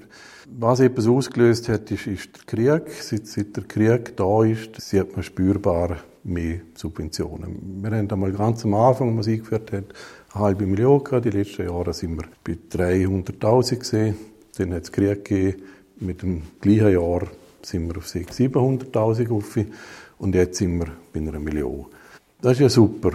was 0.58 0.80
etwas 0.80 1.08
ausgelöst 1.08 1.68
hat, 1.70 1.92
ist, 1.92 2.08
ist 2.08 2.30
der 2.36 2.44
Krieg. 2.46 2.92
Seit, 3.02 3.28
seit 3.28 3.56
der 3.56 3.66
Krieg 3.66 4.16
da 4.16 4.44
ist, 4.44 4.80
sieht 4.80 5.14
man 5.14 5.24
spürbar 5.24 5.98
mehr 6.24 6.62
Subventionen. 6.74 7.82
Wir 7.84 7.92
haben 7.92 8.10
einmal 8.10 8.32
ganz 8.32 8.66
am 8.66 8.74
Anfang, 8.74 9.08
als 9.10 9.16
man 9.16 9.20
es 9.20 9.28
eingeführt 9.28 9.72
hat, 9.72 9.86
eine 10.34 10.44
halbe 10.44 10.66
Million 10.66 11.04
gehabt. 11.04 11.26
Die 11.26 11.30
letzten 11.30 11.68
Jahre 11.68 11.94
sind 11.94 12.18
wir 12.18 12.28
bei 12.44 12.58
300.000 12.72 13.76
gesehen. 13.78 14.18
Dann 14.58 14.74
hat 14.74 14.84
es 14.84 14.92
Krieg 14.92 15.26
gegeben. 15.26 15.64
Mit 16.00 16.22
dem 16.22 16.44
gleichen 16.62 16.92
Jahr 16.92 17.28
sind 17.62 17.88
wir 17.88 17.98
auf 17.98 18.06
600.000, 18.06 18.92
700.000 18.92 19.32
auf. 19.32 19.58
Und 20.20 20.36
jetzt 20.36 20.58
sind 20.58 20.80
wir 20.80 20.88
bei 21.14 21.20
einer 21.20 21.40
Million. 21.40 21.86
Das 22.42 22.54
ist 22.54 22.60
ja 22.60 22.70
super. 22.70 23.12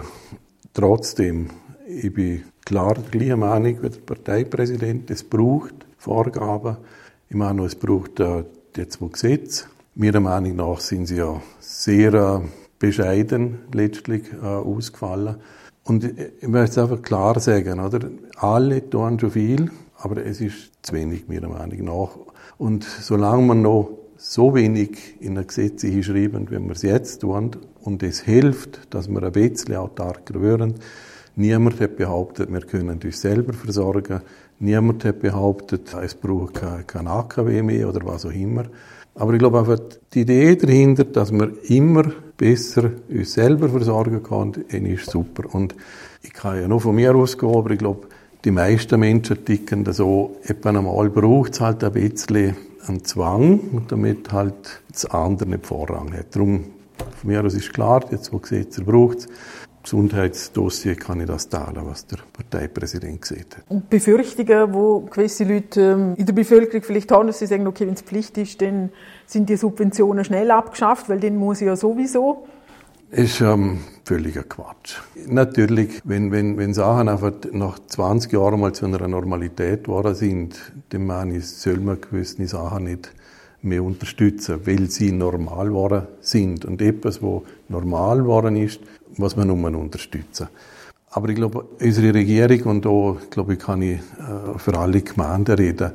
Trotzdem, 0.73 1.49
ich 1.87 2.13
bin 2.13 2.43
klar 2.65 2.95
der 2.95 3.03
gleichen 3.03 3.39
Meinung 3.39 3.81
wie 3.81 3.89
der 3.89 3.99
Parteipräsident. 3.99 5.09
Es 5.11 5.23
braucht 5.23 5.73
Vorgaben. 5.97 6.77
Ich 7.29 7.35
meine, 7.35 7.65
es 7.65 7.75
braucht 7.75 8.19
äh, 8.19 8.43
die 8.75 8.87
zwei 8.87 9.07
Gesetze. 9.07 9.65
Meiner 9.95 10.19
Meinung 10.19 10.55
nach 10.55 10.79
sind 10.79 11.05
sie 11.05 11.17
ja 11.17 11.41
sehr 11.59 12.13
äh, 12.13 12.39
bescheiden 12.79 13.59
letztlich 13.71 14.23
äh, 14.33 14.45
ausgefallen. 14.45 15.37
Und 15.83 16.05
ich 16.05 16.47
möchte 16.47 16.71
es 16.71 16.77
einfach 16.77 17.01
klar 17.01 17.39
sagen, 17.39 17.79
oder? 17.79 17.99
Alle 18.37 18.89
tun 18.89 19.19
schon 19.19 19.31
viel, 19.31 19.71
aber 19.97 20.25
es 20.25 20.39
ist 20.39 20.71
zu 20.81 20.93
wenig, 20.93 21.27
meiner 21.27 21.49
Meinung 21.49 21.83
nach. 21.85 22.17
Und 22.57 22.83
solange 22.83 23.43
man 23.43 23.61
noch 23.61 23.89
so 24.15 24.55
wenig 24.55 25.15
in 25.19 25.37
ein 25.37 25.45
Gesetz 25.45 25.81
hinschreiben, 25.81 26.49
wie 26.49 26.59
wir 26.59 26.71
es 26.71 26.81
jetzt 26.81 27.19
tun. 27.19 27.51
Und 27.81 28.01
es 28.03 28.21
hilft, 28.21 28.93
dass 28.93 29.09
wir 29.09 29.21
ein 29.21 29.31
bisschen 29.33 29.75
autarker 29.75 30.41
werden. 30.41 30.75
Niemand 31.35 31.81
hat 31.81 31.97
behauptet, 31.97 32.51
wir 32.51 32.61
können 32.61 33.01
uns 33.03 33.19
selber 33.19 33.51
versorgen. 33.51 34.21
Niemand 34.59 35.03
hat 35.03 35.19
behauptet, 35.19 35.93
es 36.01 36.15
braucht 36.15 36.61
kein 36.87 37.07
AKW 37.07 37.63
mehr 37.63 37.89
oder 37.89 38.05
was 38.05 38.25
auch 38.25 38.31
immer. 38.31 38.63
Aber 39.15 39.33
ich 39.33 39.39
glaube 39.39 39.59
einfach, 39.59 39.79
die 40.13 40.21
Idee 40.21 40.55
dahinter, 40.55 41.03
dass 41.03 41.33
wir 41.33 41.51
immer 41.69 42.05
besser 42.43 42.91
uns 43.07 43.33
selber 43.33 43.69
versorgen 43.69 44.21
können, 44.21 44.65
ist 44.67 45.09
super. 45.09 45.55
Und 45.55 45.73
ich 46.23 46.33
kann 46.33 46.59
ja 46.59 46.67
nur 46.67 46.81
von 46.81 46.93
mir 46.93 47.15
ausgehen, 47.15 47.55
aber 47.55 47.71
ich 47.71 47.79
glaube, 47.79 48.07
die 48.43 48.51
meisten 48.51 48.99
Menschen 48.99 49.45
ticken 49.45 49.85
da 49.85 49.93
so, 49.93 50.35
etwa 50.43 50.69
einmal 50.69 51.09
braucht 51.09 51.53
es 51.53 51.61
halt 51.61 51.85
ein 51.85 51.93
bisschen 51.93 52.57
einen 52.85 53.05
Zwang, 53.05 53.85
damit 53.87 54.33
halt 54.33 54.81
das 54.91 55.05
andere 55.05 55.51
nicht 55.51 55.65
Vorrang 55.65 56.11
hat. 56.11 56.35
Darum, 56.35 56.65
von 56.97 57.29
mir 57.29 57.45
aus 57.45 57.53
ist 57.53 57.73
klar, 57.73 58.03
jetzt 58.11 58.33
wo 58.33 58.39
Gesetze 58.39 58.83
braucht 58.83 59.19
es, 59.19 59.27
Gesundheitsdossier 59.83 60.95
kann 60.95 61.19
ich 61.19 61.27
das 61.27 61.49
teilen, 61.49 61.85
was 61.85 62.07
der 62.07 62.19
Parteipräsident 62.31 63.25
sieht. 63.25 63.57
Und 63.67 63.89
Befürchtungen, 63.89 64.73
wo 64.73 65.01
gewisse 65.01 65.43
Leute 65.43 65.81
ähm, 65.81 66.15
in 66.15 66.25
der 66.25 66.33
Bevölkerung 66.33 66.83
vielleicht 66.83 67.11
haben, 67.11 67.27
dass 67.27 67.39
sie 67.39 67.47
sagen, 67.47 67.67
okay, 67.67 67.85
wenn 67.85 67.93
es 67.93 68.01
Pflicht 68.01 68.37
ist, 68.37 68.61
dann 68.61 68.91
sind 69.25 69.49
die 69.49 69.57
Subventionen 69.57 70.23
schnell 70.23 70.51
abgeschafft, 70.51 71.09
weil 71.09 71.19
den 71.19 71.35
muss 71.35 71.59
ich 71.59 71.67
ja 71.67 71.75
sowieso. 71.75 72.47
Ist 73.11 73.41
ähm, 73.41 73.81
völliger 74.05 74.43
Quatsch. 74.43 74.95
Natürlich, 75.27 76.01
wenn, 76.05 76.31
wenn, 76.31 76.57
wenn 76.57 76.73
Sachen 76.73 77.09
einfach 77.09 77.33
nach 77.51 77.77
20 77.77 78.31
Jahren 78.31 78.59
mal 78.59 78.71
zu 78.71 78.85
einer 78.85 79.07
Normalität 79.07 79.83
geworden 79.83 80.15
sind, 80.15 80.73
dann 80.89 81.05
meine 81.05 81.37
ich, 81.37 81.47
soll 81.47 81.77
man 81.77 81.99
gewisse 81.99 82.47
Sachen 82.47 82.85
nicht 82.85 83.13
mehr 83.61 83.83
unterstützen, 83.83 84.61
weil 84.65 84.89
sie 84.89 85.11
normal 85.11 85.67
geworden 85.67 86.07
sind. 86.21 86.65
Und 86.65 86.81
etwas, 86.81 87.21
was 87.21 87.41
normal 87.69 88.19
geworden 88.19 88.55
ist, 88.55 88.79
muss 89.17 89.35
man 89.35 89.47
nur 89.47 89.79
unterstützen. 89.79 90.47
Aber 91.09 91.29
ich 91.29 91.35
glaube, 91.35 91.65
unsere 91.79 92.13
Regierung, 92.13 92.63
und 92.63 92.85
da, 92.85 93.15
glaube 93.29 93.53
ich, 93.53 93.59
kann 93.59 93.81
ich 93.81 93.99
äh, 93.99 94.57
für 94.57 94.77
alle 94.77 95.01
Gemeinden 95.01 95.55
reden, 95.55 95.91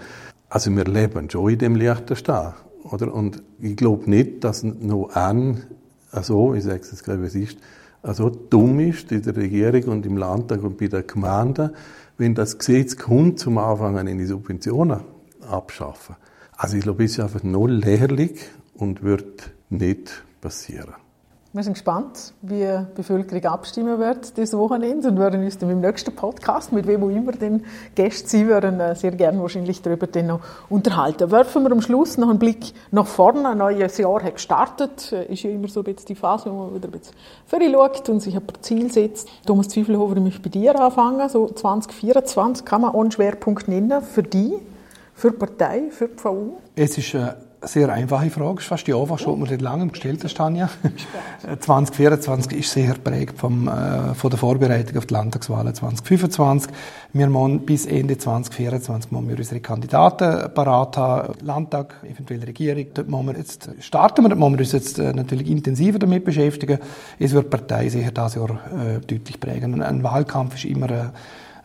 also 0.49 0.75
wir 0.75 0.85
leben 0.85 1.29
schon 1.29 1.51
in 1.51 1.59
dem 1.59 1.77
leichten 1.77 2.17
Stehen, 2.17 2.53
oder? 2.85 3.13
Und 3.13 3.43
ich 3.61 3.77
glaube 3.77 4.09
nicht, 4.09 4.45
dass 4.45 4.63
noch 4.63 5.11
ein, 5.15 5.65
also, 6.11 6.55
ich 6.55 6.65
sage 6.65 6.81
es 6.81 6.93
jetzt 6.93 7.05
gleich, 7.05 7.21
wie 7.21 7.27
es 7.27 7.35
ist, 7.35 7.59
also 8.03 8.31
dumm 8.31 8.81
ist 8.81 9.11
in 9.11 9.23
der 9.23 9.37
Regierung 9.37 9.85
und 9.85 10.07
im 10.07 10.17
Landtag 10.17 10.63
und 10.63 10.79
bei 10.79 10.87
den 10.87 11.07
Gemeinden, 11.07 11.71
wenn 12.17 12.35
das 12.35 12.59
Gesetz 12.59 12.97
kommt, 12.97 13.41
zum 13.41 13.59
Anfang 13.59 13.99
eine 13.99 14.27
Subventionen 14.27 15.01
abschaffen. 15.49 16.17
Also 16.57 16.77
ich 16.77 16.83
glaube, 16.85 17.05
es 17.05 17.13
ist 17.13 17.21
einfach 17.21 17.43
null 17.43 17.73
lehrlich 17.73 18.41
und 18.75 19.03
wird 19.03 19.51
nicht 19.69 20.25
passieren. 20.41 20.95
Wir 21.59 21.65
sind 21.65 21.73
gespannt, 21.73 22.35
wie 22.41 22.61
die 22.61 22.87
Bevölkerung 22.95 23.45
abstimmen 23.47 23.99
wird 23.99 24.37
dieses 24.37 24.57
Wochenende 24.57 25.09
und 25.09 25.19
werden 25.19 25.43
uns 25.43 25.59
dann 25.59 25.69
im 25.71 25.81
nächsten 25.81 26.15
Podcast, 26.15 26.73
mit 26.73 26.87
wem 26.87 27.03
auch 27.03 27.09
immer 27.09 27.33
den 27.33 27.65
Gäste 27.97 28.29
sein 28.29 28.47
werden, 28.47 28.79
äh, 28.79 28.95
sehr 28.95 29.11
gerne 29.11 29.41
wahrscheinlich 29.41 29.83
darüber 29.83 30.07
dann 30.07 30.29
noch 30.29 30.41
unterhalten. 30.69 31.33
Werfen 31.33 31.65
wir 31.65 31.73
am 31.73 31.81
Schluss 31.81 32.17
noch 32.17 32.29
einen 32.29 32.39
Blick 32.39 32.73
nach 32.93 33.09
vorne. 33.09 33.49
Ein 33.49 33.59
neues 33.59 33.99
Jahr 33.99 34.23
hat 34.23 34.35
gestartet. 34.35 35.11
Äh, 35.11 35.33
ist 35.33 35.43
ja 35.43 35.51
immer 35.51 35.67
so 35.67 35.83
ein 35.83 35.97
die 36.09 36.15
Phase, 36.15 36.53
wo 36.53 36.67
man 36.67 36.75
wieder 36.77 36.87
ein 36.87 36.93
bisschen 36.93 37.17
vorher 37.45 37.73
schaut 37.73 38.09
und 38.09 38.21
sich 38.21 38.37
ein 38.37 38.47
paar 38.47 38.63
Ziele 38.63 38.89
setzt. 38.89 39.29
Thomas 39.45 39.67
Zweifelhofer, 39.67 40.17
ich 40.17 40.23
möchte 40.23 40.43
bei 40.43 40.51
dir 40.51 40.81
anfangen. 40.81 41.29
So 41.29 41.49
2024 41.49 42.65
kann 42.65 42.83
man 42.83 42.95
einen 42.95 43.11
Schwerpunkt 43.11 43.67
nennen 43.67 44.01
für 44.01 44.23
dich, 44.23 44.53
für 45.13 45.33
die 45.33 45.39
Partei, 45.39 45.91
für 45.91 46.07
die 46.07 46.23
VU? 46.23 46.59
Es 46.77 46.97
ist 46.97 47.15
äh 47.15 47.48
sehr 47.63 47.93
einfache 47.93 48.31
Frage, 48.31 48.61
ist 48.61 48.67
fast 48.67 48.87
die 48.87 48.95
einfachste, 48.95 49.31
die 49.31 49.41
wir 49.41 49.47
seit 49.47 49.63
langem 49.63 49.91
gestellt 49.91 50.23
hast, 50.23 50.37
Tanja. 50.37 50.69
2024 51.59 52.59
ist 52.59 52.71
sehr 52.71 52.95
geprägt 52.95 53.39
vom, 53.39 53.67
äh, 53.67 54.15
von 54.15 54.31
der 54.31 54.39
Vorbereitung 54.39 54.97
auf 54.99 55.07
die 55.07 55.15
Landtagswahlen 55.15 55.75
2025. 55.75 56.71
Wir 57.13 57.27
müssen 57.27 57.67
bis 57.67 57.87
Ende 57.87 58.17
2024 58.17 59.11
müssen 59.11 59.29
wir 59.29 59.37
unsere 59.37 59.61
Kandidaten 59.61 60.53
parat 60.55 60.97
haben, 60.97 61.35
Landtag, 61.43 61.97
eventuell 62.05 62.45
Regierung. 62.45 62.87
Dort 62.95 63.09
müssen 63.09 63.27
wir 63.27 63.37
jetzt 63.37 63.71
starten 63.81 64.25
dort 64.25 64.39
müssen 64.39 64.53
wir 64.53 64.59
uns 64.61 64.73
jetzt 64.73 64.99
äh, 64.99 65.13
natürlich 65.13 65.51
intensiver 65.51 65.99
damit 65.99 66.25
beschäftigen. 66.25 66.79
Es 67.19 67.33
wird 67.33 67.47
die 67.47 67.51
Partei 67.51 67.89
sicher 67.89 68.13
dieses 68.13 68.37
Jahr 68.37 68.51
äh, 68.51 69.01
deutlich 69.01 69.41
prägen. 69.41 69.83
Ein 69.83 70.03
Wahlkampf 70.05 70.55
ist 70.55 70.65
immer 70.65 70.89
eine, 70.89 71.13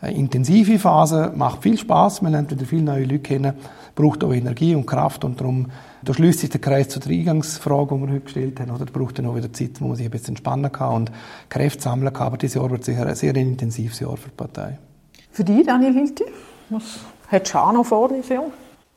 eine 0.00 0.16
intensive 0.16 0.78
Phase, 0.78 1.32
macht 1.36 1.62
viel 1.62 1.78
Spaß, 1.78 2.22
man 2.22 2.32
lernt 2.32 2.50
wieder 2.50 2.66
viele 2.66 2.82
neue 2.82 3.04
Leute 3.04 3.20
kennen 3.20 3.54
braucht 3.94 4.24
auch 4.24 4.32
Energie 4.32 4.74
und 4.74 4.86
Kraft 4.86 5.24
und 5.24 5.40
darum, 5.40 5.70
da 6.02 6.12
schließt 6.12 6.40
sich 6.40 6.50
der 6.50 6.60
Kreis 6.60 6.88
zu 6.88 7.00
der 7.00 7.12
Eingangsfrage, 7.12 7.94
die 7.94 8.00
wir 8.02 8.12
heute 8.12 8.20
gestellt 8.20 8.60
haben, 8.60 8.70
oder? 8.70 8.84
Da 8.84 8.92
braucht 8.92 9.18
dann 9.18 9.26
auch 9.26 9.36
wieder 9.36 9.52
Zeit, 9.52 9.80
wo 9.80 9.88
man 9.88 9.96
sich 9.96 10.06
ein 10.06 10.10
bisschen 10.10 10.30
entspannen 10.30 10.70
kann 10.70 10.94
und 10.94 11.12
Kräfte 11.48 11.82
sammeln 11.82 12.12
kann, 12.12 12.26
aber 12.28 12.36
dieses 12.36 12.54
Jahr 12.54 12.70
wird 12.70 12.84
sicher 12.84 13.06
ein 13.06 13.14
sehr 13.14 13.34
intensives 13.36 14.00
Jahr 14.00 14.16
für 14.16 14.28
die 14.28 14.36
Partei. 14.36 14.78
Für 15.30 15.44
dich, 15.44 15.66
Daniel 15.66 15.92
Hilti, 15.92 16.24
was 16.70 17.00
hättest 17.28 17.54
du 17.54 17.58
auch 17.58 17.72
noch 17.72 17.86
vor 17.86 18.08
dieses 18.08 18.28
Jahr? 18.28 18.44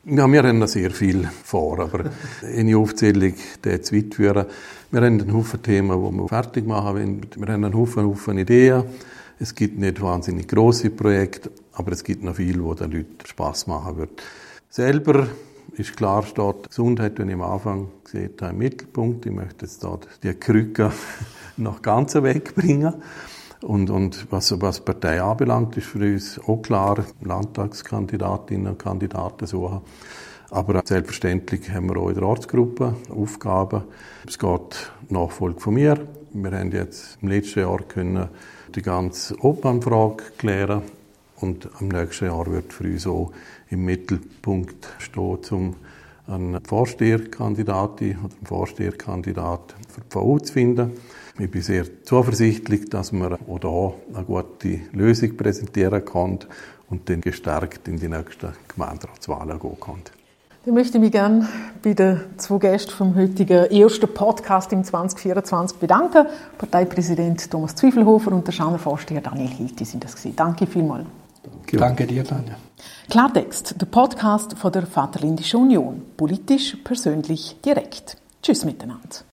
Ja, 0.04 0.30
wir 0.30 0.42
haben 0.42 0.58
noch 0.58 0.68
sehr 0.68 0.90
viel 0.90 1.28
vor, 1.44 1.80
aber 1.80 2.04
eine 2.56 2.76
Aufzählung 2.76 3.34
der 3.64 3.82
zu 3.82 3.96
weit 3.96 4.14
führen. 4.14 4.46
Wir 4.90 5.00
haben 5.00 5.20
einen 5.20 5.34
Haufen 5.34 5.62
Themen, 5.62 5.90
die 5.90 6.16
wir 6.16 6.28
fertig 6.28 6.66
machen 6.66 6.94
wollen. 6.94 7.20
Wir 7.36 7.52
haben 7.52 7.64
einen 7.64 7.74
Haufen, 7.74 8.06
Haufen 8.06 8.38
Ideen. 8.38 8.84
Es 9.38 9.54
gibt 9.54 9.78
nicht 9.78 10.00
wahnsinnig 10.00 10.48
große 10.48 10.90
Projekte, 10.90 11.50
aber 11.72 11.92
es 11.92 12.02
gibt 12.02 12.22
noch 12.24 12.36
viel, 12.36 12.62
wo 12.62 12.74
den 12.74 12.90
Leuten 12.90 13.26
Spaß 13.26 13.66
machen 13.66 13.98
wird. 13.98 14.22
Selber 14.70 15.26
ist 15.72 15.96
klar, 15.96 16.22
steht 16.24 16.68
Gesundheit, 16.68 17.18
wenn 17.18 17.28
ich 17.28 17.34
am 17.34 17.42
Anfang 17.42 17.88
gesehen 18.04 18.34
habe, 18.40 18.52
im 18.52 18.58
Mittelpunkt. 18.58 19.24
Ich 19.24 19.32
möchte 19.32 19.64
jetzt 19.64 19.82
dort 19.82 20.06
die 20.22 20.34
Krücke 20.34 20.92
noch 21.56 21.80
ganz 21.80 22.14
wegbringen. 22.14 22.94
Und, 23.62 23.88
und 23.88 24.30
was, 24.30 24.60
was 24.60 24.84
Partei 24.84 25.22
anbelangt, 25.22 25.76
ist 25.78 25.86
für 25.86 25.98
uns 25.98 26.38
auch 26.46 26.60
klar, 26.60 27.04
Landtagskandidatinnen 27.22 28.72
und 28.72 28.78
Kandidaten 28.78 29.46
suchen. 29.46 29.80
Aber 30.50 30.82
selbstverständlich 30.84 31.70
haben 31.70 31.88
wir 31.88 31.96
auch 31.96 32.08
in 32.10 32.16
der 32.16 32.24
Ortsgruppe 32.24 32.94
Aufgaben. 33.10 33.84
Es 34.26 34.38
geht 34.38 34.92
Nachfolge 35.08 35.60
von 35.60 35.74
mir. 35.74 35.98
Wir 36.32 36.52
haben 36.52 36.72
jetzt 36.72 37.18
im 37.22 37.28
letzten 37.28 37.60
Jahr 37.60 37.78
können 37.82 38.28
die 38.74 38.82
ganze 38.82 39.34
Obmannfrage 39.42 40.24
klären 40.36 40.82
und 41.40 41.68
am 41.78 41.88
nächsten 41.88 42.26
Jahr 42.26 42.46
wird 42.46 42.72
für 42.72 42.84
uns 42.84 43.06
auch 43.06 43.32
im 43.70 43.84
Mittelpunkt 43.84 44.88
stehen, 44.98 45.38
um 45.50 45.74
einen 46.26 46.62
Vorsteherkandidatin 46.64 48.18
oder 48.18 48.34
einen 48.34 48.46
Vorsteherkandidat 48.46 49.74
für 49.88 50.00
die 50.00 50.14
VU 50.14 50.38
zu 50.38 50.52
finden. 50.52 50.92
Ich 51.38 51.50
bin 51.50 51.62
sehr 51.62 51.84
zuversichtlich, 52.02 52.90
dass 52.90 53.12
man 53.12 53.34
auch 53.34 53.60
hier 53.60 53.94
eine 54.14 54.24
gute 54.24 54.80
Lösung 54.92 55.36
präsentieren 55.36 56.04
kann 56.04 56.40
und 56.90 57.08
dann 57.08 57.20
gestärkt 57.20 57.88
in 57.88 57.98
die 57.98 58.08
nächsten 58.08 58.52
Gemeinderatswahlen 58.66 59.58
gehen 59.58 59.80
kann. 59.80 60.02
Ich 60.66 60.72
möchte 60.72 60.98
mich 60.98 61.12
gerne 61.12 61.48
bei 61.82 61.94
den 61.94 62.20
zwei 62.36 62.58
Gästen 62.58 62.90
vom 62.90 63.14
heutigen 63.14 63.70
ersten 63.70 64.12
Podcast 64.12 64.72
im 64.72 64.84
2024 64.84 65.78
bedanken. 65.78 66.26
Parteipräsident 66.58 67.50
Thomas 67.50 67.74
Zwiefelhofer 67.74 68.32
und 68.32 68.46
der 68.46 68.52
Schanner 68.52 68.78
Vorsteher 68.78 69.22
Daniel 69.22 69.48
Hilti 69.48 69.84
sind 69.84 70.04
das 70.04 70.14
gewesen. 70.14 70.36
Danke 70.36 70.66
vielmals. 70.66 71.06
Danke, 71.52 71.76
Danke 71.76 72.06
dir, 72.06 72.24
Tanja. 72.24 72.56
Klartext, 73.10 73.80
der 73.80 73.86
Podcast 73.86 74.56
von 74.58 74.72
der 74.72 74.86
Vaterländischen 74.86 75.60
Union. 75.60 76.02
Politisch, 76.16 76.76
persönlich, 76.84 77.56
direkt. 77.64 78.16
Tschüss 78.42 78.64
miteinander. 78.64 79.24